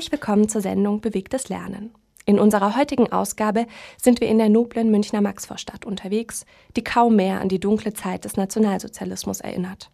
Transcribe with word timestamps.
Herzlich 0.00 0.12
willkommen 0.12 0.48
zur 0.48 0.62
Sendung 0.62 1.02
Bewegtes 1.02 1.50
Lernen. 1.50 1.92
In 2.24 2.38
unserer 2.38 2.74
heutigen 2.74 3.12
Ausgabe 3.12 3.66
sind 4.00 4.22
wir 4.22 4.28
in 4.28 4.38
der 4.38 4.48
noblen 4.48 4.90
Münchner 4.90 5.20
Maxvorstadt 5.20 5.84
unterwegs, 5.84 6.46
die 6.74 6.82
kaum 6.82 7.16
mehr 7.16 7.42
an 7.42 7.50
die 7.50 7.60
dunkle 7.60 7.92
Zeit 7.92 8.24
des 8.24 8.38
Nationalsozialismus 8.38 9.42
erinnert. 9.42 9.90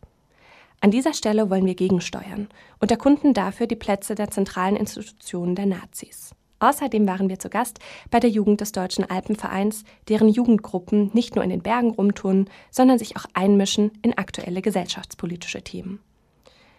An 0.80 0.92
dieser 0.92 1.12
Stelle 1.12 1.50
wollen 1.50 1.66
wir 1.66 1.74
gegensteuern 1.74 2.46
und 2.78 2.92
erkunden 2.92 3.34
dafür 3.34 3.66
die 3.66 3.74
Plätze 3.74 4.14
der 4.14 4.30
zentralen 4.30 4.76
Institutionen 4.76 5.56
der 5.56 5.66
Nazis. 5.66 6.36
Außerdem 6.60 7.08
waren 7.08 7.28
wir 7.28 7.40
zu 7.40 7.50
Gast 7.50 7.80
bei 8.08 8.20
der 8.20 8.30
Jugend 8.30 8.60
des 8.60 8.70
Deutschen 8.70 9.10
Alpenvereins, 9.10 9.82
deren 10.08 10.28
Jugendgruppen 10.28 11.10
nicht 11.14 11.34
nur 11.34 11.42
in 11.42 11.50
den 11.50 11.62
Bergen 11.62 11.90
rumturnen, 11.90 12.48
sondern 12.70 13.00
sich 13.00 13.16
auch 13.16 13.24
einmischen 13.34 13.90
in 14.02 14.16
aktuelle 14.16 14.62
gesellschaftspolitische 14.62 15.62
Themen. 15.62 15.98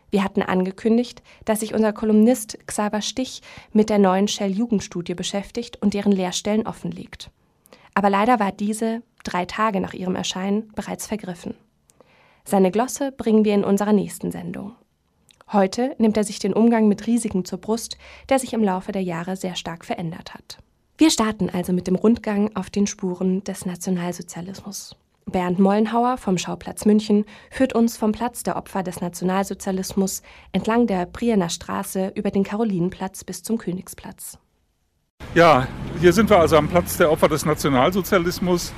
Wir 0.09 0.23
hatten 0.23 0.41
angekündigt, 0.41 1.21
dass 1.45 1.59
sich 1.59 1.73
unser 1.73 1.93
Kolumnist 1.93 2.57
Xaver 2.65 3.01
Stich 3.01 3.41
mit 3.73 3.89
der 3.89 3.99
neuen 3.99 4.27
Shell-Jugendstudie 4.27 5.15
beschäftigt 5.15 5.81
und 5.81 5.93
deren 5.93 6.11
Lehrstellen 6.11 6.65
offenlegt. 6.65 7.29
Aber 7.93 8.09
leider 8.09 8.39
war 8.39 8.51
diese, 8.51 9.01
drei 9.23 9.45
Tage 9.45 9.81
nach 9.81 9.93
ihrem 9.93 10.15
Erscheinen, 10.15 10.71
bereits 10.75 11.07
vergriffen. 11.07 11.55
Seine 12.45 12.71
Glosse 12.71 13.11
bringen 13.11 13.43
wir 13.43 13.53
in 13.53 13.65
unserer 13.65 13.91
nächsten 13.91 14.31
Sendung. 14.31 14.75
Heute 15.51 15.95
nimmt 15.97 16.15
er 16.17 16.23
sich 16.23 16.39
den 16.39 16.53
Umgang 16.53 16.87
mit 16.87 17.07
Risiken 17.07 17.43
zur 17.43 17.59
Brust, 17.59 17.97
der 18.29 18.39
sich 18.39 18.53
im 18.53 18.63
Laufe 18.63 18.91
der 18.91 19.03
Jahre 19.03 19.35
sehr 19.35 19.55
stark 19.55 19.85
verändert 19.85 20.33
hat. 20.33 20.59
Wir 20.97 21.09
starten 21.09 21.49
also 21.49 21.73
mit 21.73 21.87
dem 21.87 21.95
Rundgang 21.95 22.55
auf 22.55 22.69
den 22.69 22.87
Spuren 22.87 23.43
des 23.43 23.65
Nationalsozialismus. 23.65 24.95
Bernd 25.27 25.59
Mollenhauer 25.59 26.17
vom 26.17 26.37
Schauplatz 26.37 26.85
München 26.85 27.25
führt 27.51 27.73
uns 27.73 27.97
vom 27.97 28.11
Platz 28.11 28.43
der 28.43 28.55
Opfer 28.55 28.83
des 28.83 29.01
Nationalsozialismus 29.01 30.21
entlang 30.51 30.87
der 30.87 31.05
Priener 31.05 31.49
Straße 31.49 32.13
über 32.15 32.31
den 32.31 32.43
Karolinenplatz 32.43 33.23
bis 33.23 33.43
zum 33.43 33.57
Königsplatz. 33.57 34.39
Ja, 35.35 35.67
hier 35.99 36.13
sind 36.13 36.29
wir 36.29 36.39
also 36.39 36.57
am 36.57 36.67
Platz 36.69 36.97
der 36.97 37.11
Opfer 37.11 37.27
des 37.27 37.45
Nationalsozialismus. 37.45 38.73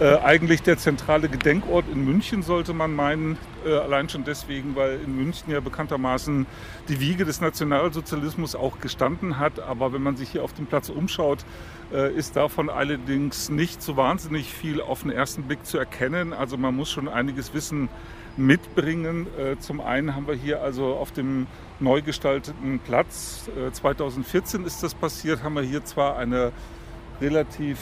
Äh, 0.00 0.16
eigentlich 0.20 0.62
der 0.62 0.78
zentrale 0.78 1.28
Gedenkort 1.28 1.84
in 1.92 2.02
München, 2.04 2.42
sollte 2.42 2.72
man 2.72 2.94
meinen. 2.94 3.36
Äh, 3.66 3.74
allein 3.74 4.08
schon 4.08 4.24
deswegen, 4.24 4.74
weil 4.74 4.98
in 5.04 5.14
München 5.14 5.52
ja 5.52 5.60
bekanntermaßen 5.60 6.46
die 6.88 6.98
Wiege 6.98 7.26
des 7.26 7.42
Nationalsozialismus 7.42 8.54
auch 8.56 8.80
gestanden 8.80 9.38
hat. 9.38 9.60
Aber 9.60 9.92
wenn 9.92 10.02
man 10.02 10.16
sich 10.16 10.30
hier 10.30 10.44
auf 10.44 10.54
dem 10.54 10.64
Platz 10.64 10.88
umschaut, 10.88 11.44
äh, 11.92 12.10
ist 12.14 12.36
davon 12.36 12.70
allerdings 12.70 13.50
nicht 13.50 13.82
so 13.82 13.98
wahnsinnig 13.98 14.52
viel 14.52 14.80
auf 14.80 15.02
den 15.02 15.10
ersten 15.10 15.42
Blick 15.42 15.66
zu 15.66 15.76
erkennen. 15.76 16.32
Also 16.32 16.56
man 16.56 16.74
muss 16.74 16.90
schon 16.90 17.06
einiges 17.06 17.52
Wissen 17.52 17.90
mitbringen. 18.38 19.26
Äh, 19.38 19.58
zum 19.58 19.82
einen 19.82 20.16
haben 20.16 20.26
wir 20.26 20.34
hier 20.34 20.62
also 20.62 20.94
auf 20.94 21.12
dem 21.12 21.46
neu 21.80 22.00
gestalteten 22.00 22.78
Platz, 22.78 23.50
2014 23.72 24.62
äh, 24.62 24.66
ist 24.66 24.82
das 24.82 24.94
passiert, 24.94 25.42
haben 25.42 25.54
wir 25.54 25.62
hier 25.62 25.84
zwar 25.84 26.16
eine 26.16 26.52
relativ 27.20 27.78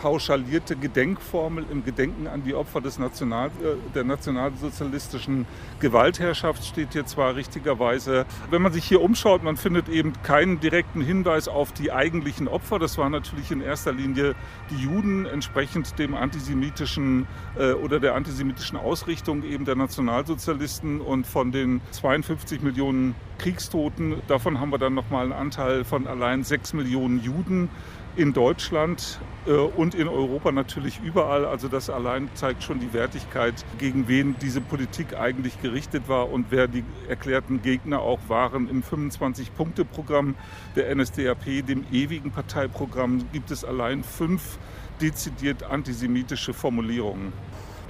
pauschalierte 0.00 0.76
Gedenkformel 0.76 1.66
im 1.70 1.84
Gedenken 1.84 2.26
an 2.26 2.42
die 2.42 2.54
Opfer 2.54 2.80
des 2.80 2.98
National, 2.98 3.48
äh, 3.48 3.76
der 3.94 4.04
nationalsozialistischen 4.04 5.46
Gewaltherrschaft 5.78 6.64
steht 6.64 6.94
hier 6.94 7.04
zwar 7.04 7.36
richtigerweise. 7.36 8.24
Wenn 8.50 8.62
man 8.62 8.72
sich 8.72 8.84
hier 8.84 9.02
umschaut, 9.02 9.42
man 9.42 9.56
findet 9.56 9.88
eben 9.88 10.14
keinen 10.22 10.58
direkten 10.58 11.02
Hinweis 11.02 11.48
auf 11.48 11.72
die 11.72 11.92
eigentlichen 11.92 12.48
Opfer. 12.48 12.78
Das 12.78 12.96
waren 12.96 13.12
natürlich 13.12 13.50
in 13.50 13.60
erster 13.60 13.92
Linie 13.92 14.34
die 14.70 14.82
Juden, 14.82 15.26
entsprechend 15.26 15.98
dem 15.98 16.14
antisemitischen 16.14 17.26
äh, 17.58 17.72
oder 17.72 18.00
der 18.00 18.14
antisemitischen 18.14 18.78
Ausrichtung 18.78 19.42
eben 19.42 19.66
der 19.66 19.76
Nationalsozialisten 19.76 21.00
und 21.02 21.26
von 21.26 21.52
den 21.52 21.82
52 21.90 22.62
Millionen 22.62 23.14
Kriegstoten, 23.40 24.16
davon 24.28 24.60
haben 24.60 24.70
wir 24.70 24.78
dann 24.78 24.92
nochmal 24.92 25.24
einen 25.24 25.32
Anteil 25.32 25.84
von 25.84 26.06
allein 26.06 26.44
6 26.44 26.74
Millionen 26.74 27.22
Juden 27.22 27.70
in 28.20 28.34
Deutschland 28.34 29.18
äh, 29.46 29.52
und 29.52 29.94
in 29.94 30.06
Europa 30.06 30.52
natürlich 30.52 31.00
überall. 31.02 31.46
Also 31.46 31.68
das 31.68 31.88
allein 31.88 32.28
zeigt 32.34 32.62
schon 32.62 32.78
die 32.78 32.92
Wertigkeit, 32.92 33.54
gegen 33.78 34.08
wen 34.08 34.36
diese 34.42 34.60
Politik 34.60 35.18
eigentlich 35.18 35.60
gerichtet 35.62 36.06
war 36.06 36.30
und 36.30 36.46
wer 36.50 36.68
die 36.68 36.84
erklärten 37.08 37.62
Gegner 37.62 38.00
auch 38.00 38.20
waren. 38.28 38.68
Im 38.68 38.82
25-Punkte-Programm 38.82 40.34
der 40.76 40.94
NSDAP, 40.94 41.66
dem 41.66 41.86
ewigen 41.90 42.30
Parteiprogramm, 42.30 43.24
gibt 43.32 43.50
es 43.50 43.64
allein 43.64 44.04
fünf 44.04 44.58
dezidiert 45.00 45.62
antisemitische 45.62 46.52
Formulierungen. 46.52 47.32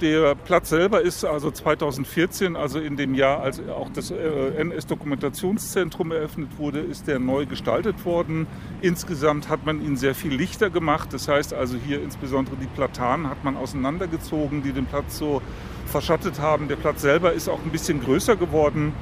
Der 0.01 0.33
Platz 0.33 0.69
selber 0.69 1.01
ist 1.01 1.23
also 1.23 1.51
2014, 1.51 2.55
also 2.55 2.79
in 2.79 2.97
dem 2.97 3.13
Jahr, 3.13 3.41
als 3.41 3.61
auch 3.69 3.87
das 3.93 4.09
äh, 4.09 4.15
NS-Dokumentationszentrum 4.57 6.11
eröffnet 6.11 6.57
wurde, 6.57 6.79
ist 6.79 7.05
der 7.05 7.19
neu 7.19 7.45
gestaltet 7.45 8.03
worden. 8.03 8.47
Insgesamt 8.81 9.47
hat 9.47 9.63
man 9.63 9.79
ihn 9.79 9.97
sehr 9.97 10.15
viel 10.15 10.33
lichter 10.33 10.71
gemacht. 10.71 11.13
Das 11.13 11.27
heißt 11.27 11.53
also 11.53 11.77
hier 11.77 12.01
insbesondere 12.01 12.55
die 12.55 12.65
Platanen 12.65 13.29
hat 13.29 13.43
man 13.43 13.55
auseinandergezogen, 13.55 14.63
die 14.63 14.71
den 14.71 14.87
Platz 14.87 15.19
so 15.19 15.39
verschattet 15.85 16.39
haben. 16.39 16.67
Der 16.67 16.77
Platz 16.77 17.03
selber 17.03 17.33
ist 17.33 17.47
auch 17.47 17.59
ein 17.63 17.71
bisschen 17.71 18.01
größer 18.03 18.35
geworden. 18.35 18.93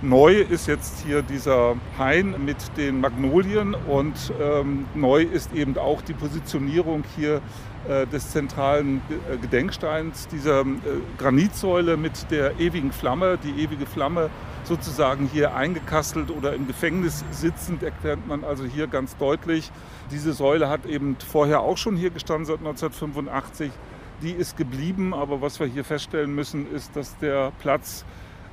Neu 0.00 0.36
ist 0.40 0.68
jetzt 0.68 1.04
hier 1.04 1.22
dieser 1.22 1.74
Hain 1.98 2.34
mit 2.44 2.56
den 2.76 3.00
Magnolien 3.00 3.74
und 3.74 4.14
ähm, 4.40 4.86
neu 4.94 5.22
ist 5.22 5.52
eben 5.54 5.76
auch 5.76 6.00
die 6.02 6.12
Positionierung 6.12 7.02
hier 7.16 7.36
äh, 7.36 7.40
des 8.06 8.30
zentralen 8.30 9.00
äh, 9.08 9.36
Gedenksteins, 9.36 10.28
dieser 10.28 10.60
äh, 10.60 10.64
Granitsäule 11.18 11.96
mit 11.96 12.30
der 12.30 12.58
ewigen 12.58 12.92
Flamme, 12.92 13.38
die 13.42 13.62
ewige 13.62 13.86
Flamme 13.86 14.30
sozusagen 14.64 15.28
hier 15.32 15.54
eingekastelt 15.54 16.30
oder 16.30 16.54
im 16.54 16.66
Gefängnis 16.66 17.24
sitzend, 17.30 17.82
erklärt 17.82 18.26
man 18.26 18.44
also 18.44 18.64
hier 18.64 18.86
ganz 18.86 19.16
deutlich. 19.16 19.70
Diese 20.10 20.32
Säule 20.32 20.68
hat 20.68 20.86
eben 20.86 21.16
vorher 21.16 21.60
auch 21.60 21.76
schon 21.76 21.96
hier 21.96 22.10
gestanden 22.10 22.46
seit 22.46 22.58
1985. 22.58 23.70
Die 24.22 24.32
ist 24.32 24.56
geblieben, 24.56 25.14
aber 25.14 25.40
was 25.40 25.60
wir 25.60 25.66
hier 25.66 25.84
feststellen 25.84 26.34
müssen, 26.34 26.70
ist, 26.72 26.96
dass 26.96 27.16
der 27.18 27.52
Platz 27.60 28.04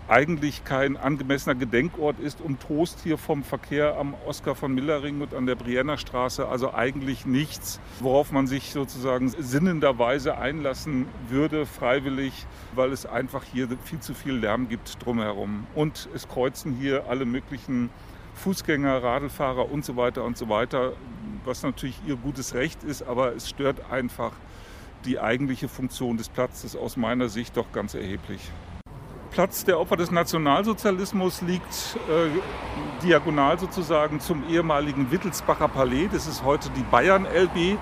eigentlich 0.08 0.66
kein 0.66 0.98
angemessener 0.98 1.56
Gedenkort 1.56 2.20
ist 2.20 2.42
und 2.42 2.60
Trost 2.62 3.00
hier 3.04 3.18
vom 3.18 3.44
Verkehr 3.44 3.98
am 3.98 4.16
Oskar 4.26 4.56
von 4.56 4.74
Millering 4.74 5.22
und 5.22 5.34
an 5.34 5.46
der 5.46 5.56
Brienner 5.56 5.98
Straße. 5.98 6.48
Also 6.48 6.74
eigentlich 6.74 7.26
nichts, 7.26 7.80
worauf 8.00 8.32
man 8.32 8.48
sich 8.48 8.72
sozusagen 8.72 9.30
sinnenderweise 9.30 10.38
einlassen 10.38 11.06
würde, 11.30 11.66
freiwillig, 11.66 12.46
weil 12.76 12.92
es 12.92 13.06
einfach 13.06 13.44
hier 13.44 13.68
viel 13.84 14.00
zu 14.00 14.14
viel 14.14 14.34
Lärm 14.34 14.68
gibt 14.68 15.04
drumherum. 15.04 15.68
Und 15.74 16.10
es 16.14 16.28
kreuzen 16.28 16.74
hier 16.74 17.06
alle 17.08 17.26
möglichen 17.26 17.90
Fußgänger, 18.36 19.04
Radlfahrer 19.04 19.72
und 19.72 19.86
so 19.86 19.96
weiter 19.96 20.24
und 20.24 20.38
so 20.38 20.50
weiter, 20.50 20.94
was 21.46 21.64
natürlich 21.64 22.00
ihr 22.06 22.16
gutes 22.16 22.54
Recht 22.54 22.84
ist, 22.84 23.04
aber 23.04 23.36
es 23.36 23.50
stört 23.50 23.92
einfach 23.92 24.32
die 25.06 25.20
eigentliche 25.20 25.68
Funktion 25.68 26.18
des 26.18 26.30
Platzes 26.30 26.76
aus 26.76 26.98
meiner 26.98 27.30
Sicht 27.30 27.58
doch 27.58 27.72
ganz 27.72 27.94
erheblich. 27.94 28.42
Platz 29.34 29.66
der 29.66 29.80
Opfer 29.80 29.98
des 29.98 30.12
Nationalsozialismus 30.12 31.42
liegt 31.42 31.98
äh, 32.08 32.30
diagonal 33.04 33.58
sozusagen 33.58 34.20
zum 34.20 34.48
ehemaligen 34.48 35.10
Wittelsbacher 35.10 35.68
Palais. 35.68 36.08
Das 36.14 36.28
ist 36.28 36.44
heute 36.44 36.70
die 36.70 36.84
Bayern 36.84 37.26
LB. 37.26 37.80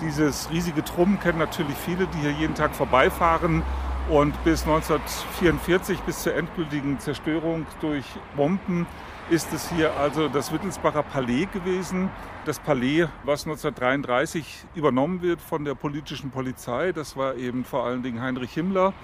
Dieses 0.00 0.50
riesige 0.50 0.82
Trumm 0.82 1.20
kennen 1.20 1.38
natürlich 1.38 1.76
viele, 1.76 2.06
die 2.06 2.18
hier 2.20 2.32
jeden 2.32 2.54
Tag 2.54 2.74
vorbeifahren. 2.74 3.62
Und 4.08 4.32
bis 4.44 4.62
1944, 4.62 6.00
bis 6.00 6.22
zur 6.22 6.34
endgültigen 6.36 6.98
Zerstörung 6.98 7.66
durch 7.82 8.06
Bomben, 8.34 8.86
ist 9.28 9.52
es 9.52 9.70
hier 9.70 9.94
also 9.98 10.28
das 10.28 10.52
Wittelsbacher 10.52 11.02
Palais 11.02 11.48
gewesen. 11.52 12.08
Das 12.46 12.58
Palais, 12.58 13.08
was 13.24 13.44
1933 13.44 14.64
übernommen 14.74 15.20
wird 15.20 15.42
von 15.42 15.66
der 15.66 15.74
politischen 15.74 16.30
Polizei, 16.30 16.92
das 16.92 17.14
war 17.14 17.34
eben 17.34 17.66
vor 17.66 17.84
allen 17.84 18.02
Dingen 18.02 18.22
Heinrich 18.22 18.54
Himmler. 18.54 18.94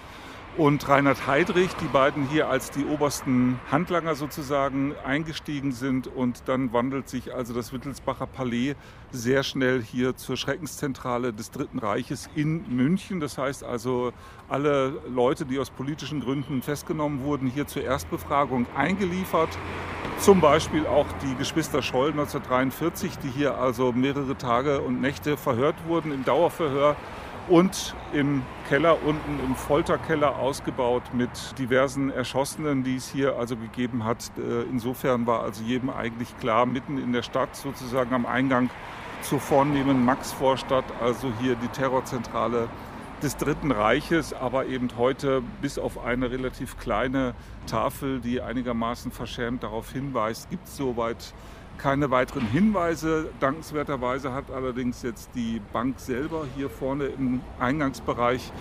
Und 0.61 0.87
Reinhard 0.91 1.27
Heydrich, 1.27 1.71
die 1.81 1.87
beiden 1.87 2.29
hier 2.29 2.51
als 2.51 2.71
die 2.71 2.85
obersten 2.85 3.59
Handlanger 3.71 4.15
sozusagen 4.15 4.95
eingestiegen 5.07 5.73
sind. 5.73 6.07
Und 6.07 6.43
dann 6.49 6.75
wandelt 6.75 7.09
sich 7.09 7.33
also 7.33 7.55
das 7.55 7.73
Wittelsbacher 7.73 8.27
Palais 8.27 8.75
sehr 9.11 9.43
schnell 9.43 9.83
hier 9.83 10.17
zur 10.17 10.37
Schreckenszentrale 10.37 11.33
des 11.33 11.51
Dritten 11.51 11.79
Reiches 11.79 12.29
in 12.35 12.77
München. 12.77 13.21
Das 13.21 13.39
heißt 13.39 13.65
also, 13.65 14.12
alle 14.51 15.01
Leute, 15.09 15.47
die 15.47 15.59
aus 15.59 15.71
politischen 15.71 16.21
Gründen 16.21 16.61
festgenommen 16.61 17.25
wurden, 17.25 17.49
hier 17.49 17.67
zur 17.67 17.83
Erstbefragung 17.85 18.67
eingeliefert. 18.77 19.57
Zum 20.19 20.43
Beispiel 20.43 20.87
auch 20.87 21.07
die 21.23 21.35
Geschwister 21.37 21.81
Scholl 21.81 22.11
1943, 22.11 23.17
die 23.17 23.31
hier 23.31 23.57
also 23.57 23.93
mehrere 23.93 24.37
Tage 24.37 24.83
und 24.83 25.01
Nächte 25.01 25.39
verhört 25.39 25.77
wurden 25.87 26.12
im 26.12 26.27
Dauerverhör 26.27 26.97
und 27.50 27.97
im 28.12 28.43
Keller 28.69 29.02
unten 29.05 29.41
im 29.44 29.56
Folterkeller 29.56 30.37
ausgebaut 30.37 31.02
mit 31.12 31.31
diversen 31.58 32.08
Erschossenen, 32.11 32.85
die 32.85 32.94
es 32.94 33.11
hier 33.11 33.37
also 33.37 33.56
gegeben 33.56 34.05
hat. 34.05 34.31
Äh, 34.38 34.62
insofern 34.70 35.26
war 35.26 35.43
also 35.43 35.64
jedem 35.64 35.91
eigentlich 35.91 36.38
klar, 36.38 36.64
mitten 36.64 36.97
in 36.97 37.12
der 37.12 37.23
Stadt 37.23 37.56
sozusagen 37.56 38.14
am 38.14 38.25
Eingang 38.25 38.70
zur 39.23 39.41
vornehmen 39.41 40.05
Maxvorstadt, 40.05 40.85
also 41.02 41.32
hier 41.41 41.56
die 41.56 41.69
Terrorzentrale 41.69 42.69
des 43.20 43.37
Dritten 43.37 43.73
Reiches, 43.73 44.32
aber 44.32 44.67
eben 44.67 44.88
heute 44.97 45.43
bis 45.61 45.79
auf 45.79 46.02
eine 46.02 46.31
relativ 46.31 46.79
kleine 46.79 47.35
Tafel, 47.67 48.20
die 48.20 48.41
einigermaßen 48.41 49.11
verschämt 49.11 49.64
darauf 49.64 49.93
hinweist, 49.93 50.49
gibt 50.50 50.69
es 50.69 50.76
soweit 50.76 51.35
keine 51.82 52.11
weiteren 52.11 52.47
Hinweise. 52.47 53.31
Dankenswerterweise 53.41 54.32
hat 54.35 54.50
allerdings 54.50 55.03
jetzt 55.03 55.31
die 55.35 55.61
Bank 55.73 55.99
selber 55.99 56.44
hier 56.56 56.69
vorne 56.69 57.06
im 57.06 57.41
Eingangsbereich 57.59 58.53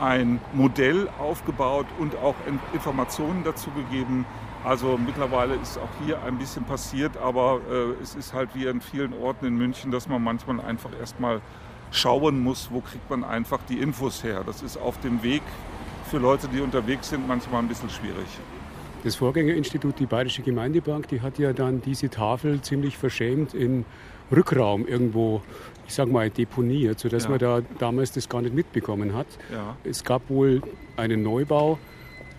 ein 0.00 0.40
Modell 0.52 1.08
aufgebaut 1.18 1.86
und 1.98 2.16
auch 2.16 2.34
Informationen 2.72 3.44
dazu 3.44 3.70
gegeben. 3.70 4.26
Also 4.62 4.98
mittlerweile 4.98 5.54
ist 5.54 5.78
auch 5.78 6.04
hier 6.04 6.22
ein 6.22 6.36
bisschen 6.36 6.64
passiert, 6.64 7.16
aber 7.16 7.60
äh, 7.70 8.02
es 8.02 8.14
ist 8.14 8.34
halt 8.34 8.50
wie 8.54 8.68
an 8.68 8.82
vielen 8.82 9.14
Orten 9.14 9.46
in 9.46 9.56
München, 9.56 9.90
dass 9.90 10.06
man 10.06 10.22
manchmal 10.22 10.60
einfach 10.60 10.90
erstmal 10.98 11.40
schauen 11.90 12.42
muss, 12.42 12.70
wo 12.70 12.80
kriegt 12.80 13.08
man 13.08 13.24
einfach 13.24 13.60
die 13.68 13.78
Infos 13.78 14.22
her. 14.22 14.42
Das 14.44 14.62
ist 14.62 14.76
auf 14.76 15.00
dem 15.00 15.22
Weg 15.22 15.42
für 16.10 16.18
Leute, 16.18 16.46
die 16.48 16.60
unterwegs 16.60 17.08
sind, 17.08 17.26
manchmal 17.26 17.62
ein 17.62 17.68
bisschen 17.68 17.88
schwierig. 17.88 18.28
Das 19.02 19.16
Vorgängerinstitut, 19.16 19.98
die 19.98 20.06
Bayerische 20.06 20.42
Gemeindebank, 20.42 21.08
die 21.08 21.22
hat 21.22 21.38
ja 21.38 21.54
dann 21.54 21.80
diese 21.80 22.10
Tafel 22.10 22.60
ziemlich 22.60 22.98
verschämt 22.98 23.54
in 23.54 23.86
Rückraum 24.30 24.86
irgendwo, 24.86 25.40
ich 25.88 25.94
sag 25.94 26.08
mal, 26.08 26.28
deponiert, 26.28 27.00
sodass 27.00 27.24
ja. 27.24 27.30
man 27.30 27.38
da 27.38 27.60
damals 27.78 28.12
das 28.12 28.28
gar 28.28 28.42
nicht 28.42 28.54
mitbekommen 28.54 29.14
hat. 29.14 29.26
Ja. 29.50 29.76
Es 29.84 30.04
gab 30.04 30.28
wohl 30.28 30.60
einen 30.96 31.22
Neubau 31.22 31.78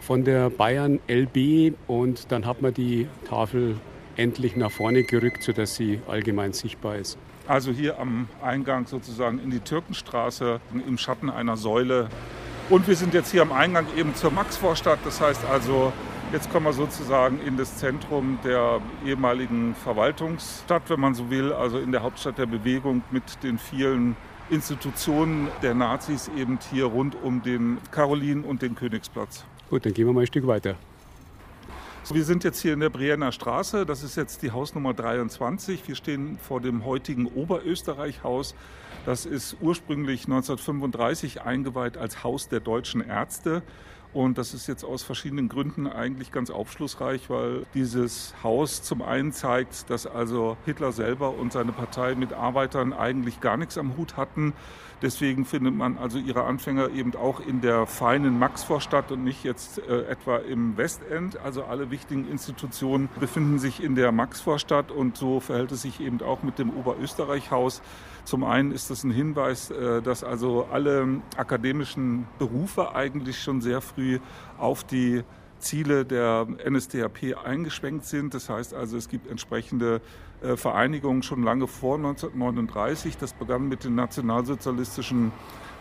von 0.01 0.23
der 0.23 0.49
Bayern 0.51 0.99
LB 1.09 1.73
und 1.87 2.31
dann 2.31 2.45
hat 2.45 2.61
man 2.61 2.73
die 2.73 3.07
Tafel 3.27 3.77
endlich 4.15 4.55
nach 4.55 4.71
vorne 4.71 5.03
gerückt, 5.03 5.41
sodass 5.41 5.75
sie 5.75 5.99
allgemein 6.07 6.53
sichtbar 6.53 6.97
ist. 6.97 7.17
Also 7.47 7.71
hier 7.71 7.99
am 7.99 8.27
Eingang 8.41 8.85
sozusagen 8.85 9.39
in 9.39 9.49
die 9.49 9.59
Türkenstraße 9.59 10.59
im 10.87 10.97
Schatten 10.97 11.29
einer 11.29 11.57
Säule. 11.57 12.07
Und 12.69 12.87
wir 12.87 12.95
sind 12.95 13.13
jetzt 13.13 13.31
hier 13.31 13.41
am 13.41 13.51
Eingang 13.51 13.87
eben 13.97 14.15
zur 14.15 14.31
Maxvorstadt. 14.31 14.99
Das 15.03 15.19
heißt 15.19 15.43
also, 15.45 15.91
Jetzt 16.31 16.49
kommen 16.49 16.65
wir 16.65 16.71
sozusagen 16.71 17.41
in 17.45 17.57
das 17.57 17.75
Zentrum 17.75 18.39
der 18.45 18.79
ehemaligen 19.05 19.75
Verwaltungsstadt, 19.75 20.83
wenn 20.89 21.01
man 21.01 21.13
so 21.13 21.29
will, 21.29 21.51
also 21.51 21.77
in 21.77 21.91
der 21.91 22.03
Hauptstadt 22.03 22.37
der 22.37 22.45
Bewegung 22.45 23.03
mit 23.11 23.43
den 23.43 23.57
vielen 23.57 24.15
Institutionen 24.49 25.49
der 25.61 25.75
Nazis 25.75 26.31
eben 26.37 26.57
hier 26.71 26.85
rund 26.85 27.17
um 27.21 27.41
den 27.43 27.79
Karolin 27.91 28.45
und 28.45 28.61
den 28.61 28.75
Königsplatz. 28.75 29.43
Gut, 29.69 29.85
dann 29.85 29.93
gehen 29.93 30.07
wir 30.07 30.13
mal 30.13 30.21
ein 30.21 30.27
Stück 30.27 30.47
weiter. 30.47 30.75
Wir 32.09 32.23
sind 32.23 32.45
jetzt 32.45 32.61
hier 32.61 32.73
in 32.73 32.79
der 32.79 32.89
Brienner 32.89 33.33
Straße. 33.33 33.85
Das 33.85 34.01
ist 34.01 34.15
jetzt 34.15 34.41
die 34.41 34.51
Hausnummer 34.51 34.93
23. 34.93 35.85
Wir 35.85 35.95
stehen 35.95 36.39
vor 36.41 36.61
dem 36.61 36.85
heutigen 36.85 37.25
Oberösterreich-Haus. 37.25 38.55
Das 39.05 39.25
ist 39.25 39.57
ursprünglich 39.59 40.25
1935 40.25 41.41
eingeweiht 41.41 41.97
als 41.97 42.23
Haus 42.23 42.47
der 42.47 42.61
deutschen 42.61 43.01
Ärzte. 43.01 43.63
Und 44.13 44.37
das 44.37 44.53
ist 44.53 44.67
jetzt 44.67 44.83
aus 44.83 45.03
verschiedenen 45.03 45.47
Gründen 45.47 45.87
eigentlich 45.87 46.33
ganz 46.33 46.49
aufschlussreich, 46.49 47.29
weil 47.29 47.65
dieses 47.73 48.33
Haus 48.43 48.83
zum 48.83 49.01
einen 49.01 49.31
zeigt, 49.31 49.89
dass 49.89 50.05
also 50.05 50.57
Hitler 50.65 50.91
selber 50.91 51.33
und 51.37 51.53
seine 51.53 51.71
Partei 51.71 52.15
mit 52.15 52.33
Arbeitern 52.33 52.91
eigentlich 52.91 53.39
gar 53.39 53.55
nichts 53.55 53.77
am 53.77 53.95
Hut 53.95 54.17
hatten. 54.17 54.53
Deswegen 55.01 55.45
findet 55.45 55.73
man 55.73 55.97
also 55.97 56.19
ihre 56.19 56.43
Anfänger 56.43 56.89
eben 56.89 57.15
auch 57.15 57.39
in 57.39 57.61
der 57.61 57.87
feinen 57.87 58.37
Maxvorstadt 58.37 59.11
und 59.11 59.23
nicht 59.23 59.43
jetzt 59.43 59.79
äh, 59.79 60.03
etwa 60.03 60.37
im 60.37 60.77
Westend. 60.77 61.37
Also 61.37 61.63
alle 61.63 61.89
wichtigen 61.89 62.29
Institutionen 62.29 63.09
befinden 63.19 63.57
sich 63.57 63.81
in 63.81 63.95
der 63.95 64.11
Maxvorstadt 64.11 64.91
und 64.91 65.17
so 65.17 65.39
verhält 65.39 65.71
es 65.71 65.81
sich 65.81 66.01
eben 66.01 66.21
auch 66.21 66.43
mit 66.43 66.59
dem 66.59 66.69
Oberösterreich-Haus. 66.69 67.81
Zum 68.23 68.43
einen 68.43 68.71
ist 68.71 68.89
das 68.89 69.03
ein 69.03 69.11
Hinweis, 69.11 69.71
äh, 69.71 70.01
dass 70.01 70.23
also 70.23 70.67
alle 70.71 71.21
akademischen 71.37 72.27
Berufe 72.39 72.95
eigentlich 72.95 73.41
schon 73.41 73.61
sehr 73.61 73.81
früh 73.81 74.19
auf 74.57 74.83
die 74.83 75.23
Ziele 75.61 76.05
der 76.05 76.47
NSDAP 76.69 77.37
eingeschwenkt 77.43 78.05
sind. 78.05 78.33
Das 78.33 78.49
heißt 78.49 78.73
also, 78.73 78.97
es 78.97 79.07
gibt 79.07 79.27
entsprechende 79.27 80.01
äh, 80.41 80.57
Vereinigungen 80.57 81.23
schon 81.23 81.43
lange 81.43 81.67
vor 81.67 81.95
1939. 81.95 83.17
Das 83.17 83.33
begann 83.33 83.69
mit 83.69 83.83
dem 83.83 83.95
nationalsozialistischen 83.95 85.31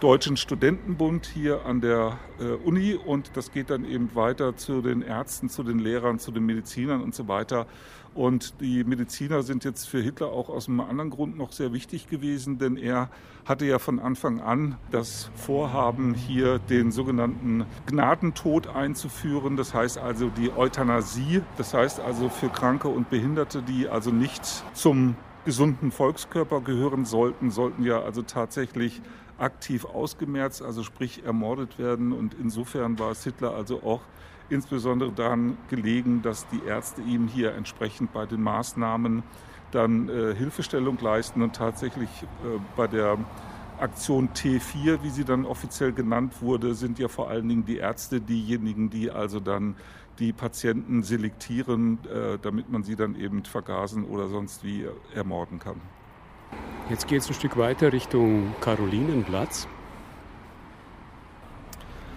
Deutschen 0.01 0.39
Studentenbund 0.39 1.27
hier 1.27 1.67
an 1.67 1.83
der 1.83 2.19
äh, 2.39 2.53
Uni 2.53 2.95
und 2.95 3.37
das 3.37 3.53
geht 3.53 3.69
dann 3.69 3.85
eben 3.85 4.15
weiter 4.15 4.57
zu 4.57 4.81
den 4.81 5.03
Ärzten, 5.03 5.51
zu 5.51 5.63
den 5.63 5.79
Lehrern, 5.79 6.19
zu 6.19 6.31
den 6.31 6.47
Medizinern 6.47 7.03
und 7.03 7.15
so 7.15 7.29
weiter. 7.29 7.67
Und 8.15 8.61
die 8.61 8.83
Mediziner 8.83 9.43
sind 9.43 9.65
jetzt 9.65 9.89
für 9.89 10.01
Hitler 10.01 10.29
auch 10.29 10.49
aus 10.49 10.69
einem 10.69 10.81
anderen 10.81 11.11
Grund 11.11 11.39
noch 11.39 11.53
sehr 11.53 11.73
wichtig 11.73 12.09
gewesen, 12.09 12.59
denn 12.59 12.77
er 12.77 13.09
hatte 13.45 13.67
ja 13.67 13.79
von 13.79 14.01
Anfang 14.01 14.41
an 14.41 14.77
das 14.91 15.31
Vorhaben, 15.37 16.15
hier 16.15 16.59
den 16.59 16.91
sogenannten 16.91 17.67
Gnadentod 17.87 18.67
einzuführen. 18.67 19.57
Das 19.57 19.75
heißt 19.75 19.99
also 19.99 20.29
die 20.29 20.51
Euthanasie. 20.51 21.43
Das 21.57 21.73
heißt 21.73 22.01
also 22.01 22.29
für 22.29 22.49
Kranke 22.49 22.89
und 22.89 23.11
Behinderte, 23.11 23.63
die 23.63 23.89
also 23.89 24.11
nicht 24.11 24.45
zum 24.75 25.15
gesunden 25.45 25.91
Volkskörper 25.91 26.61
gehören 26.61 27.05
sollten, 27.05 27.51
sollten 27.51 27.85
ja 27.85 28.03
also 28.03 28.23
tatsächlich 28.23 29.01
aktiv 29.39 29.85
ausgemerzt, 29.85 30.63
also 30.63 30.83
sprich 30.83 31.25
ermordet 31.25 31.79
werden. 31.79 32.13
Und 32.13 32.35
insofern 32.35 32.99
war 32.99 33.13
es 33.13 33.25
Hitler 33.25 33.55
also 33.55 33.83
auch 33.83 34.03
insbesondere 34.51 35.13
daran 35.13 35.57
gelegen, 35.69 36.23
dass 36.23 36.47
die 36.49 36.61
Ärzte 36.67 37.01
ihm 37.03 37.29
hier 37.29 37.55
entsprechend 37.55 38.13
bei 38.13 38.27
den 38.27 38.43
Maßnahmen 38.43 39.23
dann 39.71 40.09
äh, 40.09 40.35
Hilfestellung 40.35 40.99
leisten 41.01 41.43
und 41.43 41.55
tatsächlich 41.55 42.09
äh, 42.23 42.59
bei 42.77 42.87
der 42.87 43.19
Aktion 43.79 44.31
T4, 44.31 45.03
wie 45.03 45.11
sie 45.11 45.25
dann 45.25 45.47
offiziell 45.47 45.93
genannt 45.93 46.43
wurde, 46.43 46.75
sind 46.75 46.99
ja 46.99 47.09
vor 47.09 47.31
allen 47.31 47.49
Dingen 47.49 47.65
die 47.65 47.79
Ärzte 47.79 48.21
diejenigen, 48.21 48.91
die 48.91 49.11
also 49.11 49.41
dann 49.41 49.77
die 50.19 50.33
Patienten 50.33 51.03
selektieren, 51.03 51.99
äh, 52.05 52.39
damit 52.43 52.71
man 52.71 52.83
sie 52.83 52.97
dann 52.97 53.19
eben 53.19 53.45
vergasen 53.45 54.05
oder 54.05 54.29
sonst 54.29 54.65
wie 54.65 54.87
ermorden 55.15 55.59
kann. 55.59 55.81
Jetzt 56.91 57.07
geht 57.09 57.23
es 57.23 57.29
ein 57.29 57.35
Stück 57.35 57.57
weiter 57.57 57.93
Richtung 57.93 58.53
Karolinenplatz. 58.61 59.67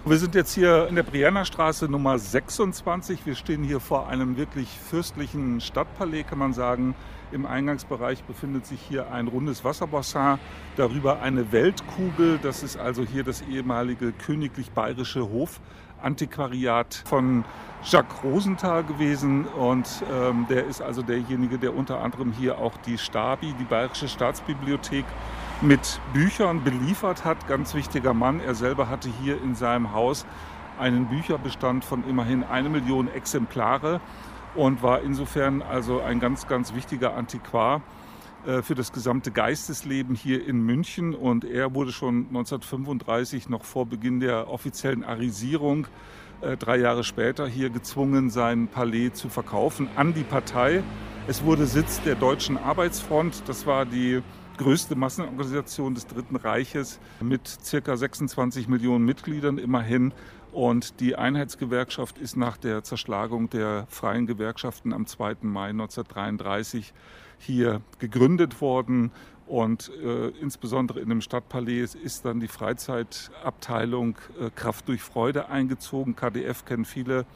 Wir 0.06 0.18
sind 0.18 0.34
jetzt 0.34 0.52
hier 0.52 0.86
in 0.86 0.96
der 0.96 1.02
Brienner 1.02 1.46
Straße 1.46 1.86
Nummer 1.86 2.18
26. 2.18 3.24
Wir 3.24 3.34
stehen 3.34 3.64
hier 3.64 3.80
vor 3.80 4.06
einem 4.06 4.36
wirklich 4.36 4.68
fürstlichen 4.68 5.62
Stadtpalais, 5.62 6.24
kann 6.24 6.38
man 6.38 6.52
sagen. 6.52 6.94
Im 7.32 7.46
Eingangsbereich 7.46 8.22
befindet 8.24 8.66
sich 8.66 8.82
hier 8.82 9.10
ein 9.10 9.28
rundes 9.28 9.64
Wasserbassin, 9.64 10.38
darüber 10.76 11.22
eine 11.22 11.52
Weltkugel. 11.52 12.38
Das 12.42 12.62
ist 12.62 12.76
also 12.76 13.02
hier 13.02 13.24
das 13.24 13.40
ehemalige 13.50 14.12
königlich 14.12 14.72
bayerische 14.72 15.26
Hofantiquariat 15.30 17.02
von 17.06 17.46
Jacques 17.82 18.22
Rosenthal 18.22 18.84
gewesen. 18.84 19.46
Und 19.46 19.88
ähm, 20.12 20.44
der 20.50 20.66
ist 20.66 20.82
also 20.82 21.00
derjenige, 21.00 21.56
der 21.56 21.74
unter 21.74 22.02
anderem 22.02 22.30
hier 22.30 22.58
auch 22.58 22.76
die 22.76 22.98
Stabi, 22.98 23.54
die 23.58 23.64
Bayerische 23.64 24.08
Staatsbibliothek, 24.08 25.06
mit 25.64 25.98
Büchern 26.12 26.62
beliefert 26.62 27.24
hat. 27.24 27.48
Ganz 27.48 27.74
wichtiger 27.74 28.12
Mann. 28.12 28.40
Er 28.40 28.54
selber 28.54 28.88
hatte 28.90 29.08
hier 29.22 29.40
in 29.42 29.54
seinem 29.54 29.92
Haus 29.92 30.26
einen 30.78 31.06
Bücherbestand 31.06 31.84
von 31.84 32.06
immerhin 32.06 32.44
eine 32.44 32.68
Million 32.68 33.08
Exemplare 33.08 34.00
und 34.54 34.82
war 34.82 35.00
insofern 35.02 35.62
also 35.62 36.00
ein 36.00 36.20
ganz, 36.20 36.46
ganz 36.46 36.74
wichtiger 36.74 37.16
Antiquar 37.16 37.80
äh, 38.46 38.60
für 38.60 38.74
das 38.74 38.92
gesamte 38.92 39.30
Geistesleben 39.30 40.14
hier 40.14 40.46
in 40.46 40.60
München. 40.60 41.14
Und 41.14 41.44
er 41.44 41.74
wurde 41.74 41.92
schon 41.92 42.26
1935, 42.28 43.48
noch 43.48 43.64
vor 43.64 43.86
Beginn 43.86 44.20
der 44.20 44.50
offiziellen 44.50 45.02
Arisierung, 45.02 45.86
äh, 46.42 46.58
drei 46.58 46.76
Jahre 46.76 47.04
später 47.04 47.46
hier 47.46 47.70
gezwungen, 47.70 48.28
sein 48.28 48.68
Palais 48.68 49.14
zu 49.14 49.30
verkaufen 49.30 49.88
an 49.96 50.12
die 50.12 50.24
Partei. 50.24 50.82
Es 51.26 51.42
wurde 51.42 51.64
Sitz 51.64 52.02
der 52.02 52.16
Deutschen 52.16 52.58
Arbeitsfront. 52.58 53.44
Das 53.46 53.66
war 53.66 53.86
die 53.86 54.22
größte 54.56 54.96
Massenorganisation 54.96 55.94
des 55.94 56.06
Dritten 56.06 56.36
Reiches 56.36 57.00
mit 57.20 57.46
circa 57.46 57.96
26 57.96 58.68
Millionen 58.68 59.04
Mitgliedern 59.04 59.58
immerhin. 59.58 60.12
Und 60.52 61.00
die 61.00 61.16
Einheitsgewerkschaft 61.16 62.18
ist 62.18 62.36
nach 62.36 62.56
der 62.56 62.84
Zerschlagung 62.84 63.50
der 63.50 63.86
freien 63.88 64.26
Gewerkschaften 64.26 64.92
am 64.92 65.06
2. 65.06 65.38
Mai 65.42 65.70
1933 65.70 66.94
hier 67.38 67.80
gegründet 67.98 68.60
worden. 68.60 69.10
Und 69.46 69.90
äh, 70.02 70.28
insbesondere 70.40 71.00
in 71.00 71.08
dem 71.08 71.20
Stadtpalais 71.20 71.94
ist 71.94 72.24
dann 72.24 72.40
die 72.40 72.48
Freizeitabteilung 72.48 74.16
äh, 74.40 74.50
Kraft 74.54 74.88
durch 74.88 75.02
Freude 75.02 75.48
eingezogen. 75.48 76.16
KDF 76.16 76.64
kennen 76.64 76.84
viele. 76.84 77.26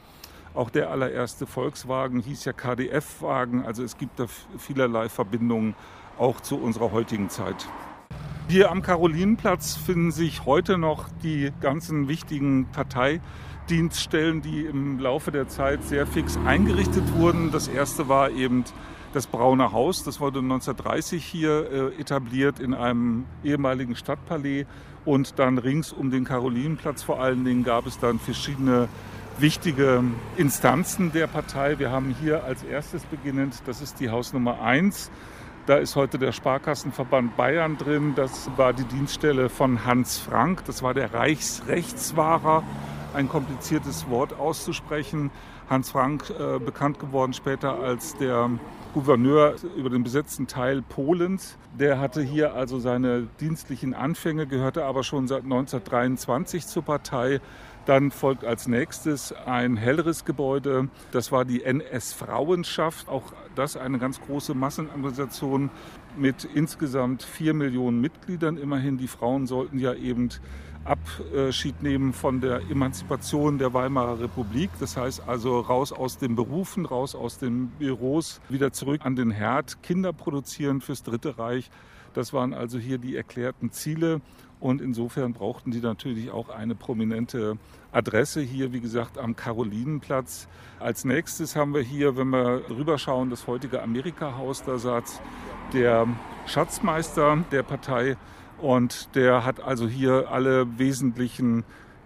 Auch 0.55 0.71
der 0.71 0.89
allererste 0.89 1.45
Volkswagen 1.45 2.21
hieß 2.21 2.45
ja 2.45 2.53
KDF-Wagen. 2.53 3.65
Also 3.65 3.83
es 3.83 3.97
gibt 3.97 4.19
da 4.19 4.25
vielerlei 4.57 5.07
Verbindungen 5.09 5.75
auch 6.19 6.41
zu 6.41 6.57
unserer 6.57 6.91
heutigen 6.91 7.29
Zeit. 7.29 7.67
Hier 8.47 8.71
am 8.71 8.81
Karolinenplatz 8.81 9.75
finden 9.75 10.11
sich 10.11 10.45
heute 10.45 10.77
noch 10.77 11.07
die 11.21 11.51
ganzen 11.61 12.07
wichtigen 12.07 12.67
Parteidienststellen, 12.71 14.41
die 14.41 14.65
im 14.65 14.99
Laufe 14.99 15.31
der 15.31 15.47
Zeit 15.47 15.83
sehr 15.83 16.07
fix 16.07 16.37
eingerichtet 16.45 17.03
wurden. 17.15 17.51
Das 17.51 17.67
erste 17.67 18.09
war 18.09 18.31
eben 18.31 18.63
das 19.13 19.27
Braune 19.27 19.71
Haus. 19.71 20.03
Das 20.03 20.19
wurde 20.19 20.39
1930 20.39 21.23
hier 21.23 21.93
äh, 21.95 22.01
etabliert 22.01 22.59
in 22.59 22.73
einem 22.73 23.25
ehemaligen 23.43 23.95
Stadtpalais. 23.95 24.65
Und 25.05 25.39
dann 25.39 25.57
rings 25.57 25.91
um 25.91 26.11
den 26.11 26.25
Karolinenplatz 26.25 27.03
vor 27.03 27.21
allen 27.21 27.45
Dingen 27.45 27.63
gab 27.63 27.85
es 27.85 27.99
dann 27.99 28.19
verschiedene 28.19 28.89
wichtige 29.37 30.03
Instanzen 30.37 31.11
der 31.11 31.27
Partei. 31.27 31.79
Wir 31.79 31.91
haben 31.91 32.15
hier 32.21 32.43
als 32.43 32.63
erstes 32.63 33.05
beginnend, 33.05 33.61
das 33.65 33.81
ist 33.81 33.99
die 33.99 34.09
Hausnummer 34.09 34.61
1, 34.61 35.09
da 35.69 35.77
ist 35.77 35.95
heute 35.95 36.17
der 36.17 36.31
Sparkassenverband 36.31 37.37
Bayern 37.37 37.77
drin. 37.77 38.13
Das 38.15 38.49
war 38.57 38.73
die 38.73 38.85
Dienststelle 38.85 39.49
von 39.49 39.85
Hans 39.85 40.17
Frank. 40.17 40.65
Das 40.65 40.81
war 40.81 40.95
der 40.95 41.13
Reichsrechtswahrer. 41.13 42.63
Ein 43.13 43.29
kompliziertes 43.29 44.09
Wort 44.09 44.33
auszusprechen. 44.33 45.29
Hans 45.69 45.91
Frank, 45.91 46.31
äh, 46.31 46.57
bekannt 46.57 46.99
geworden 46.99 47.33
später 47.33 47.77
als 47.77 48.17
der 48.17 48.49
Gouverneur 48.95 49.57
über 49.77 49.91
den 49.91 50.03
besetzten 50.03 50.47
Teil 50.47 50.81
Polens. 50.81 51.55
Der 51.77 51.99
hatte 51.99 52.23
hier 52.23 52.55
also 52.55 52.79
seine 52.79 53.27
dienstlichen 53.39 53.93
Anfänge, 53.93 54.47
gehörte 54.47 54.85
aber 54.85 55.03
schon 55.03 55.27
seit 55.27 55.43
1923 55.43 56.65
zur 56.65 56.81
Partei. 56.81 57.41
Dann 57.89 58.11
folgt 58.11 58.45
als 58.45 58.67
nächstes 58.67 59.33
ein 59.33 59.75
helleres 59.75 60.23
Gebäude. 60.23 60.89
Das 61.11 61.31
war 61.31 61.43
die 61.43 61.63
NS-Frauenschaft. 61.63 63.09
Auch 63.09 63.33
das 63.55 63.77
eine 63.77 63.97
ganz 63.97 64.21
große 64.21 64.53
Massenorganisation 64.53 65.71
mit 66.15 66.43
insgesamt 66.53 67.23
vier 67.23 67.55
Millionen 67.55 67.99
Mitgliedern. 67.99 68.57
Immerhin, 68.57 68.99
die 68.99 69.07
Frauen 69.07 69.47
sollten 69.47 69.79
ja 69.79 69.95
eben 69.95 70.29
Abschied 70.85 71.81
nehmen 71.81 72.13
von 72.13 72.41
der 72.41 72.61
Emanzipation 72.69 73.57
der 73.57 73.73
Weimarer 73.73 74.19
Republik. 74.19 74.69
Das 74.79 74.95
heißt 74.95 75.27
also 75.27 75.59
raus 75.59 75.91
aus 75.91 76.19
den 76.19 76.35
Berufen, 76.35 76.85
raus 76.85 77.15
aus 77.15 77.39
den 77.39 77.69
Büros, 77.69 78.39
wieder 78.49 78.71
zurück 78.71 79.01
an 79.03 79.15
den 79.15 79.31
Herd, 79.31 79.81
Kinder 79.81 80.13
produzieren 80.13 80.81
fürs 80.81 81.01
Dritte 81.01 81.39
Reich. 81.39 81.71
Das 82.13 82.33
waren 82.33 82.53
also 82.53 82.77
hier 82.77 82.99
die 82.99 83.15
erklärten 83.15 83.71
Ziele. 83.71 84.21
Und 84.59 84.81
insofern 84.81 85.33
brauchten 85.33 85.71
die 85.71 85.79
natürlich 85.79 86.31
auch 86.31 86.49
eine 86.49 86.75
prominente 86.75 87.57
Adresse 87.93 88.41
hier, 88.41 88.73
wie 88.73 88.81
gesagt, 88.81 89.17
am 89.17 89.35
Karolinenplatz. 89.35 90.49
Als 90.79 91.05
nächstes 91.05 91.55
haben 91.55 91.73
wir 91.73 91.81
hier, 91.81 92.17
wenn 92.17 92.29
wir 92.29 92.63
rüberschauen, 92.69 93.29
das 93.29 93.47
heutige 93.47 93.81
Amerika-Haus. 93.81 94.63
Da 94.63 94.77
saß 94.77 95.21
der 95.73 96.07
Schatzmeister 96.45 97.45
der 97.51 97.63
Partei 97.63 98.17
und 98.57 99.15
der 99.15 99.45
hat 99.45 99.61
also 99.61 99.87
hier 99.87 100.29
alle 100.29 100.77
wesentlichen 100.77 101.63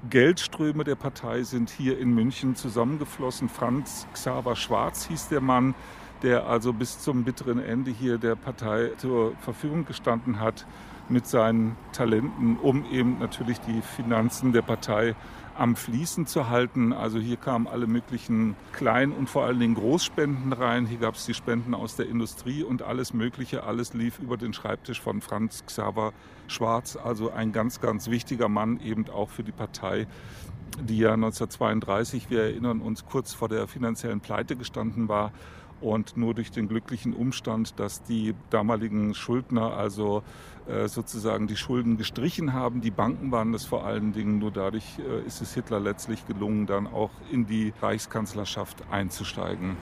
Geldströme 0.10 0.84
der 0.84 0.96
Partei 0.96 1.44
sind 1.44 1.70
hier 1.70 1.98
in 1.98 2.14
München 2.14 2.56
zusammengeflossen. 2.56 3.50
Franz 3.50 4.06
Xaver 4.14 4.56
Schwarz 4.56 5.08
hieß 5.08 5.30
der 5.30 5.42
Mann, 5.42 5.74
der 6.22 6.46
also 6.46 6.72
bis 6.74 7.00
zum 7.00 7.24
bitteren 7.24 7.60
Ende 7.60 7.90
hier 7.90 8.18
der 8.18 8.36
Partei 8.36 8.92
zur 8.98 9.34
Verfügung 9.38 9.86
gestanden 9.86 10.40
hat 10.40 10.68
mit 11.10 11.28
seinen 11.28 11.76
Talenten, 11.92 12.58
um 12.58 12.86
eben 12.92 13.20
natürlich 13.20 13.60
die 13.60 13.82
Finanzen 13.82 14.54
der 14.54 14.62
Partei 14.62 15.16
am 15.56 15.76
Fließen 15.76 16.26
zu 16.26 16.50
halten. 16.50 16.94
Also 16.94 17.20
hier 17.20 17.38
kamen 17.38 17.68
alle 17.68 17.88
möglichen 17.88 18.56
Klein- 18.72 19.12
und 19.12 19.30
vor 19.30 19.46
allen 19.46 19.60
Dingen 19.60 19.76
Großspenden 19.76 20.54
rein. 20.54 20.86
Hier 20.86 20.98
gab 20.98 21.16
es 21.16 21.26
die 21.26 21.34
Spenden 21.34 21.74
aus 21.76 21.96
der 21.96 22.08
Industrie 22.08 22.64
und 22.64 22.82
alles 22.82 23.14
Mögliche. 23.14 23.64
Alles 23.64 23.94
lief 23.94 24.20
über 24.20 24.38
den 24.38 24.54
Schreibtisch 24.54 25.00
von 25.00 25.22
Franz 25.22 25.64
Xaver 25.66 26.14
Schwarz. 26.48 26.96
Also 26.96 27.32
ein 27.32 27.52
ganz, 27.52 27.82
ganz 27.82 28.10
wichtiger 28.10 28.50
Mann 28.50 28.80
eben 28.80 29.08
auch 29.10 29.30
für 29.30 29.44
die 29.44 29.52
Partei 29.52 30.08
die 30.82 30.98
ja 30.98 31.14
1932, 31.14 32.30
wir 32.30 32.44
erinnern 32.44 32.82
uns, 32.82 33.06
kurz 33.06 33.34
vor 33.34 33.50
der 33.50 33.68
finanziellen 33.68 34.22
Pleite 34.22 34.56
gestanden 34.56 35.08
war 35.08 35.32
und 35.82 36.18
nur 36.18 36.34
durch 36.34 36.50
den 36.52 36.68
glücklichen 36.68 37.14
Umstand, 37.14 37.80
dass 37.80 38.04
die 38.04 38.34
damaligen 38.50 39.14
Schuldner 39.14 39.74
also 39.74 40.24
sozusagen 40.88 41.48
die 41.48 41.56
Schulden 41.56 41.98
gestrichen 41.98 42.54
haben, 42.54 42.82
die 42.82 42.92
Banken 42.92 43.32
waren 43.32 43.52
das 43.52 43.66
vor 43.66 43.86
allen 43.86 44.14
Dingen, 44.14 44.40
nur 44.40 44.52
dadurch 44.52 45.00
äh, 45.00 45.26
ist 45.28 45.42
es 45.42 45.54
Hitler 45.54 45.80
letztlich 45.80 46.26
gelungen, 46.28 46.66
dann 46.66 46.88
auch 46.88 47.12
in 47.32 47.46
die 47.46 47.74
Reichskanzlerschaft 47.82 48.84
einzusteigen. 48.90 49.78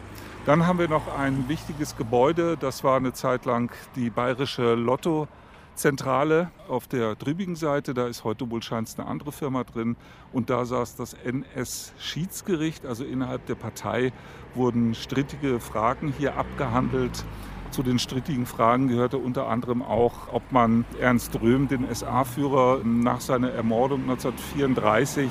Dann 0.45 0.65
haben 0.65 0.79
wir 0.79 0.87
noch 0.87 1.07
ein 1.17 1.47
wichtiges 1.47 1.95
Gebäude, 1.97 2.57
das 2.57 2.83
war 2.83 2.97
eine 2.97 3.13
Zeit 3.13 3.45
lang 3.45 3.71
die 3.95 4.09
bayerische 4.09 4.75
Lotto 4.75 5.27
Zentrale 5.75 6.51
auf 6.67 6.87
der 6.87 7.15
drübigen 7.15 7.55
Seite. 7.55 7.93
Da 7.93 8.07
ist 8.07 8.23
heute 8.23 8.49
wohl 8.51 8.61
scheint 8.61 8.93
eine 8.97 9.07
andere 9.07 9.31
Firma 9.31 9.63
drin. 9.63 9.95
Und 10.33 10.49
da 10.49 10.65
saß 10.65 10.95
das 10.95 11.13
NS-Schiedsgericht. 11.13 12.85
Also 12.85 13.03
innerhalb 13.03 13.45
der 13.45 13.55
Partei 13.55 14.11
wurden 14.53 14.93
strittige 14.93 15.59
Fragen 15.59 16.13
hier 16.17 16.37
abgehandelt. 16.37 17.25
Zu 17.71 17.83
den 17.83 17.99
strittigen 17.99 18.45
Fragen 18.45 18.87
gehörte 18.87 19.17
unter 19.17 19.47
anderem 19.47 19.81
auch, 19.81 20.31
ob 20.31 20.51
man 20.51 20.85
Ernst 20.99 21.41
Röhm, 21.41 21.67
den 21.67 21.87
SA-Führer, 21.93 22.81
nach 22.83 23.21
seiner 23.21 23.51
Ermordung 23.51 24.01
1934 24.01 25.29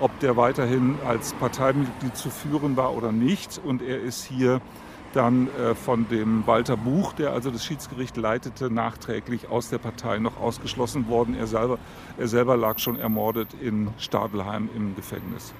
ob 0.00 0.18
der 0.20 0.36
weiterhin 0.36 0.96
als 1.06 1.34
Parteimitglied 1.34 2.16
zu 2.16 2.30
führen 2.30 2.76
war 2.76 2.96
oder 2.96 3.12
nicht. 3.12 3.60
Und 3.62 3.82
er 3.82 4.00
ist 4.00 4.24
hier 4.24 4.60
dann 5.12 5.48
äh, 5.48 5.74
von 5.74 6.08
dem 6.08 6.46
Walter 6.46 6.76
Buch, 6.76 7.12
der 7.12 7.32
also 7.32 7.50
das 7.50 7.64
Schiedsgericht 7.64 8.16
leitete, 8.16 8.70
nachträglich 8.72 9.48
aus 9.48 9.68
der 9.68 9.78
Partei 9.78 10.18
noch 10.18 10.40
ausgeschlossen 10.40 11.08
worden. 11.08 11.34
Er 11.34 11.46
selber, 11.46 11.78
er 12.16 12.28
selber 12.28 12.56
lag 12.56 12.78
schon 12.78 12.98
ermordet 12.98 13.54
in 13.60 13.88
Stadelheim 13.98 14.68
im 14.74 14.94
Gefängnis. 14.96 15.52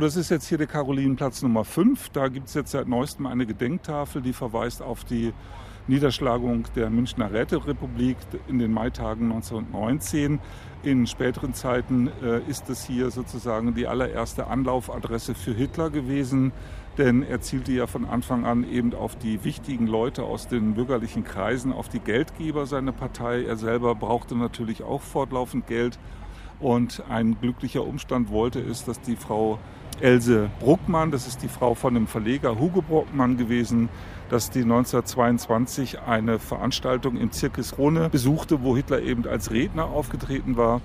Das 0.00 0.16
ist 0.16 0.30
jetzt 0.30 0.48
hier 0.48 0.56
der 0.56 0.66
Karolinenplatz 0.66 1.42
Nummer 1.42 1.62
5. 1.62 2.08
Da 2.08 2.28
gibt 2.28 2.48
es 2.48 2.54
jetzt 2.54 2.70
seit 2.70 2.88
neuestem 2.88 3.26
eine 3.26 3.44
Gedenktafel, 3.44 4.22
die 4.22 4.32
verweist 4.32 4.80
auf 4.80 5.04
die 5.04 5.34
Niederschlagung 5.88 6.64
der 6.74 6.88
Münchner 6.88 7.30
Räterepublik 7.30 8.16
in 8.48 8.58
den 8.58 8.72
Maitagen 8.72 9.30
1919. 9.30 10.38
In 10.84 11.06
späteren 11.06 11.52
Zeiten 11.52 12.10
äh, 12.22 12.40
ist 12.48 12.70
es 12.70 12.86
hier 12.86 13.10
sozusagen 13.10 13.74
die 13.74 13.86
allererste 13.86 14.46
Anlaufadresse 14.46 15.34
für 15.34 15.52
Hitler 15.52 15.90
gewesen 15.90 16.52
denn 16.98 17.22
er 17.22 17.40
zielte 17.40 17.72
ja 17.72 17.86
von 17.86 18.04
Anfang 18.04 18.44
an 18.44 18.68
eben 18.68 18.92
auf 18.94 19.16
die 19.16 19.42
wichtigen 19.44 19.86
Leute 19.86 20.24
aus 20.24 20.48
den 20.48 20.74
bürgerlichen 20.74 21.24
Kreisen, 21.24 21.72
auf 21.72 21.88
die 21.88 22.00
Geldgeber 22.00 22.66
seiner 22.66 22.92
Partei. 22.92 23.44
Er 23.44 23.56
selber 23.56 23.94
brauchte 23.94 24.36
natürlich 24.36 24.82
auch 24.82 25.00
fortlaufend 25.00 25.66
Geld 25.66 25.98
und 26.58 27.02
ein 27.08 27.38
glücklicher 27.40 27.86
Umstand 27.86 28.30
wollte 28.30 28.60
es, 28.60 28.84
dass 28.84 29.00
die 29.00 29.16
Frau 29.16 29.58
Else 30.00 30.50
Bruckmann, 30.60 31.10
das 31.10 31.26
ist 31.26 31.42
die 31.42 31.48
Frau 31.48 31.74
von 31.74 31.92
dem 31.92 32.06
Verleger 32.06 32.58
Hugo 32.58 32.80
Bruckmann 32.80 33.36
gewesen, 33.36 33.90
dass 34.30 34.48
die 34.48 34.62
1922 34.62 36.00
eine 36.00 36.38
Veranstaltung 36.38 37.18
im 37.18 37.32
Zirkus 37.32 37.76
Rhone 37.76 38.08
besuchte, 38.08 38.62
wo 38.62 38.74
Hitler 38.74 39.02
eben 39.02 39.26
als 39.26 39.50
Redner 39.50 39.84
aufgetreten 39.86 40.56
war. 40.56 40.80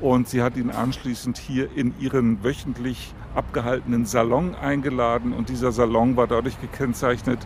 Und 0.00 0.28
sie 0.28 0.42
hat 0.42 0.56
ihn 0.56 0.70
anschließend 0.70 1.38
hier 1.38 1.68
in 1.76 1.94
ihren 2.00 2.42
wöchentlich 2.42 3.14
abgehaltenen 3.34 4.04
Salon 4.04 4.54
eingeladen. 4.54 5.32
Und 5.32 5.48
dieser 5.48 5.70
Salon 5.70 6.16
war 6.16 6.26
dadurch 6.26 6.60
gekennzeichnet, 6.60 7.38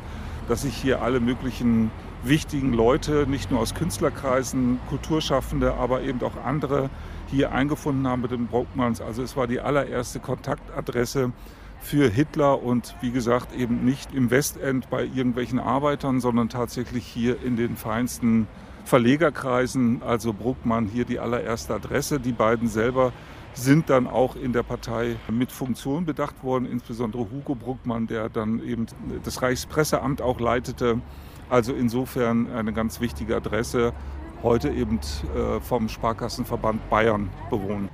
dass 0.49 0.63
sich 0.63 0.75
hier 0.75 1.03
alle 1.03 1.21
möglichen 1.21 1.91
wichtigen 2.23 2.73
Leute, 2.73 3.27
nicht 3.29 3.51
nur 3.51 3.61
aus 3.61 3.75
Künstlerkreisen, 3.75 4.79
Kulturschaffende, 4.89 5.75
aber 5.75 6.03
eben 6.03 6.23
auch 6.23 6.37
andere 6.45 6.91
hier 7.29 7.53
eingefunden 7.53 8.07
haben 8.07 8.23
mit 8.23 8.31
den 8.31 8.47
Brockmanns. 8.47 9.01
Also 9.01 9.23
es 9.23 9.37
war 9.37 9.47
die 9.47 9.61
allererste 9.61 10.21
Kontaktadresse 10.21 11.33
für 11.81 12.11
Hitler 12.11 12.63
und 12.63 12.95
wie 13.01 13.11
gesagt 13.11 13.55
eben 13.57 13.85
nicht 13.85 14.15
im 14.15 14.31
Westend 14.31 14.91
bei 14.91 15.05
irgendwelchen 15.05 15.59
Arbeitern, 15.59 16.21
sondern 16.21 16.49
tatsächlich 16.49 17.07
hier 17.07 17.43
in 17.43 17.57
den 17.57 17.77
feinsten 17.77 18.47
Verlegerkreisen, 18.85 20.03
also 20.03 20.33
Bruckmann 20.33 20.87
hier 20.87 21.05
die 21.05 21.19
allererste 21.19 21.75
Adresse. 21.75 22.21
Die 22.21 22.33
beiden 22.33 22.69
selber 22.69 23.13
sind 23.55 23.91
dann 23.91 24.07
auch 24.07 24.37
in 24.37 24.53
der 24.53 24.63
Partei 24.63 25.17
mit 25.29 25.53
Funktion 25.53 26.05
bedacht 26.05 26.43
worden, 26.43 26.67
insbesondere 26.67 27.31
Hugo 27.31 27.55
Bruckmann, 27.55 28.07
der 28.07 28.29
dann 28.29 28.63
eben 28.63 28.87
das 29.25 29.43
Reichspresseamt 29.43 30.23
auch 30.23 30.39
leitete. 30.41 31.01
Also 31.51 31.73
insofern 31.73 32.51
eine 32.53 32.73
ganz 32.73 33.01
wichtige 33.01 33.37
Adresse, 33.37 33.93
heute 34.43 34.71
eben 34.71 34.99
äh, 35.35 35.61
vom 35.61 35.89
Sparkassenverband 35.89 36.89
Bayern 36.89 37.29
bewohnt. 37.51 37.91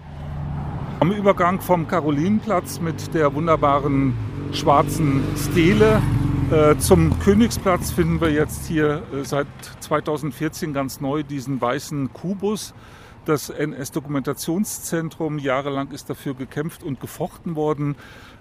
Am 1.00 1.10
Übergang 1.10 1.60
vom 1.60 1.88
Karolinenplatz 1.88 2.80
mit 2.80 3.14
der 3.14 3.34
wunderbaren 3.34 4.14
schwarzen 4.52 5.22
Stele 5.36 6.00
äh, 6.50 6.78
zum 6.78 7.18
Königsplatz 7.18 7.90
finden 7.90 8.20
wir 8.20 8.30
jetzt 8.30 8.66
hier 8.66 9.02
äh, 9.12 9.24
seit 9.24 9.48
2014 9.80 10.72
ganz 10.72 11.00
neu 11.00 11.24
diesen 11.24 11.60
weißen 11.60 12.12
Kubus. 12.12 12.72
Das 13.24 13.50
NS-Dokumentationszentrum, 13.50 15.40
jahrelang 15.40 15.90
ist 15.90 16.08
dafür 16.08 16.34
gekämpft 16.34 16.84
und 16.84 17.00
gefochten 17.00 17.56
worden. 17.56 17.96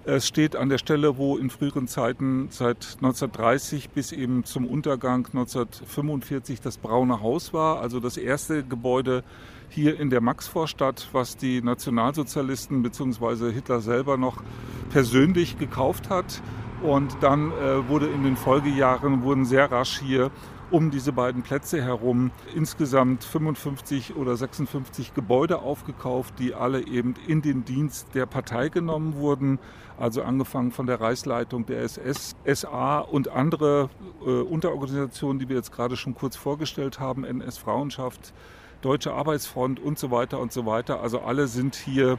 Es 0.08 0.28
steht 0.28 0.54
an 0.54 0.68
der 0.68 0.78
Stelle, 0.78 1.18
wo 1.18 1.36
in 1.36 1.50
früheren 1.50 1.88
Zeiten 1.88 2.46
seit 2.50 2.94
1930 2.98 3.90
bis 3.90 4.12
eben 4.12 4.44
zum 4.44 4.64
Untergang 4.64 5.26
1945 5.26 6.60
das 6.60 6.78
Braune 6.78 7.20
Haus 7.22 7.52
war, 7.52 7.80
also 7.80 7.98
das 7.98 8.16
erste 8.16 8.62
Gebäude 8.62 9.24
hier 9.68 9.98
in 9.98 10.08
der 10.08 10.20
Maxvorstadt, 10.20 11.08
was 11.10 11.36
die 11.36 11.60
Nationalsozialisten 11.60 12.84
bzw. 12.84 13.50
Hitler 13.50 13.80
selber 13.80 14.16
noch 14.16 14.44
persönlich 14.90 15.58
gekauft 15.58 16.08
hat. 16.08 16.40
Und 16.84 17.16
dann 17.20 17.50
äh, 17.50 17.88
wurde 17.88 18.06
in 18.06 18.22
den 18.22 18.36
Folgejahren 18.36 19.24
wurden 19.24 19.44
sehr 19.44 19.72
rasch 19.72 19.98
hier 19.98 20.30
um 20.70 20.90
diese 20.90 21.12
beiden 21.12 21.42
Plätze 21.42 21.82
herum 21.82 22.30
insgesamt 22.54 23.22
55 23.22 24.16
oder 24.16 24.36
56 24.36 25.14
Gebäude 25.14 25.60
aufgekauft, 25.60 26.34
die 26.38 26.54
alle 26.54 26.86
eben 26.86 27.14
in 27.26 27.42
den 27.42 27.64
Dienst 27.64 28.08
der 28.14 28.26
Partei 28.26 28.68
genommen 28.68 29.14
wurden. 29.14 29.58
Also 29.98 30.22
angefangen 30.22 30.72
von 30.72 30.86
der 30.86 31.00
Reichsleitung 31.00 31.64
der 31.64 31.80
SS, 31.80 32.36
SA 32.44 32.98
und 32.98 33.28
andere 33.28 33.88
äh, 34.26 34.30
Unterorganisationen, 34.30 35.38
die 35.38 35.48
wir 35.48 35.56
jetzt 35.56 35.72
gerade 35.72 35.96
schon 35.96 36.14
kurz 36.14 36.36
vorgestellt 36.36 37.00
haben, 37.00 37.24
NS-Frauenschaft, 37.24 38.34
Deutsche 38.82 39.14
Arbeitsfront 39.14 39.80
und 39.80 39.98
so 39.98 40.10
weiter 40.10 40.38
und 40.38 40.52
so 40.52 40.66
weiter. 40.66 41.00
Also 41.00 41.20
alle 41.20 41.46
sind 41.46 41.74
hier 41.74 42.18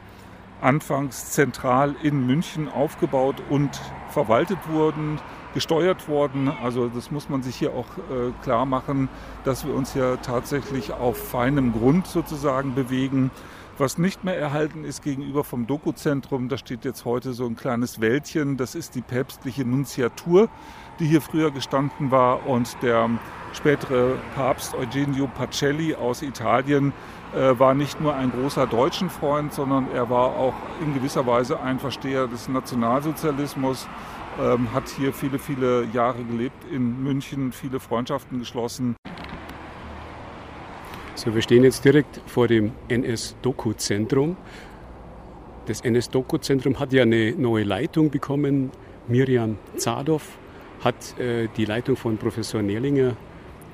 anfangs 0.60 1.30
zentral 1.30 1.94
in 2.02 2.26
München 2.26 2.68
aufgebaut 2.68 3.36
und 3.48 3.80
verwaltet 4.10 4.58
wurden, 4.68 5.20
gesteuert 5.54 6.08
worden. 6.08 6.48
Also 6.48 6.88
das 6.88 7.10
muss 7.10 7.28
man 7.28 7.42
sich 7.42 7.56
hier 7.56 7.72
auch 7.72 7.86
äh, 8.10 8.32
klar 8.42 8.66
machen, 8.66 9.08
dass 9.44 9.64
wir 9.64 9.74
uns 9.74 9.92
hier 9.92 10.18
tatsächlich 10.20 10.92
auf 10.92 11.16
feinem 11.16 11.72
Grund 11.72 12.06
sozusagen 12.06 12.74
bewegen. 12.74 13.30
Was 13.80 13.96
nicht 13.96 14.24
mehr 14.24 14.36
erhalten 14.36 14.82
ist 14.82 15.04
gegenüber 15.04 15.44
vom 15.44 15.68
Dokuzentrum, 15.68 16.48
da 16.48 16.58
steht 16.58 16.84
jetzt 16.84 17.04
heute 17.04 17.32
so 17.32 17.46
ein 17.46 17.54
kleines 17.54 18.00
Wäldchen, 18.00 18.56
das 18.56 18.74
ist 18.74 18.96
die 18.96 19.02
päpstliche 19.02 19.64
Nunziatur, 19.64 20.48
die 20.98 21.06
hier 21.06 21.20
früher 21.20 21.52
gestanden 21.52 22.10
war 22.10 22.44
und 22.48 22.76
der 22.82 23.08
spätere 23.52 24.16
Papst 24.34 24.74
Eugenio 24.74 25.28
Pacelli 25.28 25.94
aus 25.94 26.22
Italien 26.22 26.92
äh, 27.36 27.56
war 27.56 27.74
nicht 27.74 28.00
nur 28.00 28.16
ein 28.16 28.32
großer 28.32 28.66
deutschen 28.66 29.10
Freund, 29.10 29.54
sondern 29.54 29.86
er 29.94 30.10
war 30.10 30.34
auch 30.34 30.54
in 30.82 30.92
gewisser 30.92 31.24
Weise 31.24 31.60
ein 31.60 31.78
Versteher 31.78 32.26
des 32.26 32.48
Nationalsozialismus, 32.48 33.86
ähm, 34.40 34.72
hat 34.74 34.88
hier 34.88 35.12
viele, 35.12 35.38
viele 35.38 35.84
Jahre 35.92 36.24
gelebt 36.24 36.64
in 36.68 37.00
München, 37.04 37.52
viele 37.52 37.78
Freundschaften 37.78 38.40
geschlossen. 38.40 38.96
So, 41.18 41.34
wir 41.34 41.42
stehen 41.42 41.64
jetzt 41.64 41.84
direkt 41.84 42.20
vor 42.26 42.46
dem 42.46 42.70
NS-Doku-Zentrum. 42.86 44.36
Das 45.66 45.80
NS-Doku-Zentrum 45.80 46.78
hat 46.78 46.92
ja 46.92 47.02
eine 47.02 47.32
neue 47.32 47.64
Leitung 47.64 48.10
bekommen. 48.10 48.70
Miriam 49.08 49.58
Zadow 49.76 50.20
hat 50.84 51.18
äh, 51.18 51.48
die 51.56 51.64
Leitung 51.64 51.96
von 51.96 52.18
Professor 52.18 52.62
Nerlinger 52.62 53.16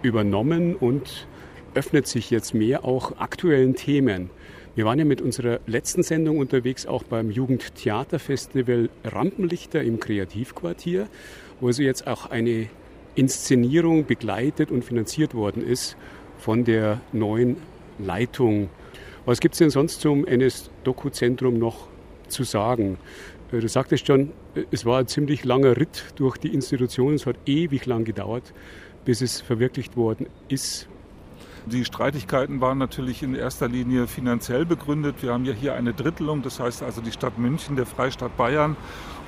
übernommen 0.01 0.75
und 0.75 1.27
öffnet 1.75 2.07
sich 2.07 2.31
jetzt 2.31 2.55
mehr 2.55 2.87
auch 2.87 3.19
aktuellen 3.19 3.75
Themen. 3.75 4.31
Wir 4.75 4.87
waren 4.87 4.99
ja 4.99 5.05
mit 5.05 5.21
unserer 5.21 5.61
letzten 5.67 6.03
Sendung 6.03 6.39
unterwegs 6.39 6.87
auch 6.87 7.03
beim 7.03 7.31
Jugendtheaterfestival 7.31 8.89
Rampenlichter 9.05 9.83
im 9.83 10.01
Kreativquartier, 10.01 11.09
wo 11.61 11.67
also 11.67 11.83
jetzt 11.83 12.07
auch 12.07 12.31
eine 12.31 12.71
Inszenierung 13.15 14.07
begleitet 14.07 14.71
und 14.71 14.83
finanziert 14.83 15.35
worden 15.35 15.63
ist 15.63 15.95
von 16.45 16.63
der 16.63 17.00
neuen 17.15 17.57
Leitung. 17.99 18.69
Was 19.25 19.41
gibt 19.41 19.54
es 19.54 19.61
denn 19.61 19.71
sonst 19.71 20.02
zum 20.02 20.26
NS-Doku-Zentrum 20.26 21.59
noch 21.59 21.89
zu 22.28 22.45
sagen? 22.45 22.99
Äh, 23.50 23.61
du 23.61 23.69
sagtest 23.69 24.07
schon, 24.07 24.33
es 24.71 24.85
war 24.85 24.99
ein 24.99 25.07
ziemlich 25.07 25.45
langer 25.45 25.78
Ritt 25.78 26.04
durch 26.17 26.37
die 26.37 26.52
Institution. 26.52 27.15
Es 27.15 27.25
hat 27.25 27.37
ewig 27.47 27.87
lang 27.87 28.04
gedauert, 28.04 28.52
bis 29.07 29.23
es 29.23 29.41
verwirklicht 29.41 29.97
worden 29.97 30.26
ist. 30.49 30.87
Die 31.67 31.87
Streitigkeiten 31.87 32.61
waren 32.61 32.77
natürlich 32.77 33.23
in 33.23 33.35
erster 33.35 33.69
Linie 33.69 34.07
finanziell 34.07 34.67
begründet. 34.67 35.23
Wir 35.23 35.33
haben 35.33 35.47
ja 35.47 35.55
hier 35.55 35.75
eine 35.75 35.95
Drittelung, 35.95 36.43
das 36.43 36.61
heißt 36.61 36.83
also 36.83 37.00
die 37.00 37.11
Stadt 37.11 37.39
München, 37.39 37.75
der 37.75 37.87
Freistaat 37.87 38.37
Bayern 38.37 38.77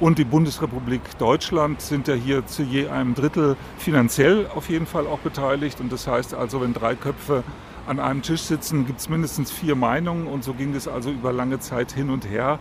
und 0.01 0.18
die 0.18 0.25
Bundesrepublik 0.25 1.01
Deutschland 1.16 1.81
sind 1.81 2.09
ja 2.09 2.14
hier 2.14 2.44
zu 2.44 2.62
je 2.62 2.88
einem 2.88 3.14
Drittel 3.14 3.57
finanziell 3.79 4.49
auf 4.55 4.68
jeden 4.68 4.85
Fall 4.85 5.07
auch 5.07 5.20
beteiligt. 5.20 5.81
Und 5.81 5.90
das 5.90 6.07
heißt 6.07 6.35
also, 6.35 6.61
wenn 6.61 6.75
drei 6.75 6.94
Köpfe 6.94 7.42
an 7.87 8.01
einem 8.01 8.20
Tisch 8.20 8.42
sitzen, 8.42 8.87
gibt 8.87 9.01
es 9.01 9.09
mindestens 9.09 9.51
vier 9.51 9.75
Meinungen 9.75 10.27
und 10.27 10.44
so 10.44 10.53
ging 10.53 10.75
es 10.75 10.88
also 10.88 11.11
über 11.11 11.33
lange 11.33 11.59
Zeit 11.61 11.92
hin 11.92 12.11
und 12.11 12.29
her. 12.29 12.59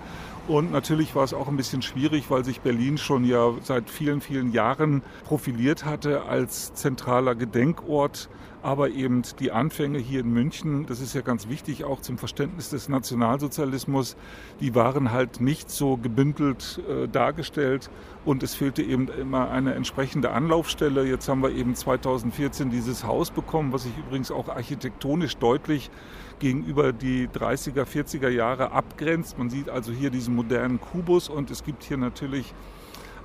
Und 0.48 0.72
natürlich 0.72 1.16
war 1.16 1.24
es 1.24 1.34
auch 1.34 1.50
ein 1.50 1.58
bisschen 1.58 1.82
schwierig, 1.82 2.30
weil 2.30 2.46
sich 2.46 2.62
Berlin 2.62 2.98
schon 2.98 3.26
ja 3.26 3.52
seit 3.62 3.90
vielen, 3.90 4.22
vielen 4.22 4.54
Jahren 4.54 5.02
profiliert 5.26 5.84
hatte 5.84 6.24
als 6.24 6.74
zentraler 6.76 7.36
Gedenkort 7.36 8.30
aber 8.66 8.90
eben 8.90 9.22
die 9.40 9.52
Anfänge 9.52 10.00
hier 10.00 10.22
in 10.22 10.34
München, 10.34 10.88
das 10.88 11.00
ist 11.00 11.14
ja 11.14 11.22
ganz 11.22 11.48
wichtig 11.48 11.84
auch 11.84 12.02
zum 12.02 12.18
Verständnis 12.18 12.72
des 12.72 12.90
Nationalsozialismus, 12.90 14.18
die 14.60 14.74
waren 14.74 15.12
halt 15.12 15.40
nicht 15.40 15.70
so 15.70 15.98
gebündelt 15.98 16.82
äh, 16.90 17.08
dargestellt 17.08 17.92
und 18.26 18.42
es 18.42 18.56
fehlte 18.56 18.82
eben 18.82 19.08
immer 19.08 19.52
eine 19.52 19.76
entsprechende 19.76 20.32
Anlaufstelle. 20.32 21.06
Jetzt 21.06 21.30
haben 21.30 21.44
wir 21.44 21.52
eben 21.52 21.76
2014 21.76 22.72
dieses 22.72 23.04
Haus 23.04 23.30
bekommen, 23.30 23.72
was 23.72 23.84
sich 23.84 23.96
übrigens 24.00 24.32
auch 24.32 24.50
architektonisch 24.50 25.38
deutlich 25.38 25.92
gegenüber 26.40 26.92
die 26.92 27.28
30er, 27.28 27.86
40er 27.86 28.30
Jahre 28.30 28.72
abgrenzt. 28.72 29.38
Man 29.38 29.52
sieht 29.52 29.70
also 29.70 29.92
hier 29.92 30.10
diesen 30.10 30.34
modernen 30.34 30.82
Kubus 30.82 31.30
und 31.30 31.52
es 31.52 31.64
gibt 31.64 31.84
hier 31.84 31.98
natürlich 31.98 32.56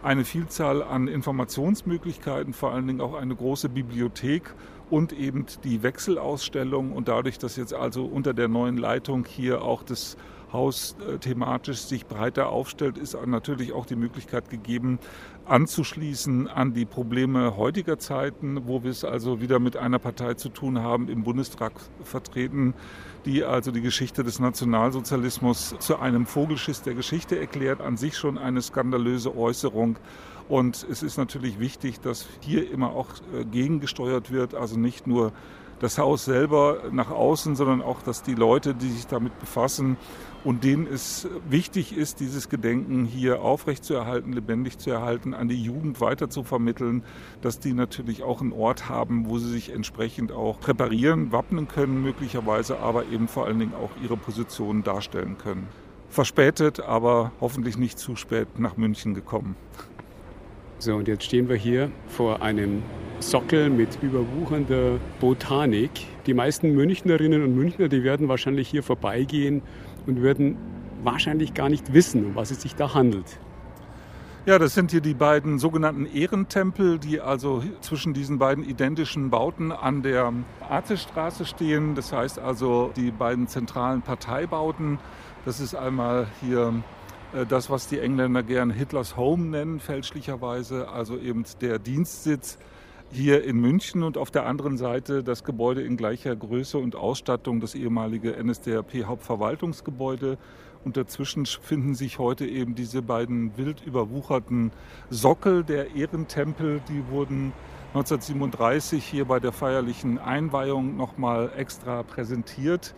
eine 0.02 0.24
Vielzahl 0.24 0.82
an 0.82 1.08
Informationsmöglichkeiten, 1.08 2.52
vor 2.52 2.72
allen 2.72 2.86
Dingen 2.86 3.00
auch 3.00 3.14
eine 3.14 3.34
große 3.34 3.68
Bibliothek 3.68 4.54
und 4.90 5.12
eben 5.12 5.46
die 5.64 5.82
Wechselausstellung. 5.82 6.92
Und 6.92 7.08
dadurch, 7.08 7.38
dass 7.38 7.56
jetzt 7.56 7.74
also 7.74 8.04
unter 8.04 8.34
der 8.34 8.48
neuen 8.48 8.76
Leitung 8.76 9.24
hier 9.24 9.62
auch 9.62 9.82
das 9.82 10.16
Haus 10.52 10.96
äh, 11.08 11.18
thematisch 11.18 11.78
sich 11.82 12.06
breiter 12.06 12.48
aufstellt, 12.48 12.98
ist 12.98 13.16
natürlich 13.26 13.72
auch 13.72 13.86
die 13.86 13.96
Möglichkeit 13.96 14.50
gegeben, 14.50 14.98
anzuschließen 15.44 16.48
an 16.48 16.74
die 16.74 16.84
Probleme 16.84 17.56
heutiger 17.56 17.98
Zeiten, 17.98 18.66
wo 18.66 18.82
wir 18.82 18.90
es 18.90 19.04
also 19.04 19.40
wieder 19.40 19.58
mit 19.58 19.76
einer 19.76 19.98
Partei 19.98 20.34
zu 20.34 20.48
tun 20.48 20.80
haben, 20.80 21.08
im 21.08 21.22
Bundestag 21.22 21.72
vertreten, 22.02 22.74
die 23.24 23.44
also 23.44 23.70
die 23.70 23.80
Geschichte 23.80 24.24
des 24.24 24.38
Nationalsozialismus 24.38 25.74
zu 25.78 25.98
einem 25.98 26.26
Vogelschiss 26.26 26.82
der 26.82 26.94
Geschichte 26.94 27.38
erklärt, 27.38 27.80
an 27.80 27.96
sich 27.96 28.16
schon 28.16 28.38
eine 28.38 28.62
skandalöse 28.62 29.36
Äußerung. 29.36 29.96
Und 30.48 30.86
es 30.90 31.02
ist 31.02 31.16
natürlich 31.16 31.60
wichtig, 31.60 32.00
dass 32.00 32.26
hier 32.40 32.70
immer 32.70 32.90
auch 32.90 33.08
äh, 33.34 33.44
gegengesteuert 33.44 34.32
wird, 34.32 34.54
also 34.54 34.78
nicht 34.78 35.06
nur 35.06 35.32
das 35.80 35.98
Haus 35.98 36.24
selber 36.24 36.82
nach 36.92 37.10
außen, 37.10 37.56
sondern 37.56 37.82
auch, 37.82 38.02
dass 38.02 38.22
die 38.22 38.34
Leute, 38.34 38.74
die 38.74 38.90
sich 38.90 39.06
damit 39.06 39.38
befassen 39.38 39.96
und 40.44 40.64
denen 40.64 40.86
es 40.86 41.28
wichtig 41.48 41.96
ist, 41.96 42.20
dieses 42.20 42.48
Gedenken 42.48 43.04
hier 43.04 43.42
aufrechtzuerhalten, 43.42 44.32
lebendig 44.32 44.78
zu 44.78 44.90
erhalten, 44.90 45.34
an 45.34 45.48
die 45.48 45.62
Jugend 45.62 46.00
weiter 46.00 46.30
zu 46.30 46.44
vermitteln, 46.44 47.02
dass 47.42 47.58
die 47.58 47.74
natürlich 47.74 48.22
auch 48.22 48.40
einen 48.40 48.52
Ort 48.52 48.88
haben, 48.88 49.28
wo 49.28 49.38
sie 49.38 49.50
sich 49.50 49.70
entsprechend 49.70 50.32
auch 50.32 50.58
präparieren, 50.60 51.32
wappnen 51.32 51.68
können 51.68 52.02
möglicherweise, 52.02 52.78
aber 52.78 53.04
eben 53.06 53.28
vor 53.28 53.46
allen 53.46 53.58
Dingen 53.58 53.74
auch 53.74 53.90
ihre 54.02 54.16
Positionen 54.16 54.82
darstellen 54.82 55.36
können. 55.36 55.68
Verspätet, 56.08 56.80
aber 56.80 57.32
hoffentlich 57.40 57.76
nicht 57.76 57.98
zu 57.98 58.16
spät 58.16 58.58
nach 58.58 58.76
München 58.76 59.14
gekommen. 59.14 59.56
So, 60.78 60.96
und 60.96 61.08
jetzt 61.08 61.24
stehen 61.24 61.48
wir 61.48 61.56
hier 61.56 61.90
vor 62.08 62.40
einem 62.40 62.82
Sockel 63.20 63.68
mit 63.68 63.98
überwuchernder 64.02 64.98
Botanik. 65.20 65.90
Die 66.26 66.32
meisten 66.32 66.74
Münchnerinnen 66.74 67.42
und 67.42 67.54
Münchner, 67.54 67.88
die 67.88 68.02
werden 68.02 68.28
wahrscheinlich 68.28 68.68
hier 68.68 68.82
vorbeigehen 68.82 69.60
und 70.06 70.20
würden 70.20 70.56
wahrscheinlich 71.02 71.54
gar 71.54 71.68
nicht 71.68 71.92
wissen, 71.92 72.26
um 72.26 72.34
was 72.34 72.50
es 72.50 72.62
sich 72.62 72.74
da 72.74 72.94
handelt. 72.94 73.38
Ja, 74.46 74.58
das 74.58 74.74
sind 74.74 74.90
hier 74.90 75.02
die 75.02 75.12
beiden 75.12 75.58
sogenannten 75.58 76.06
Ehrentempel, 76.06 76.98
die 76.98 77.20
also 77.20 77.62
zwischen 77.82 78.14
diesen 78.14 78.38
beiden 78.38 78.64
identischen 78.64 79.28
Bauten 79.28 79.70
an 79.70 80.02
der 80.02 80.32
Arzestraße 80.66 81.44
stehen. 81.44 81.94
Das 81.94 82.10
heißt 82.12 82.38
also 82.38 82.90
die 82.96 83.10
beiden 83.10 83.48
zentralen 83.48 84.00
Parteibauten. 84.00 84.98
Das 85.44 85.60
ist 85.60 85.74
einmal 85.74 86.26
hier 86.40 86.72
äh, 87.34 87.44
das, 87.44 87.68
was 87.68 87.86
die 87.88 87.98
Engländer 87.98 88.42
gern 88.42 88.70
Hitlers 88.70 89.16
Home 89.16 89.44
nennen, 89.44 89.78
fälschlicherweise, 89.78 90.88
also 90.88 91.18
eben 91.18 91.44
der 91.60 91.78
Dienstsitz 91.78 92.58
hier 93.12 93.44
in 93.44 93.56
München 93.60 94.02
und 94.02 94.16
auf 94.16 94.30
der 94.30 94.46
anderen 94.46 94.76
Seite 94.76 95.24
das 95.24 95.42
Gebäude 95.42 95.82
in 95.82 95.96
gleicher 95.96 96.36
Größe 96.36 96.78
und 96.78 96.94
Ausstattung, 96.94 97.60
das 97.60 97.74
ehemalige 97.74 98.36
NSDAP 98.42 99.04
Hauptverwaltungsgebäude. 99.04 100.38
Und 100.84 100.96
dazwischen 100.96 101.44
finden 101.44 101.94
sich 101.94 102.18
heute 102.18 102.46
eben 102.46 102.74
diese 102.74 103.02
beiden 103.02 103.56
wild 103.58 103.84
überwucherten 103.84 104.70
Sockel 105.10 105.64
der 105.64 105.94
Ehrentempel. 105.94 106.80
Die 106.88 107.06
wurden 107.08 107.52
1937 107.88 109.04
hier 109.04 109.24
bei 109.24 109.40
der 109.40 109.52
feierlichen 109.52 110.18
Einweihung 110.18 110.96
nochmal 110.96 111.50
extra 111.56 112.02
präsentiert. 112.02 112.94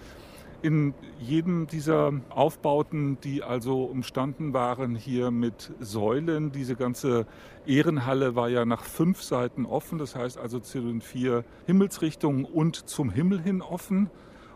In 0.62 0.94
jedem 1.18 1.66
dieser 1.66 2.12
Aufbauten, 2.30 3.18
die 3.20 3.42
also 3.42 3.82
umstanden 3.82 4.52
waren, 4.52 4.94
hier 4.94 5.32
mit 5.32 5.72
Säulen, 5.80 6.52
diese 6.52 6.76
ganze 6.76 7.26
Ehrenhalle 7.66 8.36
war 8.36 8.48
ja 8.48 8.64
nach 8.64 8.84
fünf 8.84 9.22
Seiten 9.22 9.66
offen, 9.66 9.98
das 9.98 10.14
heißt 10.14 10.38
also 10.38 10.60
zu 10.60 10.80
den 10.80 11.00
vier 11.00 11.44
Himmelsrichtungen 11.66 12.44
und 12.44 12.76
zum 12.76 13.10
Himmel 13.10 13.42
hin 13.42 13.60
offen. 13.60 14.08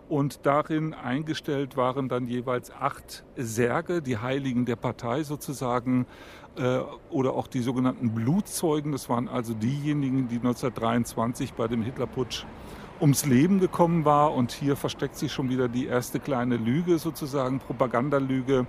Und 0.09 0.47
darin 0.47 0.95
eingestellt 0.95 1.77
waren 1.77 2.09
dann 2.09 2.29
jeweils 2.29 2.71
acht 2.71 3.25
Särge, 3.37 4.01
die 4.01 4.19
Heiligen 4.19 4.65
der 4.65 4.77
Partei 4.77 5.25
sozusagen, 5.25 6.07
äh, 6.57 6.79
oder 7.11 7.33
auch 7.33 7.49
die 7.49 7.61
sogenannten 7.63 8.15
Blutzeugen. 8.15 8.93
Das 8.93 9.09
waren 9.09 9.27
also 9.27 9.55
diejenigen, 9.55 10.29
die 10.29 10.37
1923 10.37 11.55
bei 11.55 11.67
dem 11.67 11.83
Hitlerputsch 11.83 12.47
ums 13.01 13.27
Leben 13.27 13.61
gekommen 13.61 14.05
war. 14.05 14.35
Und 14.35 14.53
hier 14.53 14.77
versteckt 14.77 15.17
sich 15.17 15.33
schon 15.33 15.49
wieder 15.49 15.69
die 15.69 15.87
erste 15.87 16.21
kleine 16.21 16.57
Lüge 16.57 16.99
sozusagen, 16.99 17.59
Propagandalüge. 17.59 18.67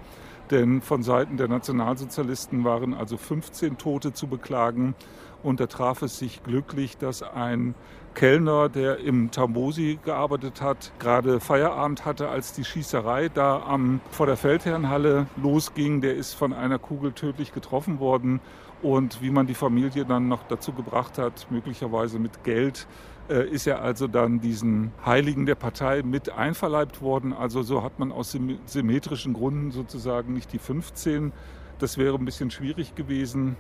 Denn 0.52 0.82
von 0.82 1.04
Seiten 1.04 1.38
der 1.38 1.48
Nationalsozialisten 1.48 2.64
waren 2.64 2.94
also 2.94 3.18
15 3.18 3.78
Tote 3.78 4.14
zu 4.14 4.28
beklagen. 4.28 4.96
Und 5.44 5.60
da 5.60 5.68
traf 5.68 6.02
es 6.02 6.18
sich 6.18 6.44
glücklich, 6.44 6.98
dass 6.98 7.22
ein 7.22 7.76
Kellner, 8.16 8.70
der 8.70 8.98
im 8.98 9.30
Tambosi 9.30 10.00
gearbeitet 10.04 10.62
hat, 10.62 10.92
gerade 10.98 11.40
Feierabend 11.40 12.06
hatte, 12.06 12.30
als 12.30 12.54
die 12.54 12.64
Schießerei 12.64 13.30
da 13.30 13.62
am, 13.62 14.02
vor 14.10 14.26
der 14.26 14.38
Feldherrnhalle 14.38 15.28
losging. 15.36 16.02
Der 16.02 16.16
ist 16.16 16.34
von 16.34 16.54
einer 16.54 16.80
Kugel 16.80 17.12
tödlich 17.12 17.54
getroffen 17.54 18.00
worden. 18.00 18.40
Und 18.82 19.22
wie 19.22 19.32
man 19.32 19.48
die 19.48 19.54
Familie 19.54 20.06
dann 20.06 20.28
noch 20.28 20.44
dazu 20.48 20.72
gebracht 20.72 21.18
hat, 21.18 21.48
möglicherweise 21.50 22.20
mit 22.20 22.44
Geld, 22.44 22.88
ist 23.34 23.68
er 23.68 23.82
also 23.82 24.08
dann 24.08 24.40
diesen 24.40 24.92
Heiligen 25.06 25.46
der 25.46 25.56
Partei 25.56 26.02
mit 26.04 26.30
einverleibt 26.30 27.02
worden. 27.02 27.34
Also 27.34 27.62
so 27.62 27.84
hat 27.84 28.00
man 28.00 28.12
aus 28.12 28.38
symmetrischen 28.66 29.34
Gründen 29.34 29.72
sozusagen 29.72 30.34
nicht 30.34 30.54
die 30.54 30.60
15. 30.60 31.34
Das 31.80 31.98
wäre 31.98 32.16
ein 32.16 32.26
bisschen 32.26 32.52
schwierig 32.52 32.96
gewesen 32.96 33.56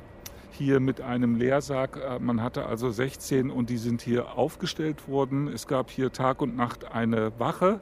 hier 0.51 0.79
mit 0.79 1.01
einem 1.01 1.35
Leersarg. 1.35 1.97
Äh, 1.97 2.19
man 2.19 2.41
hatte 2.41 2.65
also 2.65 2.89
16 2.89 3.51
und 3.51 3.69
die 3.69 3.77
sind 3.77 4.01
hier 4.01 4.37
aufgestellt 4.37 5.07
worden. 5.07 5.47
Es 5.47 5.67
gab 5.67 5.91
hier 5.91 6.11
Tag 6.11 6.41
und 6.41 6.55
Nacht 6.55 6.91
eine 6.91 7.37
Wache. 7.39 7.79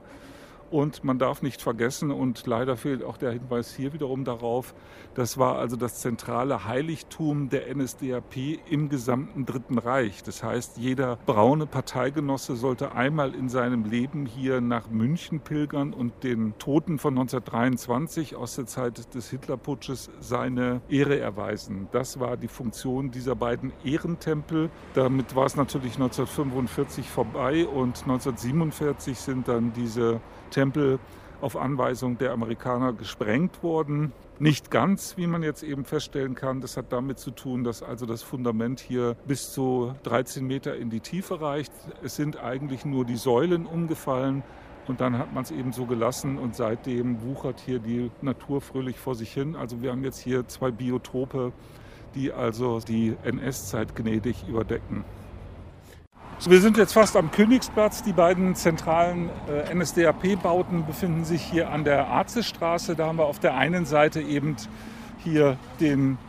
Und 0.72 1.04
man 1.04 1.20
darf 1.20 1.42
nicht 1.42 1.62
vergessen, 1.62 2.12
und 2.12 2.48
leider 2.48 2.76
fehlt 2.76 3.04
auch 3.04 3.18
der 3.18 3.32
Hinweis 3.32 3.76
hier 3.76 3.94
wiederum 3.94 4.26
darauf, 4.26 4.74
das 5.14 5.38
war 5.38 5.58
also 5.58 5.76
das 5.76 6.02
zentrale 6.02 6.66
Heiligtum 6.66 7.50
der 7.50 7.74
NSDAP 7.74 8.60
im 8.70 8.90
gesamten 8.90 9.46
Dritten 9.46 9.78
Reich. 9.78 10.24
Das 10.24 10.44
heißt, 10.44 10.78
jeder 10.78 11.18
braune 11.26 11.68
Parteigenosse 11.68 12.56
sollte 12.56 12.94
einmal 12.94 13.34
in 13.34 13.48
seinem 13.48 13.86
Leben 13.86 14.26
hier 14.26 14.60
nach 14.60 14.90
München 14.90 15.40
pilgern 15.40 15.94
und 15.94 16.24
den 16.24 16.58
Toten 16.58 17.00
von 17.00 17.14
1923 17.14 18.36
aus 18.36 18.56
der 18.56 18.66
Zeit 18.66 19.14
des 19.14 19.30
Hitlerputsches 19.30 20.10
seine 20.20 20.82
Ehre 20.90 21.20
erweisen. 21.20 21.88
Das 21.92 22.20
war 22.20 22.36
die 22.38 22.48
Funktion 22.48 23.12
dieser 23.12 23.36
beiden 23.36 23.72
Ehrentempel. 23.84 24.70
Damit 24.94 25.36
war 25.36 25.46
es 25.46 25.56
natürlich 25.56 25.94
1945 25.94 27.10
vorbei 27.10 27.66
und 27.66 28.02
1947 28.02 29.18
sind 29.18 29.48
dann 29.48 29.72
diese 29.74 30.20
Tempel 30.56 31.00
auf 31.42 31.58
Anweisung 31.58 32.18
der 32.18 32.32
Amerikaner 32.32 32.94
gesprengt 32.94 33.62
worden. 33.62 34.14
Nicht 34.40 34.72
ganz, 34.72 35.18
wie 35.18 35.28
man 35.28 35.44
jetzt 35.44 35.64
eben 35.64 35.84
feststellen 35.84 36.34
kann. 36.34 36.62
Das 36.62 36.78
hat 36.78 36.94
damit 36.94 37.20
zu 37.20 37.32
tun, 37.32 37.66
dass 37.66 37.84
also 37.84 38.06
das 38.06 38.24
Fundament 38.24 38.80
hier 38.80 39.18
bis 39.28 39.52
zu 39.52 39.94
13 40.04 40.48
Meter 40.48 40.76
in 40.78 40.90
die 40.90 41.02
Tiefe 41.02 41.42
reicht. 41.42 41.74
Es 42.04 42.16
sind 42.16 42.42
eigentlich 42.42 42.86
nur 42.86 43.04
die 43.06 43.18
Säulen 43.18 43.66
umgefallen. 43.66 44.44
Und 44.88 45.02
dann 45.02 45.18
hat 45.18 45.34
man 45.34 45.44
es 45.44 45.52
eben 45.52 45.74
so 45.74 45.86
gelassen 45.86 46.38
und 46.38 46.56
seitdem 46.56 47.22
wuchert 47.24 47.60
hier 47.60 47.80
die 47.80 48.12
Natur 48.22 48.62
fröhlich 48.62 48.98
vor 48.98 49.16
sich 49.16 49.34
hin. 49.34 49.56
Also 49.56 49.82
wir 49.82 49.92
haben 49.92 50.04
jetzt 50.04 50.20
hier 50.20 50.48
zwei 50.48 50.72
Biotope, 50.72 51.52
die 52.14 52.32
also 52.32 52.80
die 52.80 53.16
NS-Zeit 53.24 53.96
gnädig 53.96 54.48
überdecken. 54.48 55.04
Wir 56.44 56.62
sind 56.62 56.78
jetzt 56.78 56.94
fast 56.94 57.16
am 57.16 57.32
Königsplatz. 57.32 58.04
Die 58.04 58.12
beiden 58.12 58.56
zentralen 58.56 59.30
äh, 59.48 59.74
NSDAP-Bauten 59.74 60.86
befinden 60.86 61.24
sich 61.24 61.42
hier 61.42 61.72
an 61.72 61.86
der 61.86 62.08
Arzestraße. 62.08 62.96
Da 62.96 63.08
haben 63.08 63.18
wir 63.18 63.26
auf 63.26 63.40
der 63.40 63.56
einen 63.56 63.86
Seite 63.86 64.22
eben 64.22 64.56
hier 65.24 65.58
den 65.80 66.20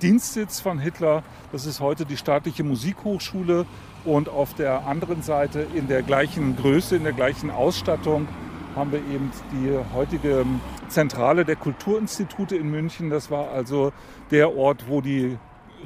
Dienstsitz 0.00 0.60
von 0.60 0.78
Hitler. 0.78 1.24
Das 1.50 1.66
ist 1.66 1.80
heute 1.80 2.04
die 2.04 2.16
staatliche 2.16 2.62
Musikhochschule. 2.62 3.66
Und 4.04 4.28
auf 4.28 4.54
der 4.54 4.86
anderen 4.86 5.22
Seite 5.22 5.66
in 5.74 5.88
der 5.88 6.02
gleichen 6.02 6.56
Größe, 6.56 6.94
in 6.94 7.02
der 7.02 7.14
gleichen 7.14 7.50
Ausstattung 7.50 8.28
haben 8.76 8.92
wir 8.92 9.00
eben 9.00 9.32
die 9.50 9.76
heutige 9.94 10.44
Zentrale 10.88 11.44
der 11.44 11.56
Kulturinstitute 11.56 12.54
in 12.54 12.70
München. 12.70 13.10
Das 13.10 13.30
war 13.30 13.50
also 13.50 13.92
der 14.30 14.56
Ort, 14.56 14.84
wo 14.88 15.00
die 15.00 15.38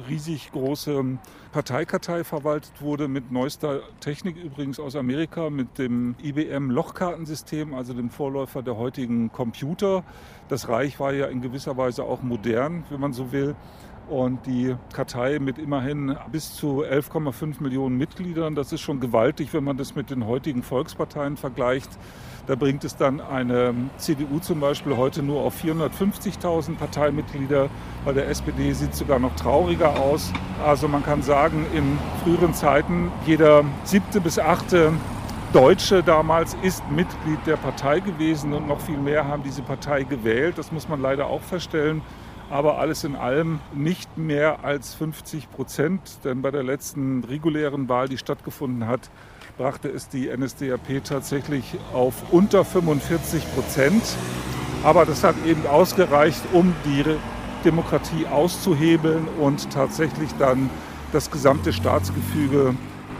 riesig 0.07 0.51
große 0.51 1.17
Parteikartei 1.51 2.23
verwaltet 2.23 2.81
wurde 2.81 3.07
mit 3.07 3.31
neuester 3.31 3.81
Technik 3.99 4.37
übrigens 4.37 4.79
aus 4.79 4.95
Amerika, 4.95 5.49
mit 5.49 5.77
dem 5.77 6.15
IBM 6.23 6.69
Lochkartensystem, 6.69 7.73
also 7.73 7.93
dem 7.93 8.09
Vorläufer 8.09 8.61
der 8.61 8.77
heutigen 8.77 9.31
Computer. 9.31 10.03
Das 10.47 10.69
Reich 10.69 10.99
war 10.99 11.13
ja 11.13 11.27
in 11.27 11.41
gewisser 11.41 11.77
Weise 11.77 12.03
auch 12.03 12.21
modern, 12.21 12.83
wenn 12.89 12.99
man 12.99 13.13
so 13.13 13.31
will. 13.31 13.55
Und 14.09 14.47
die 14.47 14.75
Kartei 14.91 15.37
mit 15.37 15.59
immerhin 15.59 16.17
bis 16.31 16.55
zu 16.55 16.83
11,5 16.83 17.61
Millionen 17.61 17.95
Mitgliedern, 17.95 18.55
das 18.55 18.73
ist 18.73 18.81
schon 18.81 18.99
gewaltig, 18.99 19.53
wenn 19.53 19.63
man 19.63 19.77
das 19.77 19.95
mit 19.95 20.09
den 20.09 20.25
heutigen 20.25 20.63
Volksparteien 20.63 21.37
vergleicht. 21.37 21.89
Da 22.47 22.55
bringt 22.55 22.83
es 22.83 22.95
dann 22.95 23.21
eine 23.21 23.75
CDU 23.97 24.39
zum 24.39 24.61
Beispiel 24.61 24.97
heute 24.97 25.21
nur 25.21 25.41
auf 25.41 25.63
450.000 25.63 26.77
Parteimitglieder. 26.77 27.69
Bei 28.03 28.11
der 28.11 28.27
SPD 28.29 28.73
sieht 28.73 28.93
es 28.93 28.97
sogar 28.97 29.19
noch 29.19 29.35
trauriger 29.35 29.99
aus. 29.99 30.33
Also 30.65 30.87
man 30.87 31.03
kann 31.03 31.21
sagen, 31.21 31.67
in 31.75 31.99
früheren 32.23 32.55
Zeiten 32.55 33.11
jeder 33.27 33.63
siebte 33.83 34.21
bis 34.21 34.39
achte 34.39 34.91
Deutsche 35.53 36.01
damals 36.01 36.55
ist 36.63 36.83
Mitglied 36.91 37.39
der 37.45 37.57
Partei 37.57 37.99
gewesen 37.99 38.53
und 38.53 38.67
noch 38.67 38.79
viel 38.79 38.97
mehr 38.97 39.27
haben 39.27 39.43
diese 39.43 39.61
Partei 39.61 40.03
gewählt. 40.03 40.57
Das 40.57 40.71
muss 40.71 40.87
man 40.87 40.99
leider 40.99 41.27
auch 41.27 41.41
feststellen. 41.41 42.01
Aber 42.49 42.79
alles 42.79 43.03
in 43.03 43.15
allem 43.15 43.59
nicht 43.75 44.17
mehr 44.17 44.63
als 44.63 44.95
50 44.95 45.51
Prozent, 45.51 46.01
denn 46.23 46.41
bei 46.41 46.49
der 46.49 46.63
letzten 46.63 47.23
regulären 47.23 47.87
Wahl, 47.89 48.09
die 48.09 48.17
stattgefunden 48.17 48.87
hat, 48.87 49.09
brachte 49.57 49.89
es 49.89 50.09
die 50.09 50.29
NSDAP 50.35 51.03
tatsächlich 51.03 51.77
auf 51.93 52.31
unter 52.31 52.65
45 52.65 53.43
Prozent. 53.53 54.03
Aber 54.83 55.05
das 55.05 55.23
hat 55.23 55.35
eben 55.45 55.67
ausgereicht, 55.67 56.41
um 56.53 56.73
die 56.85 57.03
Demokratie 57.65 58.25
auszuhebeln 58.25 59.27
und 59.39 59.69
tatsächlich 59.71 60.29
dann 60.39 60.69
das 61.11 61.29
gesamte 61.29 61.73
Staatsgefüge 61.73 62.73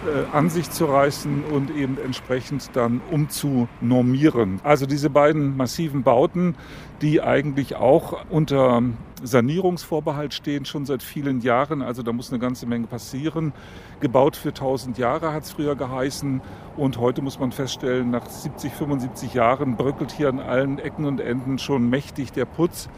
äh, 0.07 0.35
an 0.35 0.49
sich 0.49 0.71
zu 0.71 0.85
reißen 0.85 1.43
und 1.43 1.71
eben 1.71 1.97
entsprechend 1.97 2.69
dann 2.73 3.01
umzunormieren. 3.11 4.61
Also 4.63 4.85
diese 4.85 5.09
beiden 5.09 5.57
massiven 5.57 6.03
Bauten, 6.03 6.55
die 7.01 7.21
eigentlich 7.21 7.75
auch 7.75 8.25
unter 8.29 8.81
Sanierungsvorbehalt 9.23 10.33
stehen, 10.33 10.65
schon 10.65 10.85
seit 10.85 11.03
vielen 11.03 11.41
Jahren. 11.41 11.81
Also 11.81 12.03
da 12.03 12.11
muss 12.11 12.31
eine 12.31 12.39
ganze 12.39 12.65
Menge 12.65 12.87
passieren. 12.87 13.53
Gebaut 13.99 14.35
für 14.35 14.49
1000 14.49 14.97
Jahre 14.97 15.33
hat 15.33 15.43
es 15.43 15.51
früher 15.51 15.75
geheißen. 15.75 16.41
Und 16.77 16.97
heute 16.97 17.21
muss 17.21 17.39
man 17.39 17.51
feststellen, 17.51 18.11
nach 18.11 18.27
70, 18.29 18.73
75 18.73 19.33
Jahren 19.33 19.75
bröckelt 19.75 20.11
hier 20.11 20.29
an 20.29 20.39
allen 20.39 20.79
Ecken 20.79 21.05
und 21.05 21.19
Enden 21.19 21.59
schon 21.59 21.89
mächtig 21.89 22.31
der 22.31 22.45
Putz. 22.45 22.89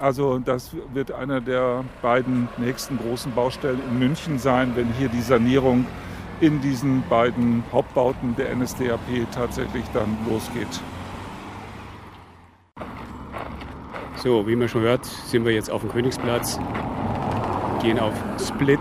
Also 0.00 0.38
das 0.38 0.72
wird 0.92 1.12
einer 1.12 1.40
der 1.40 1.84
beiden 2.02 2.48
nächsten 2.58 2.98
großen 2.98 3.32
Baustellen 3.32 3.80
in 3.88 3.98
München 3.98 4.38
sein, 4.38 4.72
wenn 4.74 4.92
hier 4.98 5.08
die 5.08 5.20
Sanierung 5.20 5.86
in 6.40 6.60
diesen 6.60 7.04
beiden 7.08 7.62
Hauptbauten 7.72 8.34
der 8.36 8.54
NSDAP 8.56 9.30
tatsächlich 9.32 9.84
dann 9.94 10.16
losgeht. 10.28 10.80
So, 14.24 14.46
wie 14.46 14.56
man 14.56 14.70
schon 14.70 14.80
hört, 14.80 15.04
sind 15.04 15.44
wir 15.44 15.52
jetzt 15.52 15.70
auf 15.70 15.82
dem 15.82 15.90
Königsplatz, 15.90 16.58
gehen 17.82 17.98
auf 17.98 18.14
Split. 18.40 18.80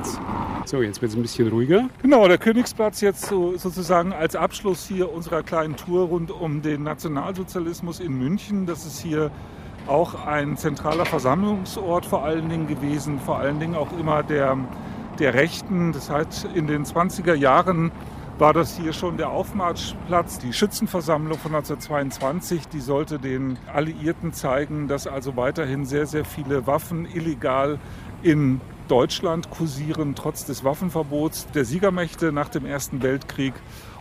So, 0.63 0.81
jetzt 0.81 1.01
wird 1.01 1.11
es 1.11 1.17
ein 1.17 1.21
bisschen 1.21 1.49
ruhiger. 1.49 1.89
Genau, 2.01 2.25
der 2.29 2.37
Königsplatz 2.37 3.01
jetzt 3.01 3.25
so, 3.25 3.57
sozusagen 3.57 4.13
als 4.13 4.37
Abschluss 4.37 4.87
hier 4.87 5.11
unserer 5.11 5.43
kleinen 5.43 5.75
Tour 5.75 6.05
rund 6.05 6.31
um 6.31 6.61
den 6.61 6.83
Nationalsozialismus 6.83 7.99
in 7.99 8.17
München. 8.17 8.65
Das 8.65 8.85
ist 8.85 9.01
hier 9.01 9.31
auch 9.85 10.25
ein 10.25 10.55
zentraler 10.55 11.05
Versammlungsort 11.05 12.05
vor 12.05 12.23
allen 12.23 12.47
Dingen 12.47 12.67
gewesen, 12.67 13.19
vor 13.19 13.39
allen 13.39 13.59
Dingen 13.59 13.75
auch 13.75 13.91
immer 13.99 14.23
der 14.23 14.57
der 15.19 15.33
Rechten. 15.33 15.91
Das 15.91 16.09
heißt, 16.09 16.47
in 16.53 16.67
den 16.67 16.85
20er 16.85 17.33
Jahren 17.33 17.91
war 18.39 18.53
das 18.53 18.77
hier 18.77 18.93
schon 18.93 19.17
der 19.17 19.29
Aufmarschplatz, 19.29 20.39
die 20.39 20.53
Schützenversammlung 20.53 21.37
von 21.37 21.53
1922. 21.53 22.67
Die 22.67 22.79
sollte 22.79 23.19
den 23.19 23.57
Alliierten 23.71 24.33
zeigen, 24.33 24.87
dass 24.87 25.05
also 25.05 25.35
weiterhin 25.35 25.85
sehr, 25.85 26.07
sehr 26.07 26.25
viele 26.25 26.65
Waffen 26.65 27.05
illegal 27.05 27.79
in 28.23 28.59
Deutschland 28.87 29.49
kursieren, 29.49 30.15
trotz 30.15 30.45
des 30.45 30.63
Waffenverbots 30.63 31.47
der 31.51 31.63
Siegermächte 31.63 32.31
nach 32.31 32.49
dem 32.49 32.65
Ersten 32.65 33.03
Weltkrieg. 33.03 33.53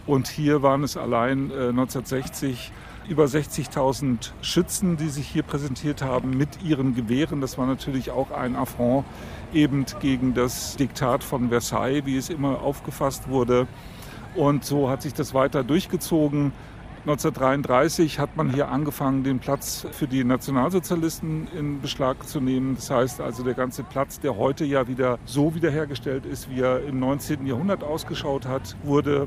Und 0.06 0.28
hier 0.28 0.62
waren 0.62 0.82
es 0.82 0.96
allein 0.96 1.50
äh, 1.50 1.68
1960 1.68 2.72
über 3.08 3.24
60.000 3.24 4.30
Schützen, 4.40 4.96
die 4.96 5.08
sich 5.08 5.28
hier 5.28 5.42
präsentiert 5.42 6.02
haben 6.02 6.36
mit 6.36 6.62
ihren 6.62 6.94
Gewehren. 6.94 7.40
Das 7.40 7.58
war 7.58 7.66
natürlich 7.66 8.10
auch 8.10 8.30
ein 8.30 8.56
Affront 8.56 9.04
eben 9.52 9.84
gegen 10.00 10.34
das 10.34 10.76
Diktat 10.76 11.22
von 11.22 11.50
Versailles, 11.50 12.06
wie 12.06 12.16
es 12.16 12.30
immer 12.30 12.62
aufgefasst 12.62 13.28
wurde. 13.28 13.66
Und 14.34 14.64
so 14.64 14.88
hat 14.88 15.02
sich 15.02 15.14
das 15.14 15.34
weiter 15.34 15.62
durchgezogen. 15.62 16.52
1933 17.04 18.20
hat 18.20 18.36
man 18.36 18.48
hier 18.54 18.68
angefangen, 18.68 19.24
den 19.24 19.40
Platz 19.40 19.84
für 19.90 20.06
die 20.06 20.22
Nationalsozialisten 20.22 21.48
in 21.48 21.80
Beschlag 21.80 22.28
zu 22.28 22.40
nehmen. 22.40 22.76
Das 22.76 22.90
heißt 22.90 23.20
also, 23.20 23.42
der 23.42 23.54
ganze 23.54 23.82
Platz, 23.82 24.20
der 24.20 24.36
heute 24.36 24.64
ja 24.64 24.86
wieder 24.86 25.18
so 25.24 25.54
wiederhergestellt 25.56 26.24
ist, 26.24 26.48
wie 26.48 26.60
er 26.60 26.84
im 26.84 27.00
19. 27.00 27.44
Jahrhundert 27.44 27.82
ausgeschaut 27.82 28.46
hat, 28.46 28.76
wurde 28.84 29.26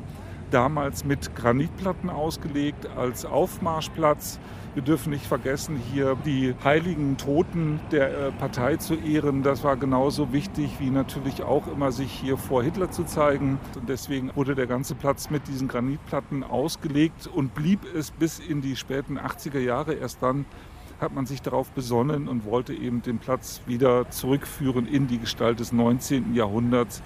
damals 0.51 1.03
mit 1.03 1.35
Granitplatten 1.35 2.09
ausgelegt 2.09 2.87
als 2.95 3.25
Aufmarschplatz. 3.25 4.39
Wir 4.75 4.83
dürfen 4.83 5.11
nicht 5.11 5.25
vergessen, 5.25 5.77
hier 5.93 6.17
die 6.25 6.53
heiligen 6.61 7.15
Toten 7.15 7.79
der 7.91 8.09
äh, 8.09 8.31
Partei 8.33 8.75
zu 8.75 8.95
ehren. 8.95 9.41
Das 9.41 9.63
war 9.63 9.77
genauso 9.77 10.33
wichtig 10.33 10.69
wie 10.79 10.89
natürlich 10.89 11.43
auch 11.43 11.65
immer 11.67 11.93
sich 11.93 12.11
hier 12.11 12.35
vor 12.35 12.61
Hitler 12.61 12.91
zu 12.91 13.05
zeigen. 13.05 13.57
Und 13.79 13.87
deswegen 13.87 14.35
wurde 14.35 14.53
der 14.53 14.67
ganze 14.67 14.93
Platz 14.93 15.29
mit 15.29 15.47
diesen 15.47 15.69
Granitplatten 15.69 16.43
ausgelegt 16.43 17.25
und 17.25 17.55
blieb 17.55 17.79
es 17.95 18.11
bis 18.11 18.39
in 18.39 18.59
die 18.59 18.75
späten 18.75 19.17
80er 19.17 19.59
Jahre. 19.59 19.93
Erst 19.93 20.21
dann 20.21 20.43
hat 20.99 21.15
man 21.15 21.25
sich 21.25 21.41
darauf 21.41 21.71
besonnen 21.71 22.27
und 22.27 22.43
wollte 22.43 22.73
eben 22.73 23.01
den 23.01 23.19
Platz 23.19 23.61
wieder 23.67 24.09
zurückführen 24.09 24.89
in 24.89 25.07
die 25.07 25.19
Gestalt 25.19 25.61
des 25.61 25.71
19. 25.71 26.35
Jahrhunderts 26.35 27.01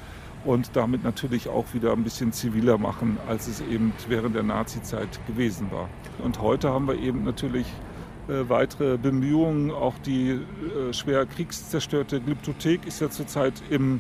und 0.46 0.76
damit 0.76 1.04
natürlich 1.04 1.50
auch 1.50 1.74
wieder 1.74 1.92
ein 1.92 2.04
bisschen 2.04 2.32
ziviler 2.32 2.78
machen, 2.78 3.18
als 3.28 3.48
es 3.48 3.62
eben 3.62 3.94
während 4.08 4.36
der 4.36 4.44
Nazizeit 4.44 5.20
gewesen 5.28 5.72
war. 5.72 5.90
Und 6.24 6.42
heute 6.42 6.70
haben 6.70 6.88
wir 6.88 6.98
eben 7.00 7.24
natürlich 7.24 7.68
äh, 8.30 8.48
weitere 8.48 8.98
Bemühungen. 8.98 9.72
Auch 9.72 9.98
die 9.98 10.32
äh, 10.32 10.94
schwer 10.94 11.26
kriegszerstörte 11.26 12.22
Glyptothek 12.22 12.86
ist 12.86 13.02
ja 13.02 13.10
zurzeit 13.10 13.54
im, 13.70 14.00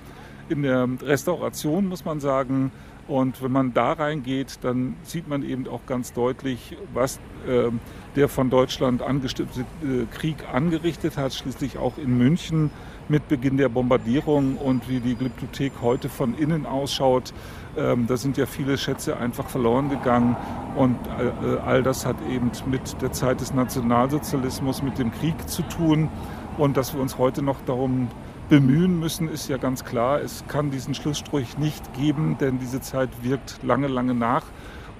in 0.49 0.63
der 0.63 0.88
Restauration, 1.02 1.88
muss 1.88 2.06
man 2.06 2.19
sagen. 2.19 2.71
Und 3.08 3.41
wenn 3.41 3.52
man 3.52 3.73
da 3.73 3.93
reingeht, 3.93 4.60
dann 4.62 4.95
sieht 5.02 5.28
man 5.28 5.41
eben 5.41 5.67
auch 5.67 5.86
ganz 5.88 6.13
deutlich, 6.13 6.78
was 6.93 7.17
äh, 7.47 7.71
der 8.15 8.30
von 8.30 8.52
Deutschland 8.52 9.02
angestiftete 9.02 9.65
äh, 9.84 10.06
Krieg 10.15 10.36
angerichtet 10.54 11.17
hat, 11.17 11.34
schließlich 11.34 11.80
auch 11.80 11.97
in 11.97 12.19
München 12.19 12.69
mit 13.09 13.27
Beginn 13.27 13.57
der 13.57 13.69
Bombardierung 13.69 14.57
und 14.57 14.87
wie 14.87 14.99
die 14.99 15.15
Glyptothek 15.15 15.73
heute 15.81 16.09
von 16.09 16.37
innen 16.37 16.65
ausschaut. 16.65 17.33
Ähm, 17.75 18.07
da 18.07 18.17
sind 18.17 18.37
ja 18.37 18.45
viele 18.45 18.77
Schätze 18.77 19.17
einfach 19.17 19.49
verloren 19.49 19.89
gegangen 19.89 20.35
und 20.75 20.95
äh, 21.07 21.57
all 21.65 21.83
das 21.83 22.05
hat 22.05 22.17
eben 22.29 22.51
mit 22.67 23.01
der 23.01 23.11
Zeit 23.11 23.41
des 23.41 23.53
Nationalsozialismus, 23.53 24.83
mit 24.83 24.99
dem 24.99 25.11
Krieg 25.11 25.49
zu 25.49 25.63
tun. 25.63 26.09
Und 26.57 26.77
dass 26.77 26.93
wir 26.93 27.01
uns 27.01 27.17
heute 27.17 27.41
noch 27.41 27.57
darum 27.65 28.09
bemühen 28.49 28.99
müssen, 28.99 29.29
ist 29.29 29.47
ja 29.47 29.57
ganz 29.57 29.85
klar. 29.85 30.21
Es 30.21 30.43
kann 30.47 30.71
diesen 30.71 30.93
Schlussstrich 30.93 31.57
nicht 31.57 31.93
geben, 31.93 32.37
denn 32.39 32.59
diese 32.59 32.81
Zeit 32.81 33.09
wirkt 33.21 33.59
lange, 33.63 33.87
lange 33.87 34.13
nach 34.13 34.43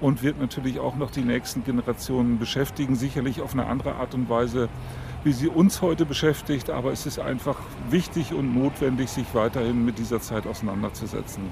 und 0.00 0.22
wird 0.22 0.40
natürlich 0.40 0.78
auch 0.78 0.96
noch 0.96 1.10
die 1.10 1.22
nächsten 1.22 1.64
Generationen 1.64 2.38
beschäftigen, 2.38 2.96
sicherlich 2.96 3.42
auf 3.42 3.52
eine 3.52 3.66
andere 3.66 3.96
Art 3.96 4.14
und 4.14 4.28
Weise, 4.30 4.68
wie 5.24 5.32
sie 5.32 5.48
uns 5.48 5.82
heute 5.82 6.06
beschäftigt. 6.06 6.70
Aber 6.70 6.92
es 6.92 7.06
ist 7.06 7.18
einfach 7.18 7.58
wichtig 7.88 8.32
und 8.32 8.54
notwendig, 8.54 9.10
sich 9.10 9.26
weiterhin 9.34 9.84
mit 9.84 9.98
dieser 9.98 10.20
Zeit 10.20 10.46
auseinanderzusetzen. 10.46 11.50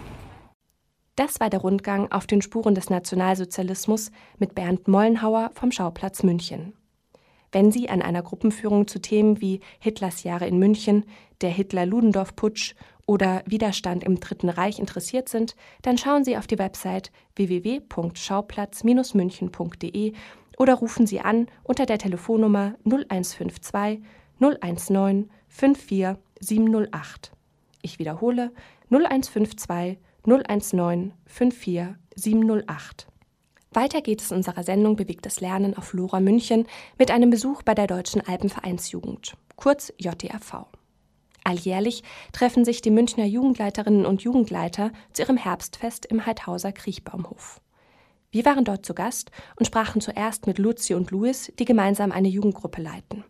Das 1.16 1.40
war 1.40 1.50
der 1.50 1.60
Rundgang 1.60 2.12
auf 2.12 2.28
den 2.28 2.42
Spuren 2.42 2.76
des 2.76 2.90
Nationalsozialismus 2.90 4.12
mit 4.38 4.54
Bernd 4.54 4.86
Mollenhauer 4.86 5.50
vom 5.52 5.72
Schauplatz 5.72 6.22
München. 6.22 6.74
Wenn 7.50 7.72
Sie 7.72 7.88
an 7.88 8.02
einer 8.02 8.22
Gruppenführung 8.22 8.86
zu 8.86 9.00
Themen 9.00 9.40
wie 9.40 9.60
Hitlers 9.80 10.22
Jahre 10.22 10.46
in 10.46 10.58
München, 10.58 11.06
der 11.40 11.48
Hitler-Ludendorff-Putsch 11.50 12.74
oder 13.06 13.42
Widerstand 13.46 14.04
im 14.04 14.20
Dritten 14.20 14.50
Reich 14.50 14.78
interessiert 14.78 15.30
sind, 15.30 15.56
dann 15.82 15.96
schauen 15.96 16.24
Sie 16.24 16.36
auf 16.36 16.46
die 16.46 16.58
Website 16.58 17.10
www.schauplatz-münchen.de 17.36 20.12
oder 20.58 20.74
rufen 20.74 21.06
Sie 21.06 21.20
an 21.20 21.46
unter 21.62 21.86
der 21.86 21.98
Telefonnummer 21.98 22.74
0152 22.84 24.04
019 24.38 25.30
54 25.48 26.16
708. 26.40 27.32
Ich 27.82 27.98
wiederhole 27.98 28.52
0152 28.90 29.98
019 30.26 31.12
54 31.26 31.94
708. 32.16 33.06
Weiter 33.72 34.00
geht 34.00 34.20
es 34.20 34.30
in 34.30 34.38
unserer 34.38 34.62
Sendung 34.64 34.96
Bewegtes 34.96 35.40
Lernen 35.40 35.76
auf 35.76 35.92
Lora 35.92 36.20
München 36.20 36.66
mit 36.98 37.10
einem 37.10 37.30
Besuch 37.30 37.62
bei 37.62 37.74
der 37.74 37.86
Deutschen 37.86 38.26
Alpenvereinsjugend, 38.26 39.36
kurz 39.56 39.92
JTRV. 39.98 40.66
Alljährlich 41.44 42.02
treffen 42.32 42.64
sich 42.64 42.82
die 42.82 42.90
Münchner 42.90 43.24
Jugendleiterinnen 43.24 44.06
und 44.06 44.22
Jugendleiter 44.22 44.90
zu 45.12 45.22
ihrem 45.22 45.36
Herbstfest 45.36 46.06
im 46.06 46.26
Heidhauser 46.26 46.72
Kriechbaumhof. 46.72 47.60
Wir 48.30 48.44
waren 48.44 48.64
dort 48.64 48.84
zu 48.84 48.92
Gast 48.92 49.30
und 49.56 49.64
sprachen 49.64 50.02
zuerst 50.02 50.46
mit 50.46 50.58
Luzi 50.58 50.94
und 50.94 51.10
Louis, 51.10 51.50
die 51.58 51.64
gemeinsam 51.64 52.12
eine 52.12 52.28
Jugendgruppe 52.28 52.82
leiten. 52.82 53.24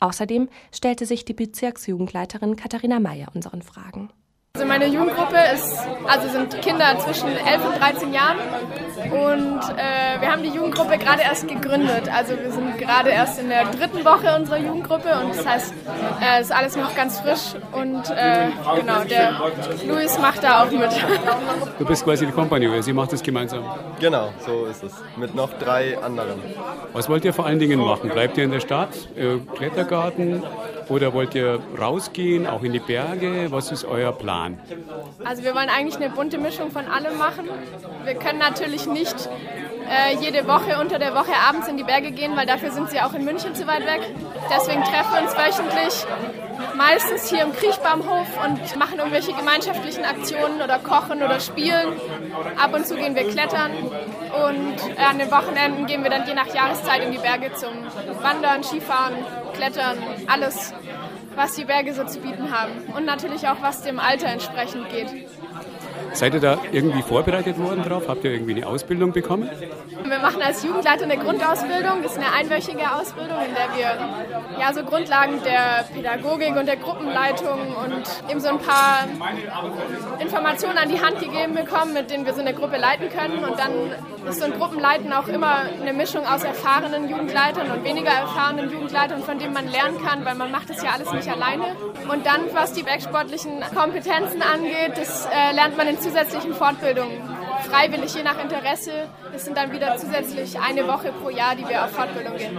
Außerdem 0.00 0.48
stellte 0.72 1.04
sich 1.04 1.24
die 1.26 1.34
Bezirksjugendleiterin 1.34 2.56
Katharina 2.56 2.98
Meyer 2.98 3.28
unseren 3.34 3.60
Fragen. 3.60 4.10
Also 4.54 4.66
meine 4.66 4.86
Jugendgruppe 4.86 5.36
ist, 5.54 5.78
also 6.08 6.28
sind 6.28 6.60
Kinder 6.62 6.98
zwischen 6.98 7.28
11 7.28 7.64
und 7.64 7.80
13 7.80 8.12
Jahren 8.12 8.38
und 9.12 9.60
äh, 9.76 10.20
wir 10.20 10.32
haben 10.32 10.42
die 10.42 10.48
Jugendgruppe 10.48 10.98
gerade 10.98 11.22
erst 11.22 11.46
gegründet. 11.46 12.08
Also 12.12 12.32
wir 12.36 12.50
sind 12.50 12.76
gerade 12.76 13.10
erst 13.10 13.38
in 13.38 13.50
der 13.50 13.66
dritten 13.66 14.04
Woche 14.04 14.34
unserer 14.34 14.58
Jugendgruppe 14.58 15.10
und 15.22 15.36
das 15.36 15.46
heißt, 15.46 15.74
es 16.20 16.26
äh, 16.26 16.40
ist 16.40 16.52
alles 16.52 16.76
noch 16.76 16.92
ganz 16.96 17.20
frisch 17.20 17.54
und 17.72 18.10
äh, 18.10 18.48
genau, 18.80 19.04
der 19.04 19.40
Luis 19.86 20.18
macht 20.18 20.42
da 20.42 20.64
auch 20.64 20.70
mit. 20.72 20.90
Du 21.78 21.84
bist 21.84 22.04
quasi 22.04 22.26
die 22.26 22.32
Kompanie, 22.32 22.82
sie 22.82 22.92
macht 22.92 23.12
es 23.12 23.22
gemeinsam. 23.22 23.62
Genau, 24.00 24.32
so 24.44 24.64
ist 24.64 24.82
es. 24.82 24.92
Mit 25.16 25.36
noch 25.36 25.52
drei 25.60 25.96
anderen. 25.98 26.42
Was 26.92 27.08
wollt 27.08 27.24
ihr 27.24 27.32
vor 27.32 27.46
allen 27.46 27.60
Dingen 27.60 27.78
machen? 27.78 28.10
Bleibt 28.10 28.36
ihr 28.36 28.42
in 28.44 28.50
der 28.50 28.60
Stadt, 28.60 28.88
äh, 29.16 29.38
Klettergarten 29.54 30.42
oder 30.88 31.12
wollt 31.12 31.36
ihr 31.36 31.60
rausgehen, 31.80 32.48
auch 32.48 32.62
in 32.64 32.72
die 32.72 32.80
Berge? 32.80 33.46
Was 33.50 33.70
ist 33.70 33.84
euer 33.84 34.10
Plan? 34.10 34.37
Also 35.24 35.42
wir 35.42 35.54
wollen 35.54 35.68
eigentlich 35.68 35.96
eine 35.96 36.10
bunte 36.10 36.38
Mischung 36.38 36.70
von 36.70 36.86
allem 36.86 37.18
machen. 37.18 37.48
Wir 38.04 38.14
können 38.14 38.38
natürlich 38.38 38.86
nicht 38.86 39.28
äh, 39.88 40.16
jede 40.20 40.46
Woche 40.46 40.78
unter 40.80 40.98
der 40.98 41.14
Woche 41.14 41.32
abends 41.48 41.68
in 41.68 41.76
die 41.76 41.84
Berge 41.84 42.10
gehen, 42.10 42.36
weil 42.36 42.46
dafür 42.46 42.70
sind 42.70 42.90
sie 42.90 43.00
auch 43.00 43.14
in 43.14 43.24
München 43.24 43.54
zu 43.54 43.66
weit 43.66 43.86
weg. 43.86 44.00
Deswegen 44.50 44.82
treffen 44.84 45.12
wir 45.12 45.22
uns 45.22 45.36
wöchentlich 45.36 46.06
meistens 46.74 47.30
hier 47.30 47.42
im 47.42 47.52
Kriechbaumhof 47.52 48.28
und 48.44 48.76
machen 48.76 48.98
irgendwelche 48.98 49.32
gemeinschaftlichen 49.32 50.04
Aktionen 50.04 50.60
oder 50.62 50.78
kochen 50.78 51.22
oder 51.22 51.40
spielen. 51.40 51.94
Ab 52.56 52.74
und 52.74 52.86
zu 52.86 52.96
gehen 52.96 53.14
wir 53.14 53.28
klettern 53.28 53.72
und 53.72 54.98
an 54.98 55.18
den 55.18 55.30
Wochenenden 55.30 55.86
gehen 55.86 56.02
wir 56.02 56.10
dann 56.10 56.26
je 56.26 56.34
nach 56.34 56.52
Jahreszeit 56.52 57.04
in 57.04 57.12
die 57.12 57.18
Berge 57.18 57.52
zum 57.54 57.72
Wandern, 58.22 58.62
Skifahren, 58.62 59.14
Klettern, 59.54 59.98
alles, 60.26 60.72
was 61.38 61.54
die 61.54 61.64
Berge 61.64 61.94
so 61.94 62.04
zu 62.04 62.18
bieten 62.18 62.50
haben. 62.50 62.72
Und 62.94 63.06
natürlich 63.06 63.46
auch, 63.46 63.62
was 63.62 63.82
dem 63.82 64.00
Alter 64.00 64.26
entsprechend 64.26 64.90
geht. 64.90 65.06
Seid 66.12 66.34
ihr 66.34 66.40
da 66.40 66.58
irgendwie 66.72 67.02
vorbereitet 67.02 67.58
worden 67.58 67.82
drauf? 67.82 68.04
Habt 68.08 68.24
ihr 68.24 68.32
irgendwie 68.32 68.54
eine 68.54 68.66
Ausbildung 68.66 69.12
bekommen? 69.12 69.48
Wir 70.04 70.18
machen 70.18 70.40
als 70.42 70.62
Jugendleiter 70.64 71.04
eine 71.04 71.18
Grundausbildung. 71.18 72.02
Das 72.02 72.12
ist 72.12 72.18
eine 72.18 72.32
einwöchige 72.32 72.90
Ausbildung, 72.92 73.38
in 73.46 73.54
der 73.54 73.68
wir 73.76 74.60
ja 74.60 74.72
so 74.72 74.82
Grundlagen 74.84 75.42
der 75.44 75.84
Pädagogik 75.94 76.56
und 76.56 76.66
der 76.66 76.76
Gruppenleitung 76.76 77.76
und 77.76 78.02
eben 78.30 78.40
so 78.40 78.48
ein 78.48 78.58
paar 78.58 79.04
Informationen 80.18 80.78
an 80.78 80.88
die 80.88 81.00
Hand 81.00 81.20
gegeben 81.20 81.54
bekommen, 81.54 81.92
mit 81.94 82.10
denen 82.10 82.24
wir 82.26 82.34
so 82.34 82.40
eine 82.40 82.54
Gruppe 82.54 82.78
leiten 82.78 83.08
können. 83.10 83.44
Und 83.44 83.58
dann 83.58 83.72
ist 84.28 84.40
so 84.40 84.46
ein 84.46 84.52
Gruppenleiten 84.52 85.12
auch 85.12 85.28
immer 85.28 85.62
eine 85.80 85.92
Mischung 85.92 86.26
aus 86.26 86.42
erfahrenen 86.42 87.08
Jugendleitern 87.08 87.70
und 87.70 87.84
weniger 87.84 88.10
erfahrenen 88.10 88.70
Jugendleitern, 88.70 89.22
von 89.22 89.38
denen 89.38 89.52
man 89.52 89.68
lernen 89.68 90.02
kann, 90.04 90.24
weil 90.24 90.34
man 90.34 90.50
macht 90.50 90.70
das 90.70 90.82
ja 90.82 90.90
alles 90.90 91.12
nicht 91.12 91.28
alleine. 91.28 91.76
Und 92.10 92.26
dann, 92.26 92.42
was 92.52 92.72
die 92.72 92.82
bergsportlichen 92.82 93.60
Kompetenzen 93.74 94.42
angeht, 94.42 94.96
das 94.96 95.26
äh, 95.26 95.52
lernt 95.54 95.76
man 95.76 95.88
in 95.88 95.97
zusätzlichen 96.00 96.54
Fortbildungen. 96.54 97.20
Freiwillig, 97.70 98.14
je 98.14 98.22
nach 98.22 98.42
Interesse. 98.42 98.90
Es 99.34 99.44
sind 99.44 99.56
dann 99.56 99.72
wieder 99.72 99.96
zusätzlich 99.96 100.58
eine 100.58 100.86
Woche 100.86 101.12
pro 101.12 101.30
Jahr, 101.30 101.54
die 101.54 101.68
wir 101.68 101.84
auf 101.84 101.90
Fortbildung 101.90 102.36
gehen. 102.36 102.58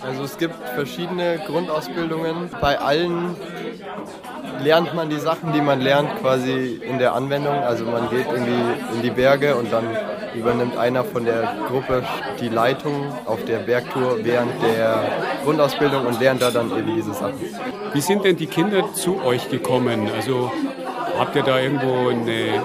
Also 0.00 0.24
es 0.24 0.36
gibt 0.36 0.54
verschiedene 0.74 1.38
Grundausbildungen. 1.46 2.50
Bei 2.60 2.78
allen 2.78 3.36
lernt 4.62 4.94
man 4.94 5.08
die 5.08 5.18
Sachen, 5.18 5.52
die 5.52 5.60
man 5.60 5.80
lernt, 5.80 6.20
quasi 6.20 6.80
in 6.82 6.98
der 6.98 7.14
Anwendung. 7.14 7.54
Also 7.54 7.84
man 7.84 8.10
geht 8.10 8.26
irgendwie 8.26 8.94
in 8.94 9.02
die 9.02 9.10
Berge 9.10 9.56
und 9.56 9.72
dann 9.72 9.84
übernimmt 10.34 10.76
einer 10.76 11.04
von 11.04 11.24
der 11.24 11.54
Gruppe 11.68 12.04
die 12.40 12.48
Leitung 12.48 13.12
auf 13.26 13.44
der 13.44 13.58
Bergtour 13.58 14.18
während 14.22 14.62
der 14.62 15.02
Grundausbildung 15.44 16.06
und 16.06 16.20
lernt 16.20 16.42
da 16.42 16.50
dann 16.50 16.70
eben 16.76 16.94
diese 16.94 17.14
Sachen. 17.14 17.40
Wie 17.92 18.00
sind 18.00 18.24
denn 18.24 18.36
die 18.36 18.46
Kinder 18.46 18.92
zu 18.94 19.22
euch 19.22 19.48
gekommen? 19.48 20.08
Also 20.14 20.52
habt 21.20 21.36
ihr 21.36 21.42
da 21.42 21.60
irgendwo 21.60 22.08
eine 22.08 22.62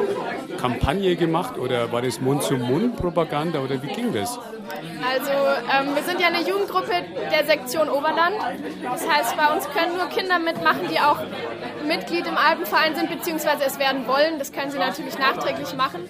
Kampagne 0.57 1.17
gemacht 1.17 1.57
oder 1.57 1.91
war 1.91 2.01
das 2.01 2.21
Mund-zu-Mund-Propaganda 2.21 3.59
oder 3.59 3.83
wie 3.83 3.87
ging 3.87 4.13
das? 4.13 4.39
Also 5.07 5.31
ähm, 5.31 5.93
wir 5.93 6.03
sind 6.03 6.21
ja 6.21 6.27
eine 6.27 6.39
Jugendgruppe 6.47 6.93
der 7.31 7.45
Sektion 7.45 7.89
Oberland. 7.89 8.35
Das 8.81 9.07
heißt, 9.07 9.35
bei 9.35 9.53
uns 9.53 9.67
können 9.69 9.97
nur 9.97 10.07
Kinder 10.07 10.39
mitmachen, 10.39 10.87
die 10.89 10.99
auch 10.99 11.19
Mitglied 11.85 12.25
im 12.27 12.37
Alpenverein 12.37 12.95
sind, 12.95 13.09
beziehungsweise 13.09 13.65
es 13.65 13.77
werden 13.77 14.07
wollen. 14.07 14.39
Das 14.39 14.53
können 14.53 14.71
sie 14.71 14.79
natürlich 14.79 15.19
nachträglich 15.19 15.75
machen. 15.75 16.09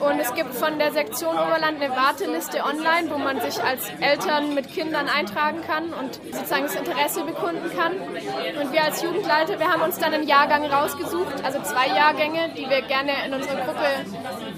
Und 0.00 0.20
es 0.20 0.34
gibt 0.34 0.54
von 0.54 0.78
der 0.78 0.92
Sektion 0.92 1.36
Oberland 1.36 1.80
eine 1.80 1.90
Warteliste 1.90 2.62
online, 2.62 3.10
wo 3.10 3.18
man 3.18 3.40
sich 3.40 3.62
als 3.62 3.88
Eltern 4.00 4.54
mit 4.54 4.72
Kindern 4.72 5.08
eintragen 5.08 5.62
kann 5.66 5.92
und 5.92 6.20
sozusagen 6.32 6.64
das 6.64 6.74
Interesse 6.74 7.24
bekunden 7.24 7.70
kann. 7.76 7.92
Und 7.94 8.72
wir 8.72 8.84
als 8.84 9.02
Jugendleiter, 9.02 9.58
wir 9.58 9.68
haben 9.68 9.82
uns 9.82 9.98
dann 9.98 10.12
einen 10.12 10.28
Jahrgang 10.28 10.66
rausgesucht, 10.66 11.44
also 11.44 11.60
zwei 11.62 11.88
Jahrgänge, 11.88 12.50
die 12.56 12.68
wir 12.68 12.82
gerne 12.82 13.12
in 13.26 13.34
unserer 13.34 13.64
Gruppe 13.64 13.86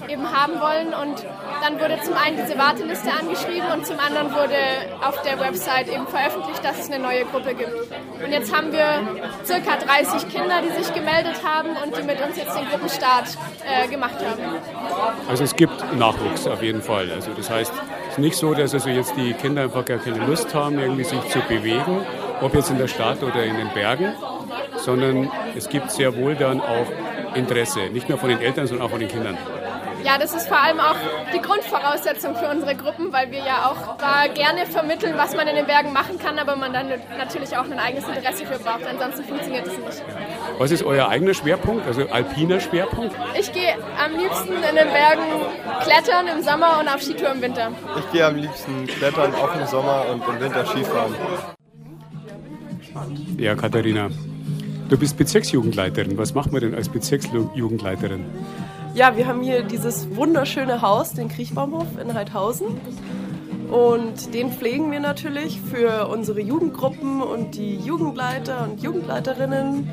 eben 0.09 0.31
haben 0.31 0.59
wollen. 0.59 0.93
Und 0.93 1.25
dann 1.61 1.79
wurde 1.79 1.99
zum 2.01 2.15
einen 2.15 2.37
diese 2.37 2.57
Warteliste 2.57 3.11
angeschrieben 3.11 3.71
und 3.71 3.85
zum 3.85 3.99
anderen 3.99 4.33
wurde 4.33 4.57
auf 5.01 5.21
der 5.21 5.39
Website 5.39 5.87
eben 5.87 6.07
veröffentlicht, 6.07 6.63
dass 6.63 6.79
es 6.79 6.91
eine 6.91 7.01
neue 7.01 7.25
Gruppe 7.25 7.53
gibt. 7.53 7.73
Und 8.23 8.31
jetzt 8.31 8.55
haben 8.55 8.71
wir 8.71 9.01
circa 9.45 9.77
30 9.77 10.29
Kinder, 10.29 10.61
die 10.61 10.83
sich 10.83 10.93
gemeldet 10.93 11.41
haben 11.43 11.69
und 11.83 11.95
die 11.95 12.03
mit 12.03 12.19
uns 12.21 12.37
jetzt 12.37 12.57
den 12.57 12.67
Gruppenstart 12.69 13.37
äh, 13.65 13.87
gemacht 13.87 14.17
haben. 14.19 14.41
Also 15.29 15.43
es 15.43 15.55
gibt 15.55 15.95
Nachwuchs 15.95 16.47
auf 16.47 16.61
jeden 16.61 16.81
Fall. 16.81 17.11
Also 17.11 17.31
das 17.35 17.49
heißt, 17.49 17.71
es 18.07 18.13
ist 18.13 18.19
nicht 18.19 18.35
so, 18.35 18.53
dass 18.53 18.73
also 18.73 18.89
jetzt 18.89 19.15
die 19.15 19.33
Kinder 19.33 19.63
einfach 19.63 19.85
gar 19.85 19.99
keine 19.99 20.25
Lust 20.25 20.53
haben, 20.53 20.79
irgendwie 20.79 21.03
sich 21.03 21.21
zu 21.29 21.39
bewegen, 21.41 22.05
ob 22.41 22.55
jetzt 22.55 22.69
in 22.69 22.77
der 22.77 22.87
Stadt 22.87 23.21
oder 23.23 23.43
in 23.43 23.57
den 23.57 23.69
Bergen, 23.73 24.13
sondern 24.77 25.31
es 25.55 25.69
gibt 25.69 25.91
sehr 25.91 26.15
wohl 26.15 26.35
dann 26.35 26.61
auch 26.61 26.87
Interesse, 27.35 27.81
nicht 27.91 28.09
nur 28.09 28.17
von 28.17 28.29
den 28.29 28.41
Eltern, 28.41 28.67
sondern 28.67 28.87
auch 28.87 28.91
von 28.91 28.99
den 28.99 29.09
Kindern. 29.09 29.37
Ja, 30.03 30.17
das 30.17 30.33
ist 30.33 30.47
vor 30.47 30.59
allem 30.59 30.79
auch 30.79 30.95
die 31.33 31.41
Grundvoraussetzung 31.41 32.35
für 32.35 32.49
unsere 32.49 32.75
Gruppen, 32.75 33.11
weil 33.11 33.31
wir 33.31 33.39
ja 33.39 33.69
auch 33.69 33.97
da 33.97 34.27
gerne 34.33 34.65
vermitteln, 34.65 35.13
was 35.17 35.35
man 35.35 35.47
in 35.47 35.55
den 35.55 35.65
Bergen 35.65 35.93
machen 35.93 36.17
kann, 36.19 36.39
aber 36.39 36.55
man 36.55 36.73
dann 36.73 36.87
natürlich 37.17 37.55
auch 37.57 37.65
ein 37.65 37.79
eigenes 37.79 38.07
Interesse 38.07 38.45
für 38.45 38.59
braucht. 38.59 38.85
Ansonsten 38.89 39.23
funktioniert 39.25 39.67
das 39.67 39.77
nicht. 39.77 40.03
Was 40.57 40.71
ist 40.71 40.83
euer 40.83 41.09
eigener 41.09 41.33
Schwerpunkt, 41.33 41.85
also 41.85 42.07
alpiner 42.09 42.59
Schwerpunkt? 42.59 43.15
Ich 43.37 43.51
gehe 43.51 43.73
am 44.03 44.17
liebsten 44.17 44.53
in 44.53 44.75
den 44.75 44.89
Bergen 44.89 45.23
klettern 45.81 46.27
im 46.27 46.43
Sommer 46.43 46.79
und 46.79 46.87
auf 46.87 47.01
Skitour 47.01 47.31
im 47.31 47.41
Winter. 47.41 47.71
Ich 47.97 48.11
gehe 48.11 48.25
am 48.25 48.35
liebsten 48.35 48.87
klettern 48.87 49.33
auch 49.35 49.55
im 49.55 49.67
Sommer 49.67 50.05
und 50.11 50.23
im 50.27 50.39
Winter 50.39 50.65
Skifahren. 50.65 51.15
Ja, 53.37 53.55
Katharina, 53.55 54.09
du 54.89 54.97
bist 54.97 55.17
Bezirksjugendleiterin. 55.17 56.17
Was 56.17 56.33
macht 56.33 56.51
man 56.51 56.61
denn 56.61 56.75
als 56.75 56.89
Bezirksjugendleiterin? 56.89 58.25
Ja, 58.95 59.15
wir 59.15 59.27
haben 59.27 59.41
hier 59.41 59.61
dieses 59.61 60.15
wunderschöne 60.15 60.81
Haus, 60.81 61.13
den 61.13 61.29
Kriechbaumhof 61.29 61.87
in 62.01 62.13
Heidhausen. 62.13 62.67
Und 63.69 64.33
den 64.33 64.51
pflegen 64.51 64.91
wir 64.91 64.99
natürlich 64.99 65.61
für 65.61 66.07
unsere 66.07 66.41
Jugendgruppen 66.41 67.21
und 67.21 67.55
die 67.55 67.75
Jugendleiter 67.75 68.63
und 68.63 68.81
Jugendleiterinnen. 68.81 69.87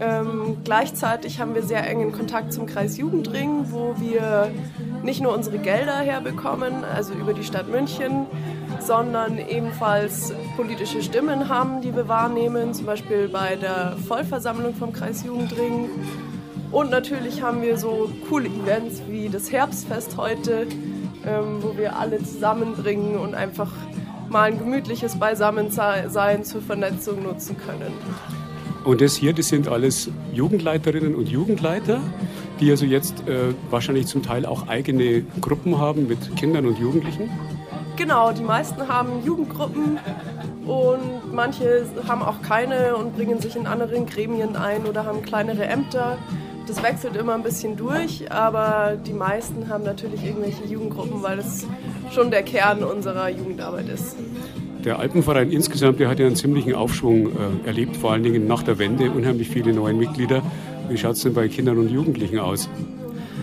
Ähm, 0.00 0.56
gleichzeitig 0.64 1.38
haben 1.38 1.54
wir 1.54 1.62
sehr 1.62 1.86
engen 1.86 2.12
Kontakt 2.12 2.54
zum 2.54 2.64
Kreis 2.64 2.96
Jugendring, 2.96 3.66
wo 3.72 3.94
wir 3.98 4.50
nicht 5.02 5.20
nur 5.20 5.34
unsere 5.34 5.58
Gelder 5.58 5.98
herbekommen, 5.98 6.84
also 6.84 7.12
über 7.12 7.34
die 7.34 7.44
Stadt 7.44 7.68
München, 7.68 8.24
sondern 8.80 9.36
ebenfalls 9.36 10.32
politische 10.56 11.02
Stimmen 11.02 11.50
haben, 11.50 11.82
die 11.82 11.94
wir 11.94 12.08
wahrnehmen, 12.08 12.72
zum 12.72 12.86
Beispiel 12.86 13.28
bei 13.28 13.56
der 13.56 13.96
Vollversammlung 14.08 14.74
vom 14.74 14.94
Kreis 14.94 15.22
Jugendring 15.24 15.90
und 16.72 16.90
natürlich 16.90 17.42
haben 17.42 17.62
wir 17.62 17.76
so 17.76 18.10
coole 18.28 18.48
Events 18.48 19.02
wie 19.08 19.28
das 19.28 19.50
Herbstfest 19.50 20.16
heute, 20.16 20.66
ähm, 21.26 21.58
wo 21.62 21.76
wir 21.76 21.96
alle 21.96 22.18
zusammenbringen 22.18 23.16
und 23.16 23.34
einfach 23.34 23.70
mal 24.28 24.52
ein 24.52 24.58
gemütliches 24.58 25.16
Beisammensein 25.16 26.44
zur 26.44 26.62
Vernetzung 26.62 27.22
nutzen 27.22 27.56
können. 27.56 27.92
Und 28.84 29.00
das 29.00 29.16
hier, 29.16 29.32
das 29.32 29.48
sind 29.48 29.68
alles 29.68 30.10
Jugendleiterinnen 30.32 31.14
und 31.14 31.28
Jugendleiter, 31.28 32.00
die 32.60 32.70
also 32.70 32.86
jetzt 32.86 33.26
äh, 33.28 33.52
wahrscheinlich 33.68 34.06
zum 34.06 34.22
Teil 34.22 34.46
auch 34.46 34.68
eigene 34.68 35.22
Gruppen 35.40 35.78
haben 35.78 36.06
mit 36.06 36.36
Kindern 36.36 36.66
und 36.66 36.78
Jugendlichen? 36.78 37.30
Genau, 37.96 38.32
die 38.32 38.42
meisten 38.42 38.88
haben 38.88 39.22
Jugendgruppen 39.24 39.98
und 40.66 41.34
manche 41.34 41.84
haben 42.08 42.22
auch 42.22 42.40
keine 42.40 42.96
und 42.96 43.14
bringen 43.14 43.40
sich 43.40 43.56
in 43.56 43.66
anderen 43.66 44.06
Gremien 44.06 44.56
ein 44.56 44.86
oder 44.86 45.04
haben 45.04 45.20
kleinere 45.22 45.66
Ämter. 45.66 46.16
Das 46.70 46.84
wechselt 46.84 47.16
immer 47.16 47.34
ein 47.34 47.42
bisschen 47.42 47.76
durch, 47.76 48.30
aber 48.30 48.96
die 49.04 49.12
meisten 49.12 49.68
haben 49.68 49.82
natürlich 49.82 50.24
irgendwelche 50.24 50.64
Jugendgruppen, 50.66 51.20
weil 51.20 51.38
das 51.38 51.66
schon 52.12 52.30
der 52.30 52.44
Kern 52.44 52.84
unserer 52.84 53.28
Jugendarbeit 53.28 53.88
ist. 53.88 54.14
Der 54.84 55.00
Alpenverein 55.00 55.50
insgesamt, 55.50 55.98
der 55.98 56.08
hat 56.08 56.20
ja 56.20 56.26
einen 56.26 56.36
ziemlichen 56.36 56.76
Aufschwung 56.76 57.26
äh, 57.26 57.66
erlebt, 57.66 57.96
vor 57.96 58.12
allen 58.12 58.22
Dingen 58.22 58.46
nach 58.46 58.62
der 58.62 58.78
Wende, 58.78 59.10
unheimlich 59.10 59.48
viele 59.48 59.72
neue 59.72 59.94
Mitglieder. 59.94 60.42
Wie 60.88 60.96
schaut 60.96 61.16
es 61.16 61.22
denn 61.22 61.34
bei 61.34 61.48
Kindern 61.48 61.76
und 61.76 61.90
Jugendlichen 61.90 62.38
aus? 62.38 62.68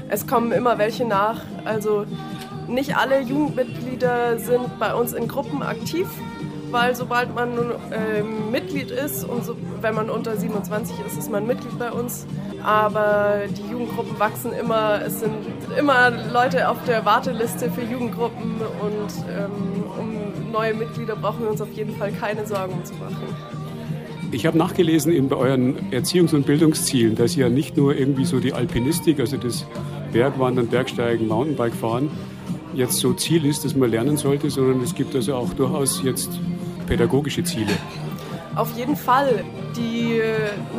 Es 0.07 0.25
kommen 0.25 0.53
immer 0.53 0.77
welche 0.77 1.03
nach. 1.03 1.41
Also 1.65 2.05
nicht 2.69 2.95
alle 2.95 3.19
Jugendmitglieder 3.19 4.39
sind 4.39 4.79
bei 4.79 4.93
uns 4.93 5.11
in 5.11 5.27
Gruppen 5.27 5.63
aktiv, 5.63 6.07
weil 6.71 6.95
sobald 6.95 7.33
man 7.33 7.55
nun 7.55 7.71
äh, 7.91 8.23
Mitglied 8.23 8.91
ist 8.91 9.23
und 9.23 9.45
so, 9.45 9.55
wenn 9.81 9.95
man 9.95 10.09
unter 10.09 10.35
27 10.35 10.95
ist, 11.05 11.17
ist 11.17 11.31
man 11.31 11.45
Mitglied 11.47 11.77
bei 11.79 11.91
uns 11.91 12.25
aber 12.67 13.43
die 13.49 13.71
Jugendgruppen 13.71 14.19
wachsen 14.19 14.51
immer. 14.51 15.01
Es 15.01 15.21
sind 15.21 15.33
immer 15.77 16.11
Leute 16.33 16.69
auf 16.69 16.77
der 16.85 17.05
Warteliste 17.05 17.71
für 17.71 17.81
Jugendgruppen 17.81 18.55
und 18.81 19.25
ähm, 19.29 19.83
um 19.97 20.51
neue 20.51 20.73
Mitglieder 20.73 21.15
brauchen 21.15 21.43
wir 21.43 21.49
uns 21.49 21.61
auf 21.61 21.71
jeden 21.73 21.95
Fall 21.95 22.11
keine 22.11 22.45
Sorgen 22.45 22.83
zu 22.83 22.93
machen. 22.95 23.23
Ich 24.31 24.45
habe 24.45 24.57
nachgelesen 24.57 25.13
in 25.13 25.29
bei 25.29 25.37
euren 25.37 25.91
Erziehungs- 25.91 26.35
und 26.35 26.45
Bildungszielen, 26.45 27.15
dass 27.15 27.35
ja 27.37 27.47
nicht 27.47 27.77
nur 27.77 27.95
irgendwie 27.95 28.25
so 28.25 28.41
die 28.41 28.51
Alpinistik, 28.51 29.21
also 29.21 29.37
das 29.37 29.65
Bergwandern, 30.11 30.67
Bergsteigen, 30.67 31.29
Mountainbike-Fahren 31.29 32.09
jetzt 32.73 32.97
so 32.97 33.13
Ziel 33.13 33.45
ist, 33.45 33.63
das 33.63 33.75
man 33.75 33.89
lernen 33.89 34.17
sollte, 34.17 34.49
sondern 34.49 34.81
es 34.81 34.93
gibt 34.93 35.15
also 35.15 35.35
auch 35.35 35.53
durchaus 35.53 36.03
jetzt 36.03 36.29
pädagogische 36.87 37.43
Ziele. 37.43 37.73
Auf 38.55 38.75
jeden 38.75 38.95
Fall. 38.95 39.43
Die 39.75 40.19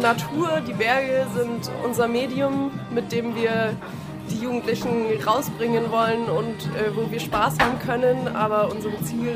Natur, 0.00 0.60
die 0.66 0.72
Berge 0.72 1.26
sind 1.36 1.70
unser 1.84 2.08
Medium, 2.08 2.72
mit 2.92 3.12
dem 3.12 3.36
wir 3.36 3.76
die 4.30 4.42
Jugendlichen 4.42 5.06
rausbringen 5.24 5.90
wollen 5.90 6.24
und 6.24 6.56
äh, 6.76 6.94
wo 6.94 7.10
wir 7.10 7.20
Spaß 7.20 7.58
haben 7.60 7.78
können. 7.78 8.28
Aber 8.28 8.70
unser 8.70 8.90
Ziel, 9.04 9.34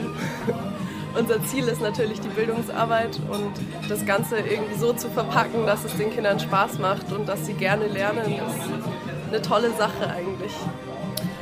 unser 1.18 1.42
Ziel 1.44 1.68
ist 1.68 1.80
natürlich 1.80 2.20
die 2.20 2.28
Bildungsarbeit 2.28 3.20
und 3.30 3.52
das 3.88 4.04
Ganze 4.04 4.38
irgendwie 4.38 4.78
so 4.78 4.92
zu 4.92 5.08
verpacken, 5.08 5.66
dass 5.66 5.84
es 5.84 5.96
den 5.96 6.10
Kindern 6.10 6.40
Spaß 6.40 6.78
macht 6.78 7.12
und 7.12 7.28
dass 7.28 7.46
sie 7.46 7.54
gerne 7.54 7.86
lernen, 7.86 8.24
ist 8.26 9.28
eine 9.28 9.42
tolle 9.42 9.70
Sache 9.70 10.10
eigentlich. 10.10 10.52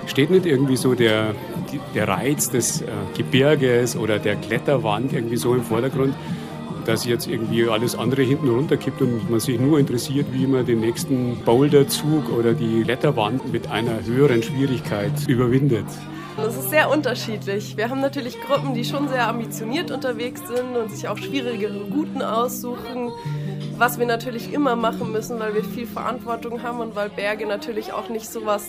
Steht 0.06 0.30
nicht 0.30 0.46
irgendwie 0.46 0.76
so 0.76 0.94
der, 0.94 1.34
der 1.94 2.08
Reiz 2.08 2.50
des 2.50 2.82
äh, 2.82 2.86
Gebirges 3.16 3.96
oder 3.96 4.18
der 4.18 4.36
Kletterwand 4.36 5.12
irgendwie 5.12 5.36
so 5.36 5.54
im 5.54 5.62
Vordergrund? 5.62 6.14
dass 6.86 7.04
jetzt 7.04 7.28
irgendwie 7.28 7.68
alles 7.68 7.94
andere 7.94 8.22
hinten 8.22 8.48
runterkippt 8.48 9.00
und 9.02 9.30
man 9.30 9.38
sich 9.38 9.60
nur 9.60 9.78
interessiert, 9.78 10.26
wie 10.32 10.46
man 10.46 10.64
den 10.64 10.80
nächsten 10.80 11.36
Boulderzug 11.44 12.32
oder 12.32 12.54
die 12.54 12.82
Kletterwand 12.82 13.52
mit 13.52 13.70
einer 13.70 14.04
höheren 14.04 14.42
Schwierigkeit 14.42 15.12
überwindet. 15.28 15.84
Das 16.36 16.56
ist 16.56 16.70
sehr 16.70 16.90
unterschiedlich. 16.90 17.76
Wir 17.76 17.90
haben 17.90 18.00
natürlich 18.00 18.40
Gruppen, 18.40 18.72
die 18.72 18.84
schon 18.84 19.08
sehr 19.08 19.28
ambitioniert 19.28 19.90
unterwegs 19.90 20.40
sind 20.46 20.76
und 20.76 20.90
sich 20.90 21.06
auch 21.06 21.18
schwierigere 21.18 21.82
Routen 21.82 22.22
aussuchen 22.22 23.10
was 23.80 23.98
wir 23.98 24.04
natürlich 24.04 24.52
immer 24.52 24.76
machen 24.76 25.10
müssen, 25.10 25.40
weil 25.40 25.54
wir 25.54 25.64
viel 25.64 25.86
Verantwortung 25.86 26.62
haben 26.62 26.80
und 26.80 26.94
weil 26.96 27.08
Berge 27.08 27.46
natürlich 27.46 27.94
auch 27.94 28.10
nicht 28.10 28.30
so 28.30 28.44
was 28.44 28.62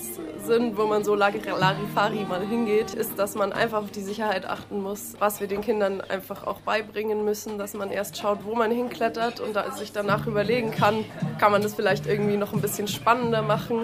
sind, 0.45 0.77
wo 0.77 0.87
man 0.87 1.03
so 1.03 1.15
Larifari 1.15 2.23
mal 2.23 2.47
hingeht, 2.47 2.93
ist, 2.93 3.19
dass 3.19 3.35
man 3.35 3.51
einfach 3.51 3.79
auf 3.79 3.91
die 3.91 4.03
Sicherheit 4.03 4.45
achten 4.45 4.81
muss, 4.81 5.15
was 5.19 5.41
wir 5.41 5.47
den 5.47 5.59
Kindern 5.59 5.99
einfach 5.99 6.47
auch 6.47 6.61
beibringen 6.61 7.25
müssen, 7.25 7.57
dass 7.57 7.73
man 7.73 7.91
erst 7.91 8.19
schaut, 8.19 8.45
wo 8.45 8.55
man 8.55 8.71
hinklettert 8.71 9.41
und 9.41 9.57
sich 9.75 9.91
danach 9.91 10.27
überlegen 10.27 10.71
kann, 10.71 11.03
kann 11.39 11.51
man 11.51 11.61
das 11.61 11.73
vielleicht 11.73 12.07
irgendwie 12.07 12.37
noch 12.37 12.53
ein 12.53 12.61
bisschen 12.61 12.87
spannender 12.87 13.41
machen. 13.41 13.79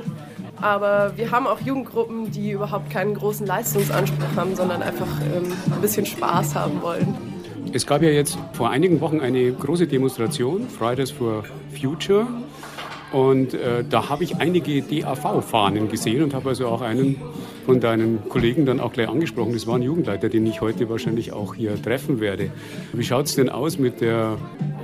Aber 0.61 1.17
wir 1.17 1.31
haben 1.31 1.45
auch 1.45 1.59
Jugendgruppen, 1.59 2.31
die 2.31 2.51
überhaupt 2.51 2.89
keinen 2.89 3.15
großen 3.15 3.45
Leistungsanspruch 3.45 4.37
haben, 4.37 4.55
sondern 4.55 4.81
einfach 4.81 5.19
ähm, 5.35 5.51
ein 5.73 5.81
bisschen 5.81 6.05
Spaß 6.05 6.55
haben 6.55 6.81
wollen. 6.81 7.26
Es 7.73 7.85
gab 7.85 8.01
ja 8.01 8.09
jetzt 8.09 8.37
vor 8.53 8.69
einigen 8.69 9.01
Wochen 9.01 9.19
eine 9.19 9.51
große 9.51 9.87
Demonstration, 9.87 10.67
Fridays 10.69 11.11
for 11.11 11.43
Future. 11.79 12.27
Und 13.11 13.53
äh, 13.53 13.83
da 13.89 14.09
habe 14.09 14.23
ich 14.23 14.37
einige 14.37 14.81
DAV-Fahnen 14.81 15.89
gesehen 15.89 16.23
und 16.23 16.33
habe 16.33 16.49
also 16.49 16.67
auch 16.67 16.81
einen 16.81 17.15
von 17.65 17.79
deinen 17.79 18.27
Kollegen 18.29 18.65
dann 18.65 18.79
auch 18.79 18.91
gleich 18.93 19.07
angesprochen. 19.07 19.53
Das 19.53 19.65
war 19.67 19.75
ein 19.75 19.81
Jugendleiter, 19.81 20.29
den 20.29 20.45
ich 20.45 20.61
heute 20.61 20.89
wahrscheinlich 20.89 21.31
auch 21.31 21.55
hier 21.55 21.81
treffen 21.81 22.19
werde. 22.19 22.51
Wie 22.93 23.03
schaut 23.03 23.27
es 23.27 23.35
denn 23.35 23.49
aus 23.49 23.77
mit, 23.77 24.01
der, 24.01 24.37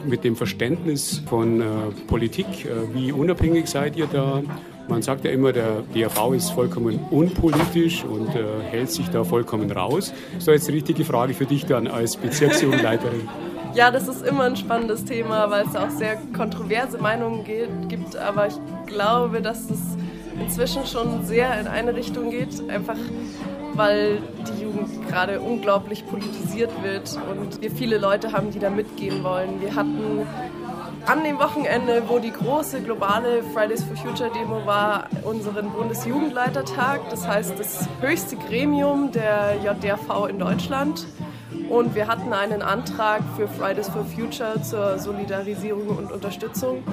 mit 0.06 0.24
dem 0.24 0.36
Verständnis 0.36 1.22
von 1.28 1.62
äh, 1.62 1.66
Politik? 2.08 2.66
Äh, 2.66 2.94
wie 2.94 3.12
unabhängig 3.12 3.68
seid 3.68 3.98
ihr 3.98 4.08
da? 4.08 4.42
Man 4.88 5.02
sagt 5.02 5.24
ja 5.24 5.32
immer, 5.32 5.54
der 5.54 5.84
DAV 5.94 6.34
ist 6.34 6.52
vollkommen 6.52 7.00
unpolitisch 7.10 8.04
und 8.04 8.36
äh, 8.36 8.44
hält 8.70 8.92
sich 8.92 9.10
da 9.10 9.24
vollkommen 9.24 9.72
raus. 9.72 10.14
Ist 10.38 10.48
jetzt 10.48 10.68
die 10.68 10.74
richtige 10.74 11.06
Frage 11.06 11.34
für 11.34 11.46
dich 11.46 11.66
dann 11.66 11.88
als 11.88 12.18
Bezirksjugendleiterin. 12.18 13.30
Ja, 13.76 13.90
das 13.90 14.08
ist 14.08 14.26
immer 14.26 14.44
ein 14.44 14.56
spannendes 14.56 15.04
Thema, 15.06 15.50
weil 15.50 15.66
es 15.66 15.76
auch 15.76 15.90
sehr 15.90 16.18
kontroverse 16.36 16.98
Meinungen 17.00 17.44
gibt. 17.88 18.16
Aber 18.16 18.48
ich 18.48 18.56
glaube, 18.86 19.42
dass 19.42 19.70
es 19.70 19.80
inzwischen 20.40 20.86
schon 20.86 21.26
sehr 21.26 21.60
in 21.60 21.68
eine 21.68 21.96
Richtung 21.96 22.30
geht. 22.30 22.70
Einfach 22.70 22.98
weil 23.76 24.20
die 24.48 24.64
Jugend 24.64 25.08
gerade 25.08 25.40
unglaublich 25.40 26.06
politisiert 26.06 26.72
wird 26.84 27.18
und 27.32 27.62
wir 27.62 27.72
viele 27.72 27.98
Leute 27.98 28.32
haben, 28.32 28.52
die 28.52 28.60
da 28.60 28.70
mitgehen 28.70 29.24
wollen. 29.24 29.62
Wir 29.62 29.76
hatten 29.76 30.28
an 31.06 31.24
dem 31.24 31.38
Wochenende, 31.38 32.04
wo 32.08 32.20
die 32.20 32.32
große 32.32 32.82
globale 32.82 33.44
Fridays 33.54 33.84
for 33.84 33.96
Future 33.98 34.32
Demo 34.32 34.66
war, 34.66 35.10
unseren 35.24 35.70
Bundesjugendleitertag, 35.72 37.02
das 37.10 37.28
heißt 37.28 37.60
das 37.60 37.90
höchste 38.00 38.38
Gremium 38.38 39.12
der 39.12 39.56
JDRV 39.64 40.28
in 40.30 40.40
Deutschland. 40.40 41.06
Und 41.70 41.96
wir 41.96 42.08
hatten 42.08 42.34
einen 42.34 42.62
Antrag 42.62 43.22
für 43.36 43.48
Fridays 43.48 43.90
for 43.90 44.06
Future 44.06 44.62
zur 44.62 45.00
Solidarisierung 45.00 45.88
und 45.88 46.12
Unterstützung. 46.12 46.84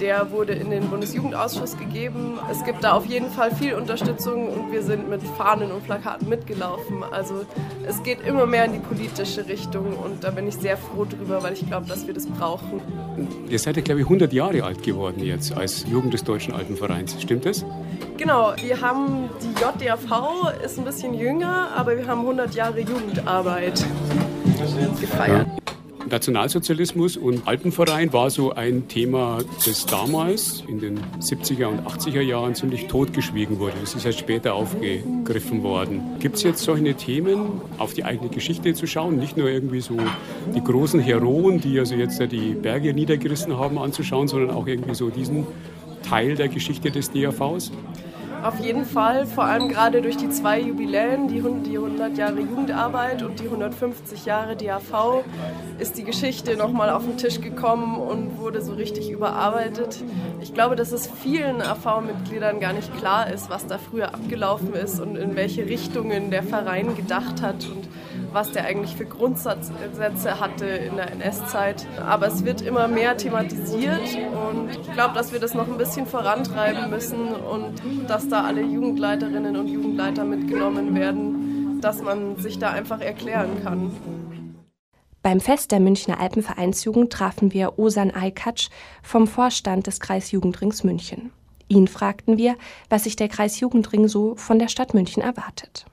Der 0.00 0.30
wurde 0.30 0.52
in 0.52 0.70
den 0.70 0.90
Bundesjugendausschuss 0.90 1.78
gegeben. 1.78 2.38
Es 2.50 2.62
gibt 2.64 2.84
da 2.84 2.92
auf 2.92 3.06
jeden 3.06 3.30
Fall 3.30 3.50
viel 3.54 3.72
Unterstützung 3.72 4.48
und 4.48 4.70
wir 4.70 4.82
sind 4.82 5.08
mit 5.08 5.22
Fahnen 5.22 5.72
und 5.72 5.84
Plakaten 5.84 6.28
mitgelaufen. 6.28 7.02
Also 7.02 7.46
es 7.86 8.02
geht 8.02 8.20
immer 8.26 8.44
mehr 8.44 8.66
in 8.66 8.74
die 8.74 8.78
politische 8.78 9.48
Richtung 9.48 9.96
und 9.96 10.22
da 10.22 10.30
bin 10.30 10.46
ich 10.46 10.56
sehr 10.56 10.76
froh 10.76 11.06
drüber, 11.06 11.42
weil 11.42 11.54
ich 11.54 11.66
glaube, 11.66 11.86
dass 11.86 12.06
wir 12.06 12.12
das 12.12 12.26
brauchen. 12.26 12.82
Ihr 13.48 13.58
seid 13.58 13.76
ja, 13.76 13.82
glaube 13.82 14.02
ich, 14.02 14.06
100 14.06 14.34
Jahre 14.34 14.64
alt 14.64 14.82
geworden 14.82 15.24
jetzt 15.24 15.56
als 15.56 15.86
Jugend 15.88 16.12
des 16.12 16.24
Deutschen 16.24 16.52
Alpenvereins. 16.52 17.16
Stimmt 17.22 17.46
das? 17.46 17.64
Genau, 18.16 18.54
wir 18.62 18.80
haben 18.80 19.28
die 19.42 19.84
JDAV, 19.84 20.52
ist 20.64 20.78
ein 20.78 20.84
bisschen 20.84 21.14
jünger, 21.14 21.70
aber 21.76 21.96
wir 21.96 22.06
haben 22.06 22.20
100 22.20 22.54
Jahre 22.54 22.80
Jugendarbeit 22.80 23.84
gefeiert. 25.00 25.46
Nationalsozialismus 26.08 27.16
und 27.16 27.46
Alpenverein 27.48 28.12
war 28.12 28.30
so 28.30 28.52
ein 28.52 28.86
Thema, 28.88 29.38
das 29.64 29.86
damals 29.86 30.62
in 30.68 30.78
den 30.78 31.00
70er 31.20 31.66
und 31.66 31.80
80er 31.80 32.20
Jahren 32.20 32.54
ziemlich 32.54 32.86
totgeschwiegen 32.86 33.58
wurde. 33.58 33.74
Das 33.80 33.94
ist 33.94 34.04
erst 34.04 34.20
später 34.20 34.54
aufgegriffen 34.54 35.62
worden. 35.62 36.02
Gibt 36.20 36.36
es 36.36 36.44
jetzt 36.44 36.62
solche 36.62 36.94
Themen, 36.94 37.60
auf 37.78 37.94
die 37.94 38.04
eigene 38.04 38.28
Geschichte 38.28 38.72
zu 38.74 38.86
schauen, 38.86 39.18
nicht 39.18 39.36
nur 39.36 39.48
irgendwie 39.48 39.80
so 39.80 39.96
die 40.54 40.62
großen 40.62 41.00
Heroen, 41.00 41.60
die 41.60 41.78
also 41.78 41.96
jetzt 41.96 42.20
die 42.30 42.54
Berge 42.54 42.94
niedergerissen 42.94 43.58
haben, 43.58 43.78
anzuschauen, 43.78 44.28
sondern 44.28 44.50
auch 44.50 44.66
irgendwie 44.66 44.94
so 44.94 45.10
diesen 45.10 45.46
Teil 46.08 46.34
der 46.34 46.48
Geschichte 46.48 46.90
des 46.90 47.10
DAVs? 47.10 47.72
Auf 48.42 48.60
jeden 48.60 48.84
Fall, 48.84 49.26
vor 49.26 49.44
allem 49.44 49.68
gerade 49.68 50.00
durch 50.02 50.16
die 50.16 50.28
zwei 50.28 50.60
Jubiläen, 50.60 51.26
die 51.26 51.38
100 51.38 52.16
Jahre 52.16 52.38
Jugendarbeit 52.38 53.24
und 53.24 53.40
die 53.40 53.46
150 53.46 54.24
Jahre 54.24 54.54
DAV, 54.54 55.24
ist 55.80 55.98
die 55.98 56.04
Geschichte 56.04 56.56
nochmal 56.56 56.90
auf 56.90 57.04
den 57.04 57.16
Tisch 57.16 57.40
gekommen 57.40 57.96
und 57.96 58.38
wurde 58.38 58.62
so 58.62 58.74
richtig 58.74 59.10
überarbeitet. 59.10 60.04
Ich 60.40 60.54
glaube, 60.54 60.76
dass 60.76 60.92
es 60.92 61.10
vielen 61.22 61.60
AV-Mitgliedern 61.60 62.60
gar 62.60 62.72
nicht 62.72 62.96
klar 62.96 63.32
ist, 63.32 63.50
was 63.50 63.66
da 63.66 63.78
früher 63.78 64.14
abgelaufen 64.14 64.74
ist 64.74 65.00
und 65.00 65.16
in 65.16 65.34
welche 65.34 65.66
Richtungen 65.66 66.30
der 66.30 66.44
Verein 66.44 66.94
gedacht 66.94 67.42
hat 67.42 67.64
und 67.64 67.88
was 68.36 68.52
der 68.52 68.66
eigentlich 68.66 68.94
für 68.94 69.06
Grundsätze 69.06 70.38
hatte 70.38 70.66
in 70.66 70.96
der 70.96 71.10
NS-Zeit. 71.10 71.86
Aber 72.06 72.26
es 72.26 72.44
wird 72.44 72.60
immer 72.60 72.86
mehr 72.86 73.16
thematisiert 73.16 74.02
und 74.50 74.68
ich 74.72 74.92
glaube, 74.92 75.14
dass 75.14 75.32
wir 75.32 75.40
das 75.40 75.54
noch 75.54 75.66
ein 75.66 75.78
bisschen 75.78 76.04
vorantreiben 76.04 76.90
müssen 76.90 77.28
und 77.28 77.80
dass 78.06 78.28
da 78.28 78.44
alle 78.44 78.60
Jugendleiterinnen 78.60 79.56
und 79.56 79.68
Jugendleiter 79.68 80.24
mitgenommen 80.24 80.94
werden, 80.94 81.80
dass 81.80 82.02
man 82.02 82.36
sich 82.36 82.58
da 82.58 82.72
einfach 82.72 83.00
erklären 83.00 83.62
kann. 83.64 83.90
Beim 85.22 85.40
Fest 85.40 85.72
der 85.72 85.80
Münchner 85.80 86.20
Alpenvereinsjugend 86.20 87.10
trafen 87.10 87.54
wir 87.54 87.78
Osan 87.78 88.14
Aykatsch 88.14 88.68
vom 89.02 89.26
Vorstand 89.26 89.86
des 89.86 89.98
Kreisjugendrings 89.98 90.84
München. 90.84 91.32
Ihn 91.68 91.88
fragten 91.88 92.36
wir, 92.36 92.56
was 92.90 93.04
sich 93.04 93.16
der 93.16 93.28
Kreisjugendring 93.28 94.08
so 94.08 94.36
von 94.36 94.58
der 94.58 94.68
Stadt 94.68 94.92
München 94.92 95.22
erwartet. 95.22 95.86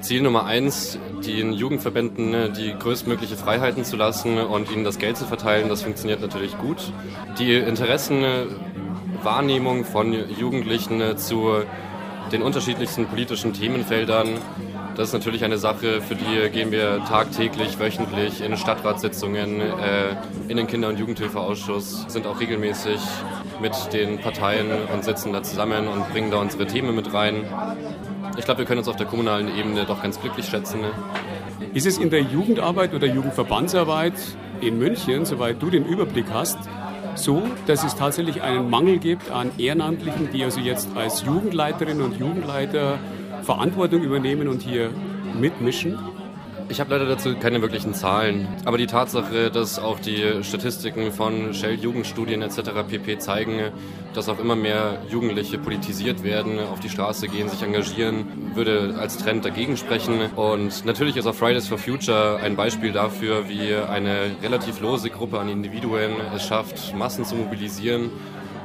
Ziel 0.00 0.22
Nummer 0.22 0.46
eins, 0.46 0.98
den 1.26 1.52
Jugendverbänden 1.52 2.30
ne, 2.30 2.48
die 2.50 2.72
größtmögliche 2.78 3.36
Freiheiten 3.36 3.84
zu 3.84 3.96
lassen 3.96 4.38
und 4.38 4.70
ihnen 4.70 4.84
das 4.84 4.98
Geld 4.98 5.16
zu 5.16 5.24
verteilen, 5.26 5.68
das 5.68 5.82
funktioniert 5.82 6.20
natürlich 6.20 6.56
gut. 6.58 6.92
Die 7.38 7.54
Interessenwahrnehmung 7.54 9.84
von 9.84 10.12
Jugendlichen 10.38 10.98
ne, 10.98 11.16
zu 11.16 11.62
den 12.32 12.42
unterschiedlichsten 12.42 13.06
politischen 13.06 13.52
Themenfeldern, 13.52 14.28
das 14.96 15.08
ist 15.08 15.14
natürlich 15.14 15.44
eine 15.44 15.56
Sache, 15.56 16.02
für 16.02 16.14
die 16.14 16.50
gehen 16.50 16.72
wir 16.72 17.02
tagtäglich, 17.06 17.78
wöchentlich 17.78 18.42
in 18.42 18.56
Stadtratssitzungen, 18.56 19.60
äh, 19.60 20.16
in 20.48 20.56
den 20.56 20.66
Kinder- 20.66 20.88
und 20.88 20.98
Jugendhilfeausschuss, 20.98 22.06
sind 22.08 22.26
auch 22.26 22.40
regelmäßig 22.40 23.00
mit 23.62 23.72
den 23.92 24.18
Parteien 24.18 24.68
und 24.92 25.04
sitzen 25.04 25.32
da 25.32 25.42
zusammen 25.42 25.88
und 25.88 26.10
bringen 26.10 26.30
da 26.30 26.38
unsere 26.38 26.66
Themen 26.66 26.94
mit 26.94 27.14
rein. 27.14 27.44
Ich 28.36 28.44
glaube, 28.44 28.58
wir 28.58 28.64
können 28.64 28.78
uns 28.78 28.88
auf 28.88 28.96
der 28.96 29.06
kommunalen 29.06 29.48
Ebene 29.56 29.84
doch 29.84 30.02
ganz 30.02 30.20
glücklich 30.20 30.46
schätzen. 30.46 30.80
Ne? 30.80 30.90
Ist 31.74 31.86
es 31.86 31.98
in 31.98 32.10
der 32.10 32.22
Jugendarbeit 32.22 32.94
oder 32.94 33.06
Jugendverbandsarbeit 33.06 34.14
in 34.60 34.78
München, 34.78 35.24
soweit 35.24 35.60
du 35.60 35.70
den 35.70 35.84
Überblick 35.84 36.26
hast, 36.32 36.58
so, 37.14 37.42
dass 37.66 37.84
es 37.84 37.96
tatsächlich 37.96 38.42
einen 38.42 38.70
Mangel 38.70 38.98
gibt 38.98 39.30
an 39.30 39.50
Ehrenamtlichen, 39.58 40.30
die 40.32 40.44
also 40.44 40.60
jetzt 40.60 40.88
als 40.96 41.22
Jugendleiterinnen 41.22 42.02
und 42.02 42.18
Jugendleiter 42.18 42.98
Verantwortung 43.42 44.02
übernehmen 44.02 44.48
und 44.48 44.62
hier 44.62 44.90
mitmischen? 45.38 45.98
Ich 46.70 46.78
habe 46.78 46.92
leider 46.92 47.06
dazu 47.06 47.34
keine 47.34 47.60
wirklichen 47.62 47.94
Zahlen, 47.94 48.46
aber 48.64 48.78
die 48.78 48.86
Tatsache, 48.86 49.50
dass 49.50 49.80
auch 49.80 49.98
die 49.98 50.44
Statistiken 50.44 51.10
von 51.10 51.52
Shell 51.52 51.74
Jugendstudien 51.74 52.42
etc. 52.42 52.60
pp 52.88 53.18
zeigen, 53.18 53.72
dass 54.14 54.28
auch 54.28 54.38
immer 54.38 54.54
mehr 54.54 55.02
Jugendliche 55.08 55.58
politisiert 55.58 56.22
werden, 56.22 56.60
auf 56.60 56.78
die 56.78 56.88
Straße 56.88 57.26
gehen, 57.26 57.48
sich 57.48 57.60
engagieren, 57.62 58.52
würde 58.54 58.94
als 58.96 59.18
Trend 59.18 59.44
dagegen 59.44 59.76
sprechen. 59.76 60.30
Und 60.36 60.84
natürlich 60.84 61.16
ist 61.16 61.26
auch 61.26 61.34
Fridays 61.34 61.66
for 61.66 61.76
Future 61.76 62.38
ein 62.40 62.54
Beispiel 62.54 62.92
dafür, 62.92 63.48
wie 63.48 63.74
eine 63.74 64.36
relativ 64.40 64.80
lose 64.80 65.10
Gruppe 65.10 65.40
an 65.40 65.48
Individuen 65.48 66.12
es 66.36 66.46
schafft, 66.46 66.94
Massen 66.94 67.24
zu 67.24 67.34
mobilisieren. 67.34 68.10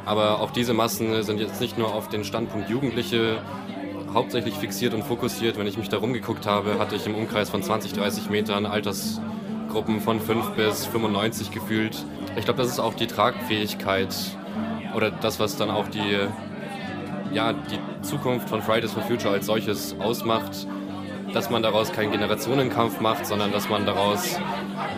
Aber 0.05 0.41
auch 0.41 0.51
diese 0.51 0.75
Massen 0.75 1.23
sind 1.23 1.39
jetzt 1.39 1.59
nicht 1.59 1.79
nur 1.79 1.91
auf 1.95 2.07
den 2.07 2.23
Standpunkt 2.23 2.69
Jugendliche 2.69 3.39
hauptsächlich 4.15 4.55
fixiert 4.55 4.93
und 4.93 5.03
fokussiert. 5.03 5.59
Wenn 5.59 5.67
ich 5.67 5.77
mich 5.77 5.89
da 5.89 5.97
rumgeguckt 5.97 6.47
habe, 6.47 6.79
hatte 6.79 6.95
ich 6.95 7.05
im 7.05 7.13
Umkreis 7.13 7.49
von 7.49 7.61
20, 7.61 7.93
30 7.93 8.29
Metern 8.29 8.65
Altersgruppen 8.65 9.99
von 9.99 10.19
5 10.19 10.51
bis 10.51 10.85
95 10.85 11.51
gefühlt. 11.51 12.03
Ich 12.37 12.45
glaube, 12.45 12.61
das 12.61 12.71
ist 12.71 12.79
auch 12.79 12.93
die 12.93 13.07
Tragfähigkeit 13.07 14.15
oder 14.95 15.11
das, 15.11 15.39
was 15.39 15.57
dann 15.57 15.69
auch 15.69 15.89
die, 15.89 16.17
ja, 17.33 17.53
die 17.53 17.79
Zukunft 18.01 18.49
von 18.49 18.61
Fridays 18.61 18.93
for 18.93 19.03
Future 19.03 19.33
als 19.33 19.45
solches 19.45 19.99
ausmacht, 19.99 20.65
dass 21.33 21.49
man 21.49 21.61
daraus 21.61 21.91
keinen 21.91 22.11
Generationenkampf 22.11 23.01
macht, 23.01 23.25
sondern 23.25 23.51
dass 23.51 23.69
man 23.69 23.85
daraus 23.85 24.39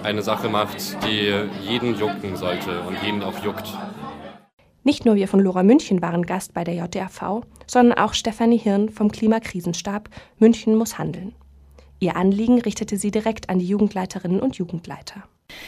eine 0.04 0.22
Sache 0.22 0.48
macht, 0.48 1.04
die 1.04 1.34
jeden 1.68 1.98
jucken 1.98 2.36
sollte 2.36 2.82
und 2.82 3.02
jeden 3.04 3.24
auch 3.24 3.44
juckt. 3.44 3.74
Nicht 4.88 5.04
nur 5.04 5.16
wir 5.16 5.28
von 5.28 5.42
Lora 5.42 5.64
München 5.64 6.02
waren 6.02 6.26
Gast 6.26 6.54
bei 6.54 6.64
der 6.64 6.76
JDRV, 6.76 7.42
sondern 7.66 7.98
auch 7.98 8.14
Stefanie 8.14 8.58
Hirn 8.58 8.88
vom 8.88 9.12
Klimakrisenstab 9.12 10.08
München 10.40 10.78
muss 10.78 10.98
handeln. 10.98 11.36
Ihr 12.00 12.16
Anliegen 12.16 12.62
richtete 12.62 12.96
sie 12.96 13.12
direkt 13.12 13.50
an 13.50 13.60
die 13.60 13.68
Jugendleiterinnen 13.68 14.40
und 14.40 14.56
Jugendleiter. 14.56 15.24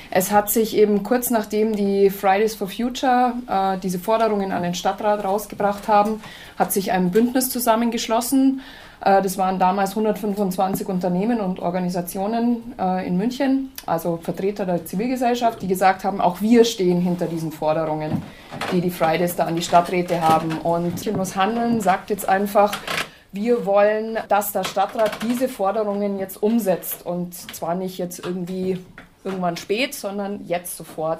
Es 0.09 0.31
hat 0.31 0.49
sich 0.49 0.73
eben 0.77 1.03
kurz 1.03 1.31
nachdem 1.31 1.75
die 1.75 2.09
Fridays 2.09 2.55
for 2.55 2.69
Future 2.69 3.33
äh, 3.49 3.77
diese 3.79 3.99
Forderungen 3.99 4.53
an 4.53 4.63
den 4.63 4.73
Stadtrat 4.73 5.21
rausgebracht 5.25 5.89
haben, 5.89 6.21
hat 6.57 6.71
sich 6.71 6.93
ein 6.93 7.11
Bündnis 7.11 7.49
zusammengeschlossen 7.49 8.61
das 9.21 9.37
waren 9.37 9.59
damals 9.59 9.91
125 9.91 10.87
Unternehmen 10.87 11.39
und 11.39 11.59
Organisationen 11.59 12.73
äh, 12.77 13.07
in 13.07 13.17
München, 13.17 13.71
also 13.85 14.19
Vertreter 14.21 14.65
der 14.65 14.85
Zivilgesellschaft, 14.85 15.61
die 15.61 15.67
gesagt 15.67 16.03
haben, 16.03 16.19
auch 16.19 16.41
wir 16.41 16.65
stehen 16.65 16.99
hinter 16.99 17.27
diesen 17.27 17.51
Forderungen, 17.51 18.21
die 18.71 18.81
die 18.81 18.89
Fridays 18.89 19.35
da 19.35 19.45
an 19.45 19.55
die 19.55 19.61
Stadträte 19.61 20.21
haben. 20.21 20.57
Und 20.59 20.83
München 20.83 21.15
muss 21.15 21.35
handeln, 21.35 21.79
sagt 21.79 22.09
jetzt 22.09 22.27
einfach, 22.27 22.73
wir 23.31 23.65
wollen, 23.65 24.17
dass 24.27 24.51
der 24.51 24.63
Stadtrat 24.63 25.11
diese 25.21 25.47
Forderungen 25.47 26.19
jetzt 26.19 26.41
umsetzt 26.41 27.05
und 27.05 27.33
zwar 27.33 27.75
nicht 27.75 27.97
jetzt 27.97 28.25
irgendwie 28.25 28.79
irgendwann 29.23 29.55
spät, 29.55 29.93
sondern 29.93 30.45
jetzt 30.45 30.75
sofort 30.75 31.19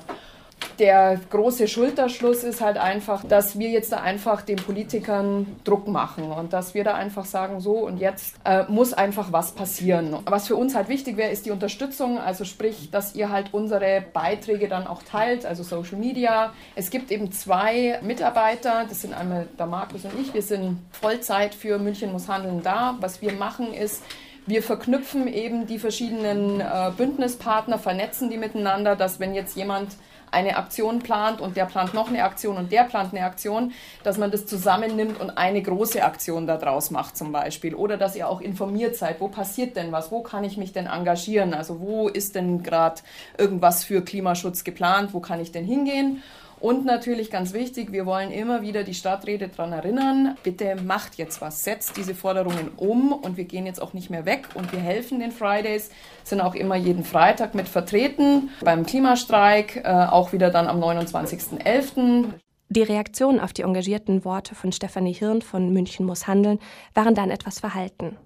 der 0.80 1.20
große 1.30 1.68
Schulterschluss 1.68 2.44
ist 2.44 2.62
halt 2.62 2.78
einfach, 2.78 3.24
dass 3.26 3.60
wir 3.60 3.70
jetzt 3.70 3.92
da 3.92 3.98
einfach 3.98 4.42
den 4.42 4.56
Politikern 4.56 5.48
Druck 5.64 5.88
machen 5.88 6.32
und 6.32 6.54
dass 6.54 6.74
wir 6.74 6.84
da 6.84 6.94
einfach 6.94 7.26
sagen, 7.26 7.60
so 7.60 7.74
und 7.74 7.98
jetzt 7.98 8.36
äh, 8.46 8.64
muss 8.70 8.94
einfach 8.94 9.32
was 9.32 9.52
passieren. 9.52 10.16
Was 10.26 10.48
für 10.48 10.56
uns 10.56 10.76
halt 10.76 10.90
wichtig 10.90 11.18
wäre, 11.18 11.32
ist 11.32 11.46
die 11.46 11.52
Unterstützung, 11.52 12.18
also 12.18 12.46
sprich, 12.46 12.90
dass 12.92 13.16
ihr 13.16 13.30
halt 13.30 13.54
unsere 13.54 14.04
Beiträge 14.14 14.68
dann 14.68 14.88
auch 14.88 15.04
teilt, 15.04 15.46
also 15.46 15.64
Social 15.64 15.98
Media. 15.98 16.54
Es 16.76 16.90
gibt 16.90 17.12
eben 17.12 17.32
zwei 17.32 18.00
Mitarbeiter, 18.02 18.86
das 18.88 19.02
sind 19.02 19.14
einmal 19.14 19.48
der 19.58 19.66
Markus 19.66 20.06
und 20.06 20.20
ich, 20.20 20.34
wir 20.34 20.42
sind 20.42 20.80
Vollzeit 20.92 21.54
für 21.54 21.78
München 21.78 22.12
muss 22.12 22.28
handeln 22.28 22.62
da. 22.64 22.96
Was 23.00 23.22
wir 23.22 23.34
machen 23.34 23.74
ist, 23.74 24.04
wir 24.50 24.64
verknüpfen 24.64 25.28
eben 25.28 25.68
die 25.68 25.80
verschiedenen 25.80 26.60
äh, 26.60 26.92
Bündnispartner, 26.98 27.80
vernetzen 27.80 28.30
die 28.30 28.38
miteinander, 28.38 28.96
dass 28.96 29.20
wenn 29.20 29.34
jetzt 29.34 29.56
jemand 29.56 29.96
eine 30.32 30.58
Aktion 30.58 31.00
plant 31.00 31.42
und 31.42 31.58
der 31.58 31.66
plant 31.66 31.94
noch 31.94 32.10
eine 32.10 32.24
Aktion 32.24 32.58
und 32.58 32.72
der 32.72 32.84
plant 32.84 33.14
eine 33.14 33.26
Aktion, 33.26 33.72
dass 34.04 34.18
man 34.18 34.32
das 34.32 34.46
zusammennimmt 34.46 35.20
und 35.20 35.32
eine 35.32 35.62
große 35.62 36.04
Aktion 36.04 36.48
daraus 36.48 36.92
macht 36.92 37.18
zum 37.18 37.32
Beispiel. 37.32 37.76
Oder 37.76 37.98
dass 37.98 38.16
ihr 38.16 38.30
auch 38.30 38.42
informiert 38.42 38.96
seid, 38.96 39.22
wo 39.22 39.28
passiert 39.28 39.76
denn 39.76 39.92
was, 39.92 40.12
wo 40.12 40.22
kann 40.22 40.44
ich 40.44 40.58
mich 40.58 40.72
denn 40.72 40.88
engagieren, 40.88 41.54
also 41.54 41.80
wo 41.80 42.08
ist 42.08 42.36
denn 42.36 42.64
gerade 42.64 43.02
irgendwas 43.38 43.84
für 43.84 44.04
Klimaschutz 44.04 44.64
geplant, 44.64 45.14
wo 45.14 45.20
kann 45.20 45.40
ich 45.40 45.52
denn 45.52 45.66
hingehen. 45.66 46.22
Und 46.60 46.86
natürlich 46.86 47.32
ganz 47.32 47.54
wichtig, 47.54 47.94
wir 47.94 48.06
wollen 48.06 48.32
immer 48.32 48.62
wieder 48.62 48.84
die 48.84 48.94
Stadträte 48.94 49.48
daran 49.48 49.72
erinnern, 49.72 50.36
bitte 50.44 50.76
macht 50.76 51.16
jetzt 51.16 51.40
was, 51.40 51.64
setzt 51.64 51.96
diese 51.96 52.14
Forderungen 52.14 52.72
um 52.76 53.14
und 53.14 53.38
wir 53.38 53.46
gehen 53.46 53.66
jetzt 53.66 53.82
auch 53.82 53.94
nicht 53.94 54.10
mehr 54.10 54.26
weg 54.26 54.50
und 54.56 54.72
wir 54.74 54.80
helfen 54.80 55.20
den 55.20 55.32
Fridays, 55.32 55.90
sind 56.24 56.42
auch 56.42 56.56
immer 56.56 56.76
jeden 56.76 57.06
Freitag 57.06 57.56
mit 57.56 57.70
vertreten 57.70 58.50
beim 58.62 58.86
Klimastreik, 58.86 59.84
äh, 59.86 59.90
auch 59.90 60.34
wieder 60.34 60.50
dann 60.50 60.68
am 60.68 60.84
29.11. 60.84 62.34
Die 62.68 62.84
Reaktionen 62.84 63.40
auf 63.40 63.54
die 63.54 63.64
engagierten 63.64 64.26
Worte 64.26 64.54
von 64.54 64.72
Stefanie 64.74 65.14
Hirn 65.14 65.42
von 65.42 65.72
München 65.72 66.06
muss 66.06 66.28
handeln 66.28 66.60
waren 66.94 67.16
dann 67.16 67.32
etwas 67.32 67.60
verhalten. 67.60 68.18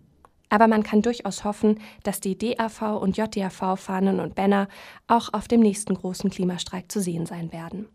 Aber 0.49 0.67
man 0.67 0.83
kann 0.83 1.01
durchaus 1.01 1.45
hoffen, 1.45 1.79
dass 2.03 2.19
die 2.19 2.37
DAV 2.37 2.99
und 2.99 3.15
JDAV-Fahnen 3.15 4.19
und 4.19 4.35
Banner 4.35 4.67
auch 5.07 5.33
auf 5.33 5.47
dem 5.47 5.61
nächsten 5.61 5.93
großen 5.93 6.29
Klimastreik 6.29 6.91
zu 6.91 6.99
sehen 6.99 7.25
sein 7.25 7.51
werden. 7.51 7.87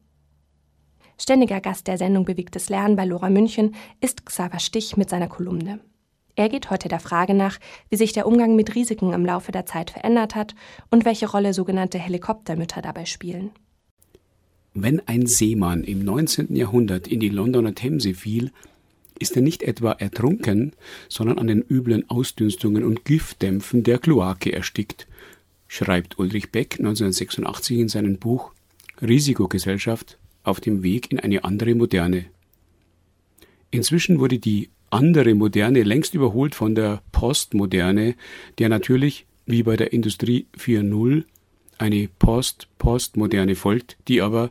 Ständiger 1.20 1.60
Gast 1.60 1.88
der 1.88 1.98
Sendung 1.98 2.24
Bewegtes 2.24 2.68
Lernen 2.68 2.94
bei 2.94 3.04
Lora 3.04 3.28
München 3.28 3.74
ist 4.00 4.24
Xaver 4.24 4.60
Stich 4.60 4.96
mit 4.96 5.10
seiner 5.10 5.26
Kolumne. 5.26 5.80
Er 6.36 6.48
geht 6.48 6.70
heute 6.70 6.88
der 6.88 7.00
Frage 7.00 7.34
nach, 7.34 7.58
wie 7.90 7.96
sich 7.96 8.12
der 8.12 8.24
Umgang 8.24 8.54
mit 8.54 8.76
Risiken 8.76 9.12
im 9.12 9.26
Laufe 9.26 9.50
der 9.50 9.66
Zeit 9.66 9.90
verändert 9.90 10.36
hat 10.36 10.54
und 10.90 11.04
welche 11.04 11.28
Rolle 11.28 11.52
sogenannte 11.52 11.98
Helikoptermütter 11.98 12.82
dabei 12.82 13.04
spielen. 13.04 13.50
Wenn 14.74 15.06
ein 15.08 15.26
Seemann 15.26 15.82
im 15.82 16.04
19. 16.04 16.54
Jahrhundert 16.54 17.08
in 17.08 17.18
die 17.18 17.30
Londoner 17.30 17.74
Themse 17.74 18.14
fiel, 18.14 18.52
ist 19.18 19.34
er 19.34 19.42
nicht 19.42 19.64
etwa 19.64 19.90
ertrunken, 19.90 20.72
sondern 21.08 21.40
an 21.40 21.48
den 21.48 21.62
üblen 21.68 22.08
Ausdünstungen 22.08 22.84
und 22.84 23.04
Giftdämpfen 23.04 23.82
der 23.82 23.98
Kloake 23.98 24.52
erstickt, 24.52 25.08
schreibt 25.66 26.20
Ulrich 26.20 26.52
Beck 26.52 26.76
1986 26.78 27.78
in 27.80 27.88
seinem 27.88 28.18
Buch 28.18 28.52
Risikogesellschaft 29.02 30.16
auf 30.48 30.60
dem 30.60 30.82
Weg 30.82 31.12
in 31.12 31.20
eine 31.20 31.44
andere 31.44 31.74
Moderne. 31.74 32.26
Inzwischen 33.70 34.18
wurde 34.18 34.38
die 34.38 34.70
andere 34.90 35.34
Moderne 35.34 35.82
längst 35.82 36.14
überholt 36.14 36.54
von 36.54 36.74
der 36.74 37.02
Postmoderne, 37.12 38.14
der 38.58 38.68
natürlich, 38.68 39.26
wie 39.46 39.62
bei 39.62 39.76
der 39.76 39.92
Industrie 39.92 40.46
4.0, 40.56 41.24
eine 41.78 42.08
Post-Postmoderne 42.18 43.54
folgt, 43.54 43.96
die 44.08 44.20
aber, 44.20 44.50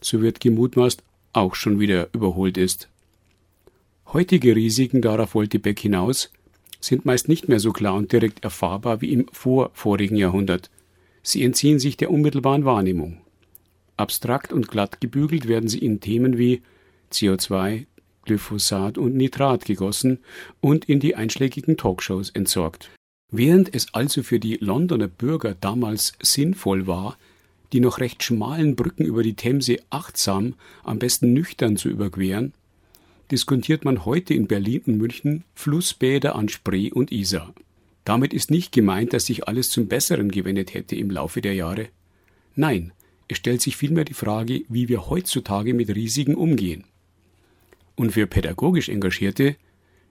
so 0.00 0.20
wird 0.22 0.40
gemutmaßt, 0.40 1.02
auch 1.32 1.54
schon 1.54 1.80
wieder 1.80 2.08
überholt 2.12 2.56
ist. 2.56 2.88
Heutige 4.12 4.54
Risiken, 4.54 5.02
darauf 5.02 5.34
wollte 5.34 5.58
Beck 5.58 5.80
hinaus, 5.80 6.30
sind 6.80 7.04
meist 7.04 7.28
nicht 7.28 7.48
mehr 7.48 7.60
so 7.60 7.72
klar 7.72 7.94
und 7.94 8.12
direkt 8.12 8.44
erfahrbar 8.44 9.00
wie 9.00 9.12
im 9.12 9.26
vorvorigen 9.32 10.16
Jahrhundert. 10.16 10.70
Sie 11.22 11.42
entziehen 11.42 11.78
sich 11.78 11.96
der 11.96 12.10
unmittelbaren 12.10 12.64
Wahrnehmung. 12.64 13.20
Abstrakt 13.98 14.52
und 14.52 14.68
glatt 14.68 15.00
gebügelt 15.00 15.48
werden 15.48 15.68
sie 15.68 15.78
in 15.78 16.00
Themen 16.00 16.38
wie 16.38 16.62
CO2, 17.12 17.86
Glyphosat 18.24 18.98
und 18.98 19.16
Nitrat 19.16 19.64
gegossen 19.64 20.18
und 20.60 20.84
in 20.84 21.00
die 21.00 21.16
einschlägigen 21.16 21.76
Talkshows 21.76 22.30
entsorgt. 22.30 22.90
Während 23.30 23.74
es 23.74 23.92
also 23.92 24.22
für 24.22 24.38
die 24.38 24.56
Londoner 24.56 25.08
Bürger 25.08 25.54
damals 25.60 26.14
sinnvoll 26.22 26.86
war, 26.86 27.18
die 27.72 27.80
noch 27.80 27.98
recht 27.98 28.22
schmalen 28.22 28.76
Brücken 28.76 29.04
über 29.04 29.22
die 29.22 29.34
Themse 29.34 29.78
achtsam, 29.90 30.54
am 30.84 30.98
besten 30.98 31.32
nüchtern 31.32 31.76
zu 31.76 31.88
überqueren, 31.88 32.52
diskutiert 33.30 33.84
man 33.84 34.06
heute 34.06 34.32
in 34.32 34.46
Berlin 34.46 34.82
und 34.86 34.98
München 34.98 35.44
Flussbäder 35.54 36.34
an 36.34 36.48
Spree 36.48 36.90
und 36.90 37.12
Isar. 37.12 37.52
Damit 38.04 38.32
ist 38.32 38.50
nicht 38.50 38.72
gemeint, 38.72 39.12
dass 39.12 39.26
sich 39.26 39.46
alles 39.46 39.68
zum 39.68 39.86
Besseren 39.86 40.30
gewendet 40.30 40.72
hätte 40.72 40.96
im 40.96 41.10
Laufe 41.10 41.42
der 41.42 41.54
Jahre. 41.54 41.88
Nein, 42.56 42.92
es 43.28 43.36
stellt 43.36 43.60
sich 43.60 43.76
vielmehr 43.76 44.04
die 44.04 44.14
Frage, 44.14 44.62
wie 44.68 44.88
wir 44.88 45.08
heutzutage 45.08 45.74
mit 45.74 45.94
Risiken 45.94 46.34
umgehen. 46.34 46.84
Und 47.94 48.12
für 48.12 48.26
pädagogisch 48.26 48.88
Engagierte, 48.88 49.56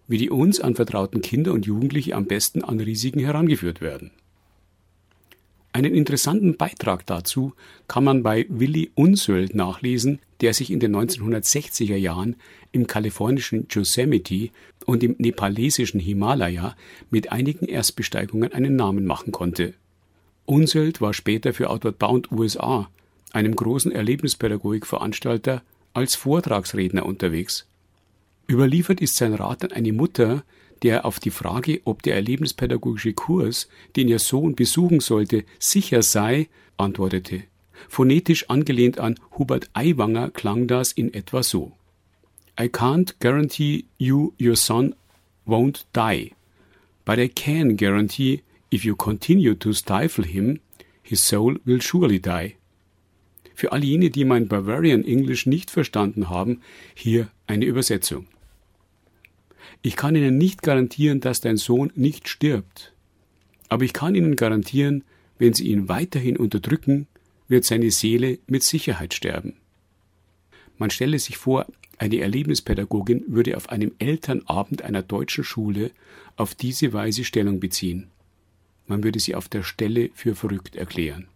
wie 0.08 0.20
die 0.20 0.30
uns 0.30 0.60
anvertrauten 0.60 1.22
Kinder 1.22 1.52
und 1.54 1.66
Jugendliche 1.66 2.16
am 2.16 2.26
besten 2.26 2.64
an 2.64 2.80
Risiken 2.80 3.20
herangeführt 3.20 3.82
werden. 3.82 4.12
Einen 5.74 5.94
interessanten 5.94 6.58
Beitrag 6.58 7.06
dazu 7.06 7.54
kann 7.88 8.04
man 8.04 8.24
bei 8.24 8.46
Willi 8.50 8.92
Unsöld 8.96 9.54
nachlesen, 9.54 10.20
der 10.42 10.54
sich 10.54 10.72
in 10.72 10.80
den 10.80 10.96
1960er 10.96 11.96
Jahren 11.96 12.36
im 12.72 12.88
kalifornischen 12.88 13.68
Yosemite 13.70 14.50
und 14.86 15.04
im 15.04 15.16
nepalesischen 15.18 16.00
Himalaya 16.00 16.76
mit 17.10 17.32
einigen 17.32 17.66
Erstbesteigungen 17.68 18.54
einen 18.54 18.76
Namen 18.76 19.06
machen 19.06 19.32
konnte. 19.32 19.74
Unsöld 20.46 21.02
war 21.02 21.14
später 21.14 21.54
für 21.54 21.70
Outward 21.70 22.00
Bound 22.00 22.32
USA 22.32 22.90
einem 23.34 23.56
großen 23.56 23.92
Erlebnispädagogikveranstalter, 23.92 25.64
als 25.94 26.16
Vortragsredner 26.16 27.06
unterwegs. 27.06 27.66
Überliefert 28.50 29.02
ist 29.02 29.16
sein 29.16 29.34
Rat 29.34 29.64
an 29.64 29.72
eine 29.72 29.92
Mutter, 29.92 30.44
der 30.84 31.06
auf 31.06 31.20
die 31.20 31.32
Frage, 31.32 31.82
ob 31.86 32.04
der 32.04 32.16
erlebnispädagogische 32.16 33.14
Kurs, 33.14 33.68
den 33.96 34.08
ihr 34.08 34.20
Sohn 34.20 34.56
besuchen 34.56 35.00
sollte, 35.00 35.44
sicher 35.60 36.04
sei, 36.04 36.50
antwortete. 36.78 37.44
Phonetisch 37.90 38.50
angelehnt 38.50 39.00
an 39.00 39.20
Hubert 39.38 39.70
Aiwanger 39.74 40.32
klang 40.32 40.68
das 40.68 40.92
in 40.92 41.14
etwa 41.14 41.44
so. 41.44 41.74
I 42.60 42.66
can't 42.66 43.14
guarantee 43.20 43.86
you 43.98 44.34
your 44.40 44.56
son 44.56 44.96
won't 45.46 45.86
die, 45.94 46.32
but 47.06 47.20
I 47.20 47.30
can 47.30 47.78
guarantee 47.78 48.44
if 48.72 48.84
you 48.84 48.96
continue 48.96 49.56
to 49.56 49.74
stifle 49.74 50.26
him, 50.26 50.60
his 51.04 51.26
soul 51.26 51.60
will 51.66 51.82
surely 51.82 52.20
die. 52.20 52.57
Für 53.58 53.72
all 53.72 53.84
jene, 53.84 54.12
die 54.12 54.24
mein 54.24 54.48
Bavarian 54.48 55.04
English 55.04 55.48
nicht 55.48 55.72
verstanden 55.72 56.30
haben, 56.30 56.62
hier 56.94 57.28
eine 57.48 57.66
Übersetzung. 57.66 58.28
Ich 59.82 59.96
kann 59.96 60.16
Ihnen 60.16 60.38
nicht 60.38 60.62
garantieren, 60.62 61.22
dass 61.22 61.42
dein 61.42 61.58
Sohn 61.58 61.92
nicht 61.96 62.30
stirbt. 62.30 62.94
Aber 63.68 63.84
ich 63.84 63.94
kann 63.94 64.14
Ihnen 64.14 64.36
garantieren, 64.36 65.04
wenn 65.40 65.54
Sie 65.54 65.70
ihn 65.70 65.90
weiterhin 65.90 66.38
unterdrücken, 66.38 67.08
wird 67.48 67.66
seine 67.66 67.90
Seele 67.90 68.38
mit 68.46 68.62
Sicherheit 68.62 69.16
sterben. 69.16 69.56
Man 70.78 70.92
stelle 70.92 71.18
sich 71.18 71.38
vor, 71.38 71.66
eine 71.98 72.20
Erlebnispädagogin 72.20 73.24
würde 73.26 73.58
auf 73.58 73.70
einem 73.70 73.92
Elternabend 73.98 74.84
einer 74.84 75.02
deutschen 75.02 75.44
Schule 75.44 75.90
auf 76.36 76.54
diese 76.54 76.94
Weise 76.94 77.24
Stellung 77.24 77.60
beziehen. 77.60 78.10
Man 78.86 79.04
würde 79.04 79.20
sie 79.20 79.34
auf 79.34 79.50
der 79.50 79.64
Stelle 79.64 80.12
für 80.14 80.36
verrückt 80.36 80.76
erklären. 80.76 81.28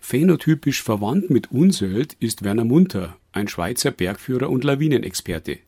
Phänotypisch 0.00 0.82
verwandt 0.82 1.28
mit 1.28 1.50
Unsöld 1.50 2.16
ist 2.20 2.42
Werner 2.42 2.64
Munter, 2.64 3.16
ein 3.32 3.48
Schweizer 3.48 3.90
Bergführer 3.90 4.48
und 4.48 4.64
Lawinenexperte. 4.64 5.58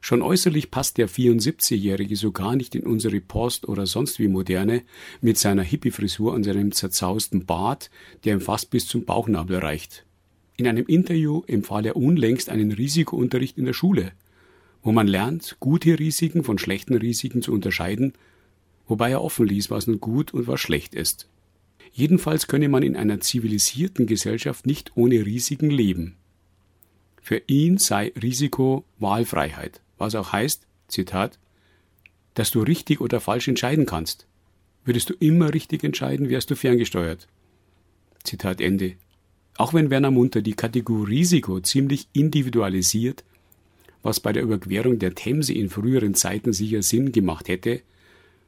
Schon 0.00 0.22
äußerlich 0.22 0.70
passt 0.70 0.98
der 0.98 1.08
74-Jährige 1.08 2.16
so 2.16 2.30
gar 2.30 2.56
nicht 2.56 2.74
in 2.74 2.84
unsere 2.84 3.20
Post- 3.20 3.68
oder 3.68 3.86
sonst 3.86 4.18
wie 4.18 4.28
Moderne 4.28 4.82
mit 5.20 5.38
seiner 5.38 5.62
Hippie-Frisur 5.62 6.32
und 6.32 6.44
seinem 6.44 6.72
zerzausten 6.72 7.46
Bart, 7.46 7.90
der 8.24 8.34
ihm 8.34 8.40
fast 8.40 8.70
bis 8.70 8.86
zum 8.86 9.04
Bauchnabel 9.04 9.58
reicht. 9.58 10.04
In 10.56 10.66
einem 10.66 10.86
Interview 10.86 11.42
empfahl 11.46 11.86
er 11.86 11.96
unlängst 11.96 12.48
einen 12.48 12.72
Risikounterricht 12.72 13.58
in 13.58 13.64
der 13.64 13.72
Schule, 13.72 14.12
wo 14.82 14.92
man 14.92 15.06
lernt, 15.06 15.56
gute 15.60 15.98
Risiken 15.98 16.44
von 16.44 16.58
schlechten 16.58 16.94
Risiken 16.94 17.42
zu 17.42 17.52
unterscheiden, 17.52 18.12
wobei 18.86 19.10
er 19.10 19.22
offen 19.22 19.46
ließ, 19.46 19.70
was 19.70 19.86
nun 19.86 20.00
gut 20.00 20.32
und 20.32 20.46
was 20.46 20.60
schlecht 20.60 20.94
ist. 20.94 21.28
Jedenfalls 21.98 22.46
könne 22.46 22.68
man 22.68 22.84
in 22.84 22.94
einer 22.94 23.18
zivilisierten 23.18 24.06
Gesellschaft 24.06 24.66
nicht 24.66 24.92
ohne 24.94 25.26
Risiken 25.26 25.68
leben. 25.68 26.14
Für 27.20 27.42
ihn 27.48 27.78
sei 27.78 28.12
Risiko 28.22 28.84
Wahlfreiheit, 29.00 29.80
was 29.96 30.14
auch 30.14 30.30
heißt, 30.30 30.64
Zitat, 30.86 31.40
dass 32.34 32.52
du 32.52 32.60
richtig 32.60 33.00
oder 33.00 33.20
falsch 33.20 33.48
entscheiden 33.48 33.84
kannst. 33.84 34.28
Würdest 34.84 35.10
du 35.10 35.14
immer 35.18 35.52
richtig 35.52 35.82
entscheiden, 35.82 36.28
wärst 36.28 36.52
du 36.52 36.54
ferngesteuert. 36.54 37.26
Zitat 38.22 38.60
Ende. 38.60 38.94
Auch 39.56 39.74
wenn 39.74 39.90
Werner 39.90 40.12
Munter 40.12 40.40
die 40.40 40.54
Kategorie 40.54 41.16
Risiko 41.16 41.58
ziemlich 41.58 42.06
individualisiert, 42.12 43.24
was 44.04 44.20
bei 44.20 44.32
der 44.32 44.44
Überquerung 44.44 45.00
der 45.00 45.16
Themse 45.16 45.52
in 45.52 45.68
früheren 45.68 46.14
Zeiten 46.14 46.52
sicher 46.52 46.84
Sinn 46.84 47.10
gemacht 47.10 47.48
hätte, 47.48 47.82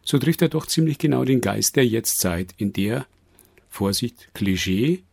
so 0.05 0.20
trifft 0.20 0.40
er 0.40 0.51
doch 0.51 0.66
ziemlich 0.66 0.98
genau 0.98 1.24
den 1.24 1.40
Geist 1.40 1.74
der 1.74 1.84
Jetztzeit, 1.84 2.55
in 2.57 2.72
der, 2.72 3.09
Vorsicht, 3.71 4.29
Klischee, 4.35 5.05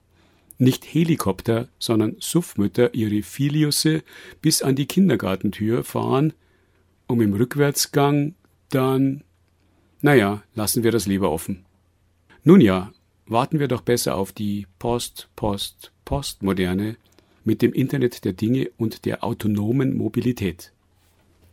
nicht 0.57 0.83
Helikopter, 0.85 1.69
sondern 1.79 2.15
Suffmütter 2.19 2.93
ihre 2.93 3.21
Filiusse 3.21 4.03
bis 4.41 4.61
an 4.61 4.75
die 4.75 4.87
Kindergartentür 4.87 5.83
fahren, 5.83 6.33
um 7.07 7.21
im 7.21 7.33
Rückwärtsgang 7.33 8.33
dann, 8.69 9.23
naja, 10.01 10.43
lassen 10.55 10.83
wir 10.83 10.91
das 10.91 11.05
lieber 11.05 11.31
offen. 11.31 11.65
Nun 12.43 12.59
ja, 12.59 12.91
warten 13.27 13.59
wir 13.59 13.67
doch 13.67 13.81
besser 13.81 14.15
auf 14.15 14.31
die 14.31 14.67
Post, 14.79 15.29
Post, 15.35 15.91
Postmoderne 16.05 16.97
mit 17.43 17.61
dem 17.61 17.73
Internet 17.73 18.25
der 18.25 18.33
Dinge 18.33 18.69
und 18.77 19.05
der 19.05 19.23
autonomen 19.23 19.95
Mobilität. 19.95 20.73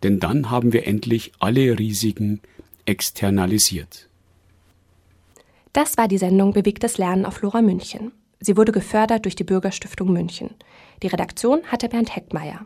Denn 0.03 0.19
dann 0.19 0.51
haben 0.51 0.73
wir 0.73 0.87
endlich 0.87 1.33
alle 1.39 1.79
Risiken 1.79 2.41
externalisiert. 2.85 4.09
Das 5.75 5.99
war 5.99 6.07
die 6.07 6.18
Sendung 6.18 6.53
Bewegtes 6.53 6.99
Lernen 6.99 7.27
auf 7.27 7.43
Lora 7.43 7.61
München. 7.61 8.12
Sie 8.39 8.57
wurde 8.57 8.70
gefördert 8.70 9.25
durch 9.25 9.35
die 9.35 9.43
Bürgerstiftung 9.43 10.12
München. 10.12 10.51
Die 11.03 11.09
Redaktion 11.09 11.64
hatte 11.64 11.89
Bernd 11.89 12.14
Heckmeier. 12.14 12.64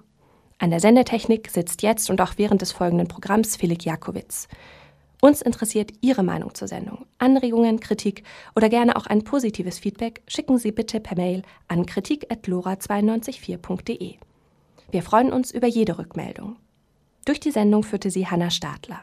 An 0.59 0.69
der 0.69 0.81
Sendetechnik 0.81 1.49
sitzt 1.51 1.81
jetzt 1.81 2.11
und 2.11 2.21
auch 2.21 2.35
während 2.37 2.61
des 2.61 2.73
folgenden 2.73 3.09
Programms 3.09 3.57
Felix 3.57 3.87
Jakowitz. 3.87 4.47
Uns 5.23 5.41
interessiert 5.41 5.91
Ihre 6.03 6.23
Meinung 6.23 6.55
zur 6.55 6.69
Sendung. 6.69 7.07
Anregungen, 7.17 7.81
Kritik 7.81 8.25
oder 8.55 8.69
gerne 8.69 8.95
auch 8.95 9.07
ein 9.07 9.25
positives 9.25 9.79
Feedback 9.79 10.21
schicken 10.29 10.59
Sie 10.59 10.73
bitte 10.73 11.01
per 11.01 11.17
Mail 11.17 11.41
an 11.67 11.87
kritik.lora924.de. 11.87 14.17
Wir 14.91 15.03
freuen 15.03 15.33
uns 15.33 15.51
über 15.51 15.67
jede 15.67 15.97
Rückmeldung. 15.97 16.57
Durch 17.25 17.41
die 17.41 17.53
Sendung 17.53 17.85
führte 17.85 18.11
sie 18.11 18.27
Hanna 18.27 18.51
Stadler. 18.51 19.01